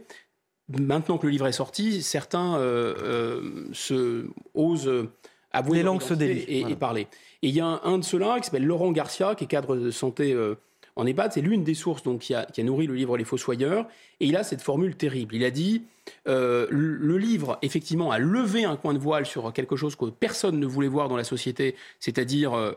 Maintenant 0.68 1.18
que 1.18 1.26
le 1.26 1.32
livre 1.32 1.46
est 1.46 1.52
sorti, 1.52 2.02
certains 2.02 2.56
euh, 2.56 2.94
euh, 3.02 3.68
se 3.72 4.26
osent 4.54 5.08
avouer 5.52 5.78
les 5.78 5.82
langues 5.82 6.00
se 6.00 6.14
et, 6.14 6.60
et, 6.60 6.76
parler. 6.76 7.08
Et 7.42 7.48
il 7.48 7.54
y 7.54 7.60
a 7.60 7.66
un, 7.66 7.80
un 7.84 7.98
de 7.98 8.04
ceux-là 8.04 8.38
qui 8.38 8.46
s'appelle 8.46 8.64
Laurent 8.64 8.90
Garcia, 8.90 9.34
qui 9.34 9.44
est 9.44 9.46
cadre 9.48 9.76
de 9.76 9.90
santé 9.90 10.34
en 10.96 11.06
EHPAD. 11.06 11.32
C'est 11.32 11.40
l'une 11.40 11.64
des 11.64 11.74
sources 11.74 12.02
donc, 12.02 12.20
qui, 12.20 12.34
a, 12.34 12.44
qui 12.44 12.60
a 12.60 12.64
nourri 12.64 12.86
le 12.86 12.94
livre 12.94 13.16
Les 13.16 13.24
Fossoyeurs. 13.24 13.86
Et 14.20 14.26
il 14.26 14.36
a 14.36 14.44
cette 14.44 14.62
formule 14.62 14.96
terrible. 14.96 15.34
Il 15.34 15.44
a 15.44 15.50
dit 15.50 15.82
euh, 16.28 16.66
le 16.70 17.16
livre, 17.18 17.58
effectivement, 17.62 18.10
a 18.10 18.18
levé 18.18 18.64
un 18.64 18.76
coin 18.76 18.94
de 18.94 18.98
voile 18.98 19.26
sur 19.26 19.52
quelque 19.52 19.76
chose 19.76 19.96
que 19.96 20.06
personne 20.06 20.58
ne 20.58 20.66
voulait 20.66 20.88
voir 20.88 21.08
dans 21.08 21.16
la 21.16 21.24
société, 21.24 21.76
c'est-à-dire 22.00 22.54
euh, 22.54 22.72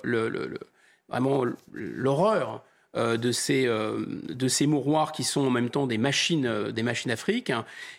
vraiment 1.10 1.44
l'horreur 1.74 2.64
euh, 2.96 3.18
de, 3.18 3.32
ces, 3.32 3.66
de 3.66 4.48
ces 4.48 4.68
mouroirs 4.68 5.12
qui 5.12 5.24
sont 5.24 5.42
en 5.42 5.50
même 5.50 5.70
temps 5.70 5.88
des 5.88 5.98
machines, 5.98 6.72
des 6.72 6.84
machines 6.84 7.12
afriques. 7.12 7.52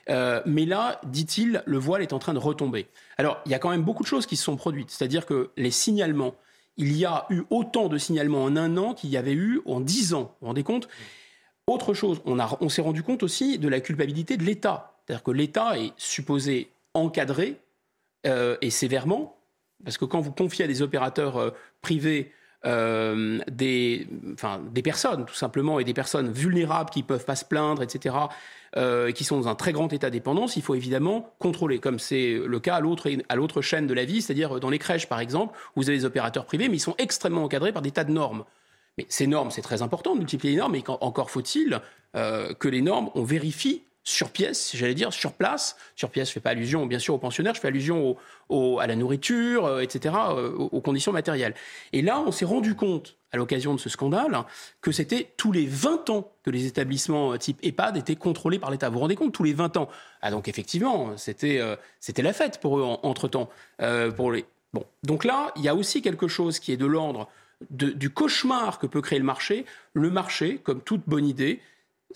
mais 0.09 0.67
là, 0.67 1.01
dit-il, 1.05 1.63
le 1.67 1.79
voile 1.79 2.03
est 2.03 2.13
en 2.13 2.19
train 2.19 2.35
de 2.35 2.39
retomber. 2.39 2.87
Alors, 3.19 3.41
il 3.47 3.53
y 3.53 3.55
a 3.55 3.59
quand 3.59 3.71
même 3.71 3.83
beaucoup 3.83 4.03
de 4.03 4.09
choses 4.09 4.27
qui 4.27 4.37
se 4.37 4.45
sont 4.45 4.57
produites, 4.57 4.91
c'est-à-dire 4.91 5.27
que 5.27 5.51
les 5.57 5.71
signalements, 5.71 6.35
il 6.77 6.97
y 6.97 7.05
a 7.05 7.27
eu 7.31 7.43
autant 7.51 7.89
de 7.89 7.99
signalements 7.99 8.45
en 8.45 8.57
un 8.57 8.77
an 8.77 8.95
qu'il 8.95 9.11
y 9.11 9.17
avait 9.17 9.33
eu 9.33 9.61
en 9.67 9.81
dix 9.81 10.15
ans. 10.15 10.23
Vous 10.23 10.37
vous 10.43 10.47
rendez 10.49 10.63
compte? 10.63 10.89
Autre 11.67 11.95
chose, 11.95 12.21
on, 12.27 12.39
on 12.39 12.69
s'est 12.69 12.83
rendu 12.83 13.03
compte 13.03 13.23
aussi 13.23 13.59
de 13.59 13.69
la 13.69 13.81
culpabilité 13.81 14.37
de 14.37 14.45
l'État. 14.45 15.01
C'est-à-dire 15.05 15.23
que 15.23 15.31
l'État 15.31 15.79
est 15.79 15.93
supposé 15.97 16.71
encadrer 16.95 17.61
euh, 18.27 18.57
et 18.61 18.71
sévèrement, 18.71 19.37
parce 19.85 19.99
que 19.99 20.05
quand 20.05 20.21
vous 20.21 20.33
confiez 20.33 20.65
à 20.65 20.69
des 20.69 20.83
opérateurs 20.83 21.37
euh, 21.37 21.51
privés 21.81 22.33
euh, 22.67 23.39
des, 23.51 24.07
enfin, 24.35 24.61
des 24.71 24.83
personnes, 24.83 25.25
tout 25.25 25.35
simplement, 25.35 25.79
et 25.79 25.85
des 25.85 25.95
personnes 25.95 26.31
vulnérables 26.31 26.91
qui 26.91 27.01
ne 27.01 27.07
peuvent 27.07 27.25
pas 27.25 27.37
se 27.37 27.45
plaindre, 27.45 27.83
etc., 27.83 28.15
qui 29.15 29.25
sont 29.25 29.41
dans 29.41 29.49
un 29.49 29.55
très 29.55 29.73
grand 29.73 29.91
état 29.95 30.09
de 30.09 30.13
dépendance, 30.13 30.57
il 30.57 30.63
faut 30.63 30.75
évidemment 30.75 31.33
contrôler, 31.39 31.79
comme 31.79 31.99
c'est 31.99 32.39
le 32.45 32.61
cas 32.61 32.75
à 32.75 32.81
l'autre, 32.81 33.63
chaîne 33.63 33.87
de 33.87 33.95
la 33.95 34.05
vie, 34.05 34.21
c'est-à-dire 34.21 34.61
dans 34.61 34.69
les 34.69 34.79
crèches, 34.79 35.09
par 35.09 35.19
exemple, 35.19 35.57
où 35.75 35.81
vous 35.81 35.89
avez 35.89 35.97
des 35.97 36.05
opérateurs 36.05 36.45
privés, 36.45 36.69
mais 36.69 36.77
ils 36.77 36.81
sont 36.81 36.95
extrêmement 36.99 37.45
encadrés 37.45 37.73
par 37.73 37.81
des 37.81 37.91
tas 37.91 38.05
de 38.05 38.13
normes. 38.13 38.45
Mais 38.99 39.07
ces 39.09 39.27
normes, 39.27 39.51
c'est 39.51 39.63
très 39.63 39.81
important 39.81 40.13
de 40.13 40.19
multiplier 40.19 40.53
les 40.53 40.59
normes, 40.59 40.73
mais 40.73 40.85
encore 41.01 41.31
faut-il 41.31 41.81
que 42.13 42.69
les 42.69 42.83
normes, 42.83 43.09
on 43.15 43.23
vérifie 43.23 43.81
sur 44.07 44.31
pièce, 44.31 44.71
j'allais 44.75 44.95
dire, 44.95 45.13
sur 45.13 45.33
place. 45.33 45.77
Sur 45.97 46.11
pièce, 46.11 46.29
je 46.29 46.35
fais 46.35 46.41
pas 46.41 46.51
allusion, 46.51 46.87
bien 46.87 47.01
sûr, 47.01 47.15
aux 47.15 47.19
pensionnaires, 47.19 47.55
je 47.55 47.61
fais 47.61 47.69
allusion 47.69 48.17
à 48.49 48.87
la 48.87 48.95
nourriture, 48.95 49.67
euh, 49.67 49.81
etc., 49.81 50.15
euh, 50.31 50.53
aux, 50.53 50.81
conditions 50.81 51.11
matérielles. 51.11 51.55
Et 51.93 52.03
là, 52.03 52.23
on 52.25 52.31
s'est 52.31 52.45
rendu 52.45 52.77
compte, 52.77 53.17
à 53.33 53.37
l'occasion 53.37 53.75
de 53.75 53.81
ce 53.81 53.89
scandale, 53.89 54.45
que 54.81 54.93
c'était 54.93 55.33
tous 55.37 55.51
les 55.51 55.67
20 55.67 56.09
ans 56.11 56.31
que 56.45 56.51
les 56.51 56.67
établissements 56.67 57.33
euh, 57.33 57.37
type 57.37 57.59
EHPAD 57.65 57.97
étaient 57.97 58.15
contrôlés 58.15 58.61
par 58.61 58.71
l'État. 58.71 58.89
Vous 58.89 58.95
vous 58.95 59.01
rendez 59.01 59.17
compte, 59.17 59.33
tous 59.33 59.43
les 59.43 59.55
20 59.55 59.77
ans 59.77 59.89
Ah 60.23 60.31
donc, 60.31 60.47
effectivement, 60.47 61.17
c'était 61.17 61.59
la 62.19 62.33
fête 62.33 62.61
pour 62.61 62.79
eux, 62.79 62.85
entre-temps. 63.03 63.51
bon. 63.81 64.87
Donc 65.03 65.25
là, 65.25 65.53
il 65.57 65.63
y 65.63 65.69
a 65.69 65.75
aussi 65.75 66.01
quelque 66.01 66.29
chose 66.29 66.61
qui 66.61 66.71
est 66.71 66.77
de 66.77 66.87
l'ordre 66.87 67.29
du 67.71 68.11
cauchemar 68.11 68.79
que 68.79 68.87
peut 68.87 69.01
créer 69.01 69.19
le 69.19 69.25
marché. 69.25 69.65
Le 69.95 70.11
marché, 70.11 70.59
comme 70.59 70.81
toute 70.81 71.03
bonne 71.09 71.27
idée, 71.27 71.61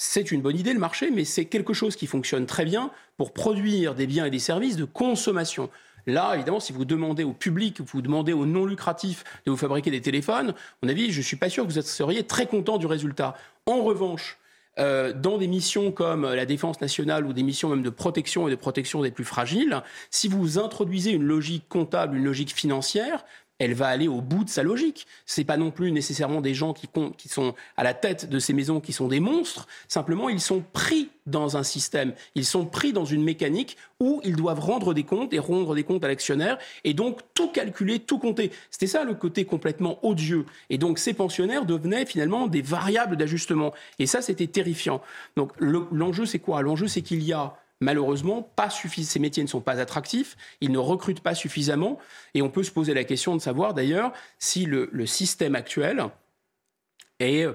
c'est 0.02 0.32
une 0.32 0.40
bonne 0.40 0.56
idée 0.56 0.72
le 0.72 0.78
marché, 0.78 1.10
mais 1.10 1.26
c'est 1.26 1.44
quelque 1.44 1.74
chose 1.74 1.94
qui 1.94 2.06
fonctionne 2.06 2.46
très 2.46 2.64
bien 2.64 2.90
pour 3.18 3.34
produire 3.34 3.94
des 3.94 4.06
biens 4.06 4.24
et 4.24 4.30
des 4.30 4.38
services 4.38 4.76
de 4.76 4.86
consommation. 4.86 5.68
Là, 6.06 6.32
évidemment, 6.36 6.58
si 6.58 6.72
vous 6.72 6.86
demandez 6.86 7.22
au 7.22 7.34
public, 7.34 7.82
vous 7.82 8.00
demandez 8.00 8.32
aux 8.32 8.46
non 8.46 8.64
lucratifs 8.64 9.24
de 9.44 9.50
vous 9.50 9.58
fabriquer 9.58 9.90
des 9.90 10.00
téléphones, 10.00 10.50
à 10.50 10.54
mon 10.82 10.88
avis, 10.88 11.12
je 11.12 11.18
ne 11.18 11.22
suis 11.22 11.36
pas 11.36 11.50
sûr 11.50 11.66
que 11.66 11.70
vous 11.70 11.82
seriez 11.82 12.22
très 12.22 12.46
content 12.46 12.78
du 12.78 12.86
résultat. 12.86 13.36
En 13.66 13.82
revanche, 13.82 14.38
euh, 14.78 15.12
dans 15.12 15.36
des 15.36 15.48
missions 15.48 15.92
comme 15.92 16.22
la 16.22 16.46
défense 16.46 16.80
nationale 16.80 17.26
ou 17.26 17.34
des 17.34 17.42
missions 17.42 17.68
même 17.68 17.82
de 17.82 17.90
protection 17.90 18.48
et 18.48 18.50
de 18.50 18.56
protection 18.56 19.02
des 19.02 19.10
plus 19.10 19.24
fragiles, 19.24 19.82
si 20.10 20.28
vous 20.28 20.58
introduisez 20.58 21.10
une 21.10 21.24
logique 21.24 21.68
comptable, 21.68 22.16
une 22.16 22.24
logique 22.24 22.54
financière, 22.54 23.26
elle 23.60 23.74
va 23.74 23.86
aller 23.86 24.08
au 24.08 24.20
bout 24.20 24.42
de 24.42 24.48
sa 24.48 24.64
logique. 24.64 25.06
C'est 25.26 25.44
pas 25.44 25.58
non 25.58 25.70
plus 25.70 25.92
nécessairement 25.92 26.40
des 26.40 26.54
gens 26.54 26.72
qui, 26.72 26.88
qui, 27.16 27.28
sont 27.28 27.54
à 27.76 27.84
la 27.84 27.94
tête 27.94 28.28
de 28.28 28.38
ces 28.38 28.54
maisons 28.54 28.80
qui 28.80 28.92
sont 28.92 29.06
des 29.06 29.20
monstres. 29.20 29.68
Simplement, 29.86 30.28
ils 30.28 30.40
sont 30.40 30.64
pris 30.72 31.10
dans 31.26 31.58
un 31.58 31.62
système. 31.62 32.14
Ils 32.34 32.46
sont 32.46 32.64
pris 32.64 32.92
dans 32.92 33.04
une 33.04 33.22
mécanique 33.22 33.76
où 34.00 34.20
ils 34.24 34.34
doivent 34.34 34.60
rendre 34.60 34.94
des 34.94 35.04
comptes 35.04 35.32
et 35.34 35.38
rendre 35.38 35.74
des 35.74 35.84
comptes 35.84 36.02
à 36.02 36.08
l'actionnaire 36.08 36.58
et 36.84 36.94
donc 36.94 37.20
tout 37.34 37.48
calculer, 37.48 38.00
tout 38.00 38.18
compter. 38.18 38.50
C'était 38.70 38.86
ça 38.86 39.04
le 39.04 39.14
côté 39.14 39.44
complètement 39.44 39.98
odieux. 40.04 40.46
Et 40.70 40.78
donc 40.78 40.98
ces 40.98 41.12
pensionnaires 41.12 41.66
devenaient 41.66 42.06
finalement 42.06 42.48
des 42.48 42.62
variables 42.62 43.16
d'ajustement. 43.16 43.72
Et 43.98 44.06
ça, 44.06 44.22
c'était 44.22 44.46
terrifiant. 44.46 45.02
Donc 45.36 45.52
l'enjeu, 45.60 46.24
c'est 46.24 46.38
quoi? 46.38 46.62
L'enjeu, 46.62 46.88
c'est 46.88 47.02
qu'il 47.02 47.22
y 47.22 47.34
a 47.34 47.54
malheureusement, 47.80 48.42
pas 48.42 48.70
ces 48.70 49.18
métiers 49.18 49.42
ne 49.42 49.48
sont 49.48 49.60
pas 49.60 49.80
attractifs, 49.80 50.36
ils 50.60 50.70
ne 50.70 50.78
recrutent 50.78 51.20
pas 51.20 51.34
suffisamment, 51.34 51.98
et 52.34 52.42
on 52.42 52.50
peut 52.50 52.62
se 52.62 52.70
poser 52.70 52.94
la 52.94 53.04
question 53.04 53.34
de 53.34 53.40
savoir 53.40 53.74
d'ailleurs 53.74 54.12
si 54.38 54.66
le, 54.66 54.88
système 55.06 55.54
actuel 55.54 56.04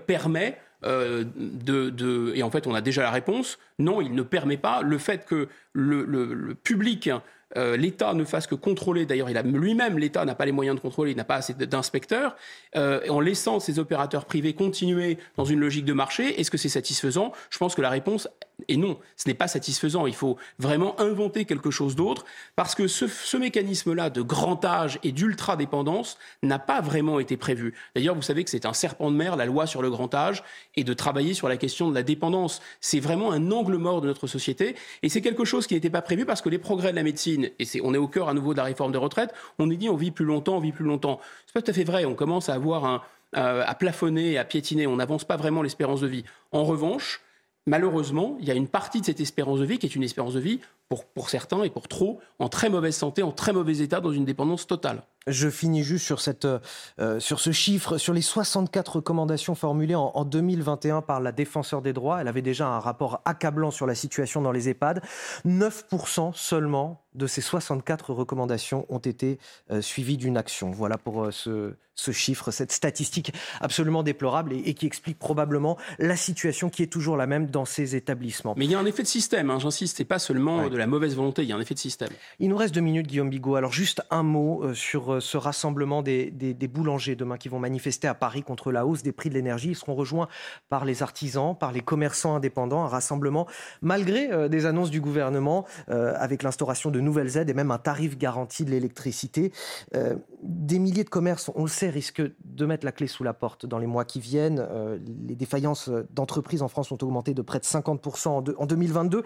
permet 0.06 0.58
euh, 0.84 1.24
de, 1.36 2.34
Et 2.36 2.44
en 2.44 2.52
fait, 2.52 2.68
on 2.68 2.76
a 2.76 2.82
déjà 2.82 3.02
la 3.02 3.12
réponse. 3.12 3.58
Non, 3.80 4.02
il 4.02 4.14
ne 4.14 4.22
permet 4.22 4.58
pas 4.58 4.82
le 4.82 4.98
fait 4.98 5.26
que 5.26 5.48
le 5.74 6.54
public 6.54 7.10
euh, 7.58 7.78
l'État 7.78 8.14
ne 8.14 8.24
fasse 8.26 8.48
que 8.48 8.56
contrôler, 8.56 9.06
d'ailleurs 9.06 9.30
lui-même, 9.44 9.98
l'État 9.98 10.26
n'a 10.26 10.36
pas 10.36 10.46
les 10.46 10.52
moyens 10.52 10.76
de 10.76 10.82
contrôler, 10.82 11.12
il 11.12 11.18
n'a 11.18 11.24
pas 11.24 11.36
assez 11.36 11.54
d'inspecteurs, 11.54 12.36
euh, 12.76 13.02
en 13.10 13.20
laissant 13.20 13.60
ces 13.60 13.80
opérateurs 13.80 14.26
privés 14.26 14.54
continuer 14.54 15.18
dans 15.38 15.46
une 15.46 15.60
logique 15.60 15.86
de 15.86 15.94
marché, 15.94 16.40
est-ce 16.40 16.52
que 16.52 16.58
c'est 16.58 16.70
satisfaisant? 16.70 17.32
Je 17.50 17.58
pense 17.58 17.76
que 17.76 17.82
la 17.82 17.90
réponse 17.90 18.28
est 18.68 18.78
non, 18.78 18.98
ce 19.18 19.28
n'est 19.28 19.34
pas 19.34 19.48
satisfaisant, 19.48 20.06
il 20.06 20.16
faut 20.16 20.38
vraiment 20.60 21.00
inventer 21.00 21.46
quelque 21.46 21.72
chose 21.72 21.96
d'autre, 21.96 22.26
parce 22.56 22.76
que 22.76 22.88
ce, 22.88 23.06
mécanisme-là 23.38 24.10
de 24.10 24.22
grand 24.22 24.64
âge 24.64 25.00
et 25.04 25.12
d'ultra-dépendance 25.12 26.18
n'a 26.42 26.58
pas 26.58 26.82
vraiment 26.82 27.20
été 27.20 27.36
prévu. 27.36 27.74
D'ailleurs, 27.96 28.16
vous 28.16 28.22
savez 28.22 28.44
que 28.44 28.50
c'est 28.50 28.66
un 28.66 28.74
serpent 28.74 29.12
de 29.12 29.16
mer, 29.16 29.36
la 29.36 29.46
loi 29.46 29.68
sur 29.68 29.82
le 29.82 29.90
grand 29.90 30.14
âge, 30.16 30.44
et 30.76 30.84
de 30.84 30.94
travailler 30.94 31.34
sur 31.34 31.50
la 31.50 31.58
question 31.58 31.90
de 31.90 31.96
la 31.96 32.04
dépendance. 32.04 32.62
C'est 32.80 33.00
vraiment 33.00 33.32
un 33.32 33.52
angle 33.52 33.76
mort 33.76 34.02
de 34.02 34.08
notre 34.08 34.28
société, 34.28 34.76
et 35.04 35.10
c'est 35.10 35.22
quelque 35.22 35.46
chose 35.46 35.68
qui 35.68 35.74
n'était 35.74 35.90
pas 35.90 36.02
prévu 36.02 36.26
parce 36.26 36.42
que 36.42 36.50
les 36.50 36.58
progrès 36.58 36.92
de 36.92 36.96
la 36.96 37.04
médecine 37.04 37.50
et 37.60 37.66
on 37.84 37.94
est 37.94 37.98
au 37.98 38.08
cœur 38.08 38.30
à 38.30 38.34
nouveau 38.34 38.54
de 38.54 38.58
la 38.58 38.64
réforme 38.64 38.92
des 38.92 38.98
retraites, 38.98 39.34
on 39.60 39.70
est 39.70 39.76
dit 39.76 39.90
on 39.90 39.96
vit 39.96 40.12
plus 40.12 40.26
longtemps, 40.26 40.58
on 40.58 40.60
vit 40.60 40.72
plus 40.72 40.86
longtemps. 40.86 41.20
C'est 41.46 41.54
pas 41.54 41.62
tout 41.62 41.72
à 41.72 41.74
fait 41.74 41.84
vrai. 41.84 42.06
On 42.06 42.16
commence 42.16 42.50
à 42.50 42.54
avoir 42.54 43.06
euh, 43.36 43.64
à 43.66 43.76
plafonner, 43.76 44.38
à 44.38 44.46
piétiner. 44.46 44.88
On 44.88 44.96
n'avance 44.96 45.26
pas 45.26 45.36
vraiment 45.36 45.62
l'espérance 45.62 46.02
de 46.02 46.08
vie. 46.08 46.24
En 46.52 46.64
revanche, 46.64 47.22
malheureusement, 47.66 48.38
il 48.40 48.46
y 48.46 48.52
a 48.52 48.54
une 48.54 48.68
partie 48.68 49.02
de 49.02 49.06
cette 49.06 49.20
espérance 49.20 49.60
de 49.60 49.66
vie 49.66 49.78
qui 49.78 49.86
est 49.86 49.96
une 49.96 50.04
espérance 50.04 50.34
de 50.34 50.40
vie, 50.40 50.60
pour, 50.90 51.30
certains 51.30 51.64
et 51.64 51.70
pour 51.70 51.88
trop, 51.88 52.20
en 52.40 52.48
très 52.48 52.70
mauvaise 52.70 52.96
santé, 52.96 53.24
en 53.24 53.32
très 53.32 53.54
mauvais 53.54 53.80
état, 53.80 54.02
dans 54.02 54.12
une 54.12 54.26
dépendance 54.26 54.68
totale. 54.68 55.04
Je 55.28 55.50
finis 55.50 55.84
juste 55.84 56.06
sur, 56.06 56.22
cette, 56.22 56.46
euh, 56.46 57.20
sur 57.20 57.40
ce 57.40 57.52
chiffre, 57.52 57.98
sur 57.98 58.14
les 58.14 58.22
64 58.22 58.98
recommandations 58.98 59.56
formulées 59.56 59.96
en, 59.96 60.12
en, 60.14 60.24
2021 60.24 61.02
par 61.02 61.20
la 61.20 61.32
défenseur 61.32 61.82
des 61.82 61.94
droits. 61.94 62.22
Elle 62.22 62.28
avait 62.28 62.44
déjà 62.44 62.68
un 62.68 62.80
rapport 62.80 63.22
accablant 63.26 63.72
sur 63.72 63.88
la 63.88 63.96
situation 63.96 64.42
dans 64.42 64.52
les 64.52 64.70
EHPAD. 64.70 65.02
9% 65.46 66.34
seulement 66.36 67.06
de 67.16 67.28
ces 67.28 67.42
64 67.42 68.14
recommandations 68.14 68.86
ont 68.90 69.00
été 69.00 69.40
euh, 69.72 69.82
suivies 69.82 70.18
d'une 70.18 70.38
action. 70.38 70.72
Voilà 70.72 70.98
pour 70.98 71.24
euh, 71.24 71.32
ce, 71.32 71.74
ce, 71.96 72.12
chiffre, 72.12 72.52
cette 72.52 72.72
statistique 72.72 73.34
absolument 73.62 74.04
déplorable 74.04 74.54
et, 74.54 74.60
et, 74.66 74.74
qui 74.74 74.86
explique 74.86 75.18
probablement 75.18 75.78
la 75.98 76.18
situation 76.18 76.70
qui 76.70 76.84
est 76.84 76.88
toujours 76.88 77.16
la 77.18 77.26
même 77.26 77.48
dans 77.48 77.66
ces 77.66 77.96
établissements. 77.96 78.54
Mais 78.58 78.66
il 78.66 78.72
y 78.72 78.76
a 78.76 78.80
un 78.80 78.86
effet 78.86 79.04
de 79.04 79.08
système, 79.08 79.50
hein, 79.50 79.60
j'insiste, 79.60 79.98
c'est 79.98 80.06
pas 80.06 80.20
seulement 80.20 80.64
ouais. 80.64 80.70
de 80.70 80.78
la 80.78 80.88
mauvaise 80.88 81.16
volonté, 81.16 81.44
il 81.44 81.50
y 81.50 81.54
a 81.54 81.56
un 81.56 81.62
effet 81.62 81.74
de 81.74 81.80
système. 81.80 82.10
Il 82.40 82.50
nous 82.50 82.58
reste 82.58 82.76
deux 82.76 82.82
minutes, 82.82 83.08
Guillaume 83.08 83.30
Bigot. 83.30 83.56
Alors 83.56 83.72
juste 83.72 84.02
un 84.12 84.24
mot 84.24 84.64
euh, 84.64 84.74
sur 85.20 85.36
ce 85.36 85.46
rassemblement 85.46 86.02
des, 86.02 86.32
boulangers 86.72 87.16
demain 87.16 87.38
qui 87.38 87.50
vont 87.50 87.60
manifester 87.60 88.08
à 88.08 88.14
Paris 88.14 88.44
contre 88.44 88.72
la 88.72 88.86
hausse 88.86 89.04
des 89.04 89.12
prix 89.12 89.30
de 89.30 89.36
l'énergie. 89.36 89.70
Ils 89.70 89.76
seront 89.76 89.96
rejoints 89.96 90.28
par 90.70 90.86
les 90.86 91.04
artisans, 91.04 91.56
par 91.58 91.72
les 91.72 91.82
commerçants 91.82 92.36
indépendants. 92.36 92.84
Un 92.84 92.88
rassemblement 92.88 93.48
malgré 93.82 94.32
euh, 94.32 94.48
des 94.48 94.66
annonces 94.66 94.90
du 94.90 95.02
gouvernement 95.02 95.66
euh, 95.90 96.14
avec 96.18 96.44
l'instauration 96.44 96.92
de 96.92 97.00
nouvelles 97.00 97.38
aides 97.38 97.50
et 97.50 97.54
même 97.54 97.72
un 97.72 97.78
tarif 97.78 98.18
garanti 98.18 98.66
de 98.66 98.72
l'électricité. 98.72 99.52
Euh, 99.96 100.16
des 100.42 100.80
milliers 100.80 101.04
de 101.04 101.10
commerces, 101.10 101.52
on 101.56 101.64
le 101.64 101.70
sait, 101.70 101.90
risquent 101.90 102.24
de 102.44 102.66
mettre 102.66 102.86
la 102.86 102.92
clé 102.92 103.08
sous 103.08 103.24
la 103.24 103.34
porte 103.34 103.66
dans 103.66 103.78
les 103.78 103.88
mois 103.88 104.06
qui 104.06 104.20
viennent. 104.20 104.60
Euh, 104.60 104.98
les 105.28 105.36
défaillances 105.36 105.90
d'entreprises 106.12 106.62
en 106.62 106.68
France 106.68 106.92
ont 106.92 106.98
augmenté 107.02 107.34
de 107.34 107.42
près 107.42 107.60
de 107.60 107.66
50% 107.66 108.28
en, 108.28 108.44
en 108.58 108.66
2022. 108.66 109.24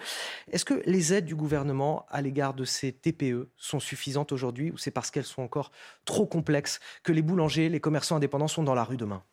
Est-ce 0.52 0.66
que 0.66 0.82
les 0.86 1.14
aides 1.14 1.26
du 1.26 1.36
gouvernement 1.36 2.06
à 2.10 2.22
l'égard 2.22 2.54
de 2.54 2.66
ces 2.66 2.92
TPE 2.92 3.50
sont 3.58 3.80
suffisantes 3.80 4.32
aujourd'hui 4.32 4.72
ou 4.72 4.78
c'est 4.78 4.92
parce 4.92 5.12
qu'elles 5.12 5.26
sont 5.26 5.42
encore 5.42 5.72
trop 6.06 6.26
complexes 6.26 6.80
que 7.04 7.12
les 7.12 7.22
boulangers, 7.22 7.70
les 7.70 7.80
commerçants 7.80 8.16
indépendants 8.18 8.48
sont 8.48 8.64
dans 8.64 8.76
la 8.76 8.84
rue 8.84 8.98
demain 8.98 9.24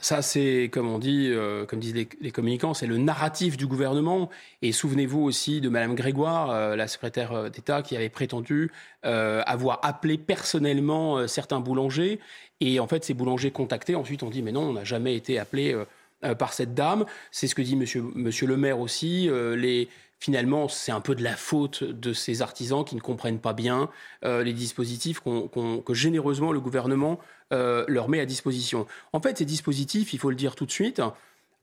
ça, 0.00 0.22
c'est, 0.22 0.70
comme 0.72 0.88
on 0.88 0.98
dit, 0.98 1.28
euh, 1.30 1.64
comme 1.64 1.78
disent 1.78 1.94
les, 1.94 2.30
communicants, 2.30 2.74
c'est 2.74 2.86
le 2.86 2.98
narratif 2.98 3.56
du 3.56 3.66
gouvernement. 3.66 4.28
Et 4.62 4.72
souvenez-vous 4.72 5.20
aussi 5.20 5.60
de 5.60 5.68
Madame 5.68 5.94
Grégoire, 5.94 6.50
euh, 6.50 6.76
la 6.76 6.88
secrétaire 6.88 7.50
d'État, 7.50 7.82
qui 7.82 7.96
avait 7.96 8.08
prétendu 8.08 8.70
euh, 9.04 9.42
avoir 9.46 9.80
appelé 9.82 10.18
personnellement 10.18 11.18
euh, 11.18 11.26
certains 11.26 11.60
boulangers. 11.60 12.18
Et 12.60 12.80
en 12.80 12.88
fait, 12.88 13.04
ces 13.04 13.14
boulangers 13.14 13.50
contactés, 13.50 13.94
ensuite, 13.94 14.22
ont 14.22 14.30
dit 14.30 14.42
Mais 14.42 14.52
non, 14.52 14.62
on 14.62 14.72
n'a 14.72 14.84
jamais 14.84 15.14
été 15.14 15.38
appelé 15.38 15.72
euh, 16.24 16.34
par 16.34 16.52
cette 16.52 16.74
dame. 16.74 17.04
C'est 17.30 17.46
ce 17.46 17.54
que 17.54 17.62
dit 17.62 17.76
monsieur 17.76 18.46
le 18.46 18.56
maire 18.56 18.80
aussi. 18.80 19.30
les, 19.30 19.88
finalement, 20.18 20.68
c'est 20.68 20.92
un 20.92 21.00
peu 21.00 21.14
de 21.14 21.22
la 21.22 21.36
faute 21.36 21.84
de 21.84 22.12
ces 22.12 22.42
artisans 22.42 22.84
qui 22.84 22.96
ne 22.96 23.00
comprennent 23.00 23.38
pas 23.38 23.52
bien 23.52 23.88
euh, 24.24 24.42
les 24.42 24.52
dispositifs 24.52 25.20
que 25.20 25.94
généreusement 25.94 26.52
le 26.52 26.60
gouvernement 26.60 27.18
euh, 27.52 27.84
leur 27.88 28.08
met 28.08 28.20
à 28.20 28.26
disposition. 28.26 28.86
En 29.12 29.20
fait, 29.20 29.38
ces 29.38 29.44
dispositifs, 29.44 30.12
il 30.12 30.18
faut 30.18 30.30
le 30.30 30.36
dire 30.36 30.54
tout 30.54 30.66
de 30.66 30.70
suite, 30.70 31.00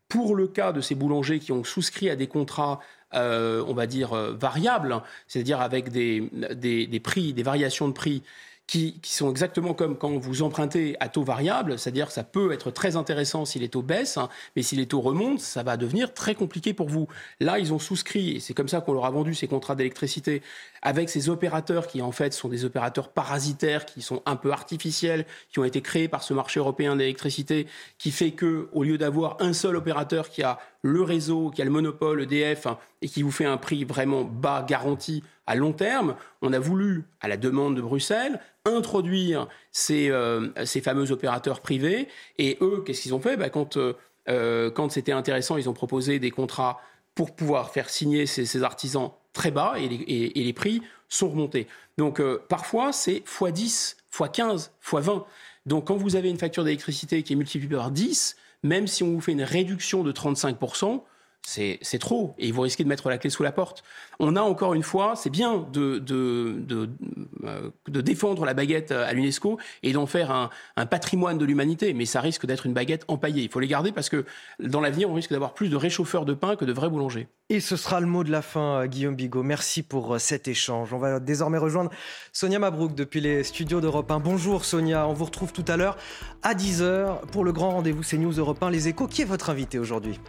pour 0.08 0.36
le 0.36 0.48
cas 0.48 0.72
de 0.72 0.82
ces 0.82 0.96
boulangers 0.96 1.40
qui 1.40 1.52
ont 1.52 1.64
souscrit 1.64 2.10
à 2.10 2.16
des 2.16 2.28
contrats, 2.28 2.80
euh, 3.14 3.64
on 3.68 3.74
va 3.74 3.88
dire, 3.88 4.14
variables, 4.14 5.02
c'est-à-dire 5.28 5.62
avec 5.62 5.90
des 5.90 7.02
prix, 7.04 7.34
des 7.34 7.44
variations 7.44 7.88
de 7.88 7.94
prix, 7.94 8.24
qui, 8.68 9.00
qui, 9.02 9.14
sont 9.14 9.30
exactement 9.30 9.74
comme 9.74 9.98
quand 9.98 10.18
vous 10.18 10.42
empruntez 10.42 10.96
à 11.00 11.10
taux 11.10 11.24
variable, 11.24 11.78
c'est-à-dire 11.78 12.08
que 12.08 12.14
ça 12.14 12.24
peut 12.24 12.52
être 12.52 12.72
très 12.72 12.96
intéressant 12.96 13.46
si 13.46 13.60
les 13.60 13.70
taux 13.70 13.82
baissent, 13.82 14.18
hein, 14.18 14.30
mais 14.56 14.64
si 14.64 14.76
les 14.76 14.88
taux 14.88 15.02
remontent, 15.02 15.42
ça 15.42 15.64
va 15.64 15.78
devenir 15.78 16.14
très 16.14 16.36
compliqué 16.36 16.74
pour 16.74 16.90
vous. 16.90 17.08
Là, 17.40 17.60
ils 17.60 17.74
ont 17.74 17.80
souscrit, 17.80 18.32
et 18.32 18.40
c'est 18.40 18.54
comme 18.54 18.68
ça 18.68 18.82
qu'on 18.82 18.94
leur 18.94 19.06
a 19.06 19.12
vendu 19.12 19.36
ces 19.36 19.48
contrats 19.48 19.76
d'électricité, 19.76 20.42
avec 20.86 21.10
ces 21.10 21.30
opérateurs 21.30 21.88
qui 21.88 22.04
en 22.04 22.12
fait 22.12 22.32
sont 22.32 22.48
des 22.48 22.64
opérateurs 22.64 23.10
parasitaires, 23.10 23.86
qui 23.86 24.04
sont 24.04 24.22
un 24.28 24.36
peu 24.36 24.52
artificiels, 24.52 25.26
qui 25.50 25.58
ont 25.58 25.64
été 25.64 25.82
créés 25.82 26.08
par 26.08 26.22
ce 26.22 26.34
marché 26.36 26.60
européen 26.60 26.96
d'électricité, 26.96 27.66
qui 27.98 28.12
fait 28.12 28.32
que 28.32 28.70
au 28.72 28.84
lieu 28.84 29.00
d'avoir 29.00 29.38
un 29.40 29.52
seul 29.52 29.76
opérateur 29.76 30.30
qui 30.30 30.44
a 30.44 30.60
le 30.84 31.02
réseau, 31.02 31.50
qui 31.50 31.64
a 31.64 31.66
le 31.66 31.72
monopole 31.72 32.22
EDF, 32.22 32.68
hein, 32.68 32.78
et 33.02 33.08
qui 33.08 33.24
vous 33.24 33.32
fait 33.32 33.46
un 33.46 33.58
prix 33.58 33.84
vraiment 33.84 34.24
bas 34.24 34.64
garanti 34.68 35.24
à 35.48 35.56
long 35.56 35.74
terme, 35.74 36.16
on 36.44 36.54
a 36.54 36.60
voulu, 36.60 37.06
à 37.20 37.28
la 37.28 37.38
demande 37.38 37.76
de 37.76 37.82
Bruxelles, 37.82 38.40
introduire 38.66 39.48
ces, 39.72 40.12
euh, 40.12 40.52
fameux 40.84 41.12
opérateurs 41.12 41.62
privés. 41.62 42.08
Et 42.38 42.60
eux, 42.62 42.84
qu'est-ce 42.86 43.02
qu'ils 43.02 43.16
ont 43.16 43.20
fait? 43.20 43.38
Bah, 43.38 43.50
Quand, 43.50 43.78
euh, 43.78 44.70
quand 44.70 44.92
c'était 44.92 45.14
intéressant, 45.14 45.58
ils 45.58 45.68
ont 45.68 45.74
proposé 45.74 46.20
des 46.20 46.30
contrats 46.30 46.80
pour 47.16 47.36
pouvoir 47.36 47.72
faire 47.72 47.90
signer 47.90 48.28
ces 48.28 48.62
artisans 48.62 49.12
très 49.36 49.52
bas 49.52 49.76
et 49.78 49.88
les, 49.88 50.54
prix 50.54 50.82
sont 51.10 51.30
remontés. 51.30 51.68
Donc 52.00 52.20
euh, 52.20 52.42
parfois, 52.50 52.92
c'est 52.92 53.24
x10, 53.28 53.98
x15, 54.12 54.70
x20. 54.84 55.24
Donc 55.68 55.88
quand 55.88 55.98
vous 55.98 56.16
avez 56.16 56.30
une 56.30 56.40
facture 56.40 56.64
d'électricité 56.64 57.22
qui 57.22 57.34
est 57.34 57.36
multipliée 57.36 57.76
par 57.76 57.92
10, 57.92 58.36
même 58.64 58.88
si 58.88 59.04
on 59.04 59.12
vous 59.12 59.22
fait 59.22 59.34
une 59.34 59.44
réduction 59.44 60.04
de 60.04 60.12
35%, 60.12 61.04
c'est 61.46 62.00
trop 62.00 62.36
et 62.38 62.52
vous 62.52 62.62
risquez 62.62 62.84
de 62.84 62.90
mettre 62.90 63.10
la 63.10 63.18
clé 63.18 63.30
sous 63.30 63.44
la 63.44 63.52
porte. 63.52 63.84
On 64.20 64.36
a 64.36 64.42
encore 64.42 64.74
une 64.74 64.84
fois, 64.84 65.14
c'est 65.16 65.30
bien 65.30 65.66
euh, 65.78 66.00
de, 66.00 68.02
défendre 68.02 68.46
la 68.46 68.54
baguette 68.54 68.92
à 68.92 69.14
l'UNESCO 69.14 69.58
et 69.84 69.94
d'en 69.94 70.06
faire 70.06 70.32
un, 70.32 70.50
un, 70.76 70.86
patrimoine 70.86 71.38
de 71.38 71.46
l'humanité, 71.46 71.94
mais 71.94 72.06
ça 72.06 72.22
risque 72.22 72.46
d'être 72.46 72.66
une 72.66 72.74
baguette 72.74 73.06
empaillée. 73.08 73.44
Il 73.44 73.50
faut 73.50 73.60
les 73.60 73.68
garder 73.68 73.92
parce 73.92 74.10
que 74.10 74.26
dans 74.60 74.82
l'avenir, 74.82 75.10
on 75.10 75.14
risque 75.14 75.32
d'avoir 75.32 75.54
plus 75.54 75.70
de 75.70 75.76
réchauffeurs 75.76 76.26
de 76.26 76.34
pain 76.34 76.56
que 76.56 76.66
de 76.66 76.74
vrais 76.74 76.90
boulangers. 76.90 77.28
Et 77.50 77.60
ce 77.60 77.76
sera 77.76 78.00
le 78.00 78.08
mot 78.08 78.24
de 78.24 78.32
la 78.32 78.42
fin, 78.42 78.82
euh, 78.82 78.88
Guillaume 78.88 79.16
Bigot. 79.16 79.44
Merci 79.44 79.84
pour 79.84 80.16
euh, 80.16 80.20
cet 80.20 80.48
échange. 80.48 80.94
On 80.94 80.98
va 80.98 81.20
désormais 81.20 81.60
rejoindre 81.60 81.92
Sonia 82.34 82.58
Mabrouk 82.58 82.96
depuis 82.96 83.22
les 83.22 83.44
studios 83.44 83.82
d'Europe 83.82 84.10
1. 84.10 84.20
Bonjour 84.20 84.66
Sonia, 84.66 85.08
on 85.08 85.14
vous 85.14 85.26
retrouve 85.26 85.54
tout 85.54 85.66
à 85.68 85.78
l'heure 85.78 85.98
à 86.42 86.56
10h 86.56 87.28
pour 87.32 87.44
le 87.44 87.54
grand 87.54 87.72
rendez-vous 87.72 88.02
CNews 88.02 88.34
Europe 88.34 88.64
1 88.64 88.72
Les 88.72 88.88
Échos. 88.88 89.08
Qui 89.08 89.22
est 89.22 89.26
votre 89.26 89.52
invité 89.52 89.78
aujourd'hui? 89.78 90.20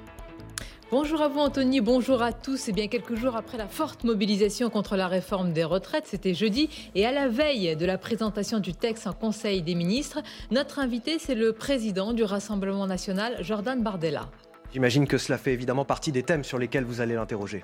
Bonjour 0.93 1.21
à 1.21 1.27
vous 1.27 1.41
Anthony, 1.41 1.81
bonjour 1.81 2.23
à 2.23 2.33
tous. 2.33 2.69
Et 2.69 2.73
bien 2.73 2.87
quelques 2.87 3.17
jours 3.17 3.35
après 3.35 3.59
la 3.59 3.67
forte 3.67 4.05
mobilisation 4.05 4.71
contre 4.71 4.97
la 4.97 5.09
réforme 5.09 5.53
des 5.53 5.65
retraites, 5.65 6.07
c'était 6.07 6.33
jeudi, 6.33 6.71
et 6.95 7.05
à 7.05 7.11
la 7.11 7.27
veille 7.27 7.75
de 7.75 7.85
la 7.85 7.99
présentation 7.99 8.61
du 8.61 8.73
texte 8.73 9.09
en 9.09 9.13
Conseil 9.13 9.63
des 9.63 9.75
ministres, 9.75 10.23
notre 10.53 10.79
invité 10.79 11.19
c'est 11.19 11.35
le 11.35 11.53
président 11.53 12.13
du 12.13 12.23
Rassemblement 12.23 12.87
national, 12.87 13.39
Jordan 13.41 13.83
Bardella. 13.83 14.31
J'imagine 14.73 15.09
que 15.09 15.19
cela 15.19 15.39
fait 15.39 15.53
évidemment 15.53 15.85
partie 15.85 16.13
des 16.13 16.23
thèmes 16.23 16.45
sur 16.45 16.57
lesquels 16.57 16.85
vous 16.85 17.01
allez 17.01 17.17
l'interroger. 17.17 17.63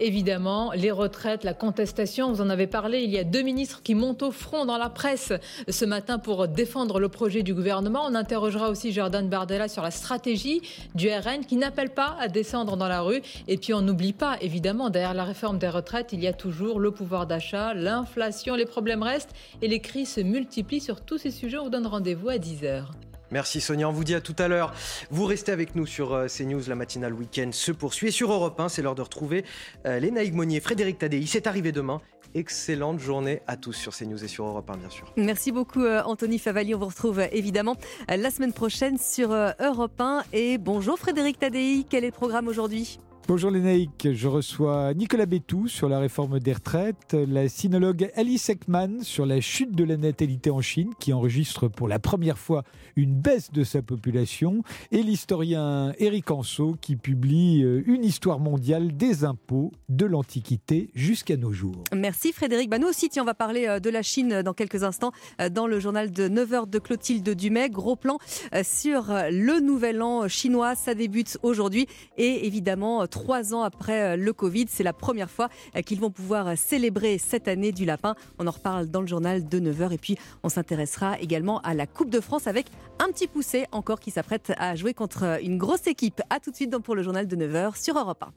Évidemment, 0.00 0.72
les 0.72 0.90
retraites, 0.90 1.44
la 1.44 1.54
contestation, 1.54 2.32
vous 2.32 2.40
en 2.40 2.50
avez 2.50 2.66
parlé, 2.66 3.02
il 3.02 3.10
y 3.10 3.18
a 3.18 3.22
deux 3.22 3.42
ministres 3.42 3.80
qui 3.82 3.94
montent 3.94 4.22
au 4.22 4.32
front 4.32 4.66
dans 4.66 4.76
la 4.76 4.90
presse 4.90 5.32
ce 5.68 5.84
matin 5.84 6.18
pour 6.18 6.48
défendre 6.48 6.98
le 6.98 7.08
projet 7.08 7.44
du 7.44 7.54
gouvernement. 7.54 8.02
On 8.04 8.14
interrogera 8.16 8.70
aussi 8.70 8.92
Jordan 8.92 9.28
Bardella 9.28 9.68
sur 9.68 9.82
la 9.82 9.92
stratégie 9.92 10.62
du 10.96 11.08
RN 11.08 11.44
qui 11.46 11.56
n'appelle 11.56 11.90
pas 11.90 12.16
à 12.18 12.26
descendre 12.26 12.76
dans 12.76 12.88
la 12.88 13.02
rue. 13.02 13.22
Et 13.46 13.56
puis 13.56 13.72
on 13.72 13.82
n'oublie 13.82 14.12
pas, 14.12 14.36
évidemment, 14.40 14.90
derrière 14.90 15.14
la 15.14 15.24
réforme 15.24 15.58
des 15.58 15.68
retraites, 15.68 16.12
il 16.12 16.20
y 16.20 16.26
a 16.26 16.32
toujours 16.32 16.80
le 16.80 16.90
pouvoir 16.90 17.28
d'achat, 17.28 17.72
l'inflation, 17.72 18.56
les 18.56 18.66
problèmes 18.66 19.02
restent 19.02 19.34
et 19.62 19.68
les 19.68 19.78
crises 19.78 20.14
se 20.14 20.20
multiplient 20.20 20.80
sur 20.80 21.02
tous 21.02 21.18
ces 21.18 21.30
sujets. 21.30 21.58
On 21.58 21.64
vous 21.64 21.70
donne 21.70 21.86
rendez-vous 21.86 22.30
à 22.30 22.36
10h. 22.38 22.86
Merci 23.30 23.60
Sonia, 23.60 23.88
on 23.88 23.92
vous 23.92 24.04
dit 24.04 24.14
à 24.14 24.20
tout 24.20 24.36
à 24.38 24.48
l'heure. 24.48 24.74
Vous 25.10 25.24
restez 25.24 25.50
avec 25.50 25.74
nous 25.74 25.86
sur 25.86 26.12
euh, 26.12 26.26
CNews, 26.26 26.62
la 26.68 26.74
matinale 26.74 27.12
week-end 27.12 27.50
se 27.52 27.72
poursuit. 27.72 28.08
Et 28.08 28.10
sur 28.10 28.32
Europe 28.32 28.60
1, 28.60 28.68
c'est 28.68 28.82
l'heure 28.82 28.94
de 28.94 29.02
retrouver 29.02 29.44
euh, 29.86 29.98
Léna 29.98 30.22
Higmonier, 30.22 30.60
Frédéric 30.60 30.98
Tadei. 30.98 31.24
C'est 31.26 31.46
arrivé 31.46 31.72
demain. 31.72 32.00
Excellente 32.34 32.98
journée 32.98 33.42
à 33.46 33.56
tous 33.56 33.72
sur 33.72 33.96
CNews 33.96 34.24
et 34.24 34.28
sur 34.28 34.44
Europe 34.44 34.68
1, 34.68 34.76
bien 34.76 34.90
sûr. 34.90 35.12
Merci 35.16 35.52
beaucoup 35.52 35.82
euh, 35.82 36.02
Anthony 36.04 36.38
Favali. 36.38 36.74
On 36.74 36.78
vous 36.78 36.86
retrouve 36.86 37.20
évidemment 37.32 37.76
la 38.08 38.30
semaine 38.30 38.52
prochaine 38.52 38.98
sur 38.98 39.32
Europe 39.32 40.00
1. 40.00 40.24
Et 40.32 40.58
bonjour 40.58 40.98
Frédéric 40.98 41.38
Tadei, 41.38 41.86
quel 41.88 42.04
est 42.04 42.08
le 42.08 42.12
programme 42.12 42.48
aujourd'hui? 42.48 42.98
Bonjour 43.26 43.50
Lénaïque, 43.50 44.08
je 44.12 44.28
reçois 44.28 44.92
Nicolas 44.92 45.24
Bétou 45.24 45.66
sur 45.66 45.88
la 45.88 45.98
réforme 45.98 46.40
des 46.40 46.52
retraites, 46.52 47.14
la 47.14 47.48
sinologue 47.48 48.10
Alice 48.16 48.50
Ekman 48.50 49.02
sur 49.02 49.24
la 49.24 49.40
chute 49.40 49.74
de 49.74 49.82
la 49.82 49.96
natalité 49.96 50.50
en 50.50 50.60
Chine 50.60 50.90
qui 51.00 51.14
enregistre 51.14 51.68
pour 51.68 51.88
la 51.88 51.98
première 51.98 52.36
fois 52.36 52.64
une 52.96 53.14
baisse 53.14 53.50
de 53.50 53.64
sa 53.64 53.80
population 53.80 54.62
et 54.92 55.02
l'historien 55.02 55.94
Éric 55.98 56.30
Anso 56.30 56.76
qui 56.82 56.96
publie 56.96 57.62
euh, 57.62 57.82
une 57.86 58.04
histoire 58.04 58.40
mondiale 58.40 58.94
des 58.94 59.24
impôts 59.24 59.72
de 59.88 60.04
l'Antiquité 60.04 60.90
jusqu'à 60.94 61.38
nos 61.38 61.50
jours. 61.50 61.82
Merci 61.94 62.30
Frédéric. 62.30 62.68
Bah 62.68 62.78
nous 62.78 62.88
aussi, 62.88 63.08
on 63.18 63.24
va 63.24 63.32
parler 63.34 63.66
euh, 63.66 63.80
de 63.80 63.88
la 63.88 64.02
Chine 64.02 64.42
dans 64.42 64.52
quelques 64.52 64.84
instants 64.84 65.12
euh, 65.40 65.48
dans 65.48 65.66
le 65.66 65.80
journal 65.80 66.12
de 66.12 66.28
9h 66.28 66.68
de 66.68 66.78
Clotilde 66.78 67.30
Dumais. 67.30 67.70
Gros 67.70 67.96
plan 67.96 68.18
sur 68.62 69.06
le 69.08 69.60
nouvel 69.60 70.02
an 70.02 70.28
chinois, 70.28 70.74
ça 70.74 70.94
débute 70.94 71.38
aujourd'hui 71.42 71.86
et 72.18 72.46
évidemment 72.46 73.06
trois 73.14 73.54
ans 73.54 73.62
après 73.62 74.16
le 74.16 74.32
Covid. 74.32 74.66
C'est 74.68 74.82
la 74.82 74.92
première 74.92 75.30
fois 75.30 75.48
qu'ils 75.86 76.00
vont 76.00 76.10
pouvoir 76.10 76.58
célébrer 76.58 77.16
cette 77.18 77.46
année 77.46 77.70
du 77.70 77.84
lapin. 77.84 78.16
On 78.40 78.46
en 78.48 78.50
reparle 78.50 78.88
dans 78.88 79.00
le 79.00 79.06
journal 79.06 79.48
de 79.48 79.60
9h. 79.60 79.92
Et 79.92 79.98
puis, 79.98 80.18
on 80.42 80.48
s'intéressera 80.48 81.20
également 81.20 81.60
à 81.60 81.74
la 81.74 81.86
Coupe 81.86 82.10
de 82.10 82.18
France 82.18 82.48
avec 82.48 82.66
un 82.98 83.06
petit 83.12 83.28
poussé 83.28 83.66
encore 83.70 84.00
qui 84.00 84.10
s'apprête 84.10 84.52
à 84.58 84.74
jouer 84.74 84.94
contre 84.94 85.38
une 85.44 85.58
grosse 85.58 85.86
équipe. 85.86 86.22
A 86.28 86.40
tout 86.40 86.50
de 86.50 86.56
suite 86.56 86.76
pour 86.78 86.96
le 86.96 87.04
journal 87.04 87.28
de 87.28 87.36
9h 87.36 87.80
sur 87.80 87.96
Europe 87.96 88.24
1. 88.24 88.32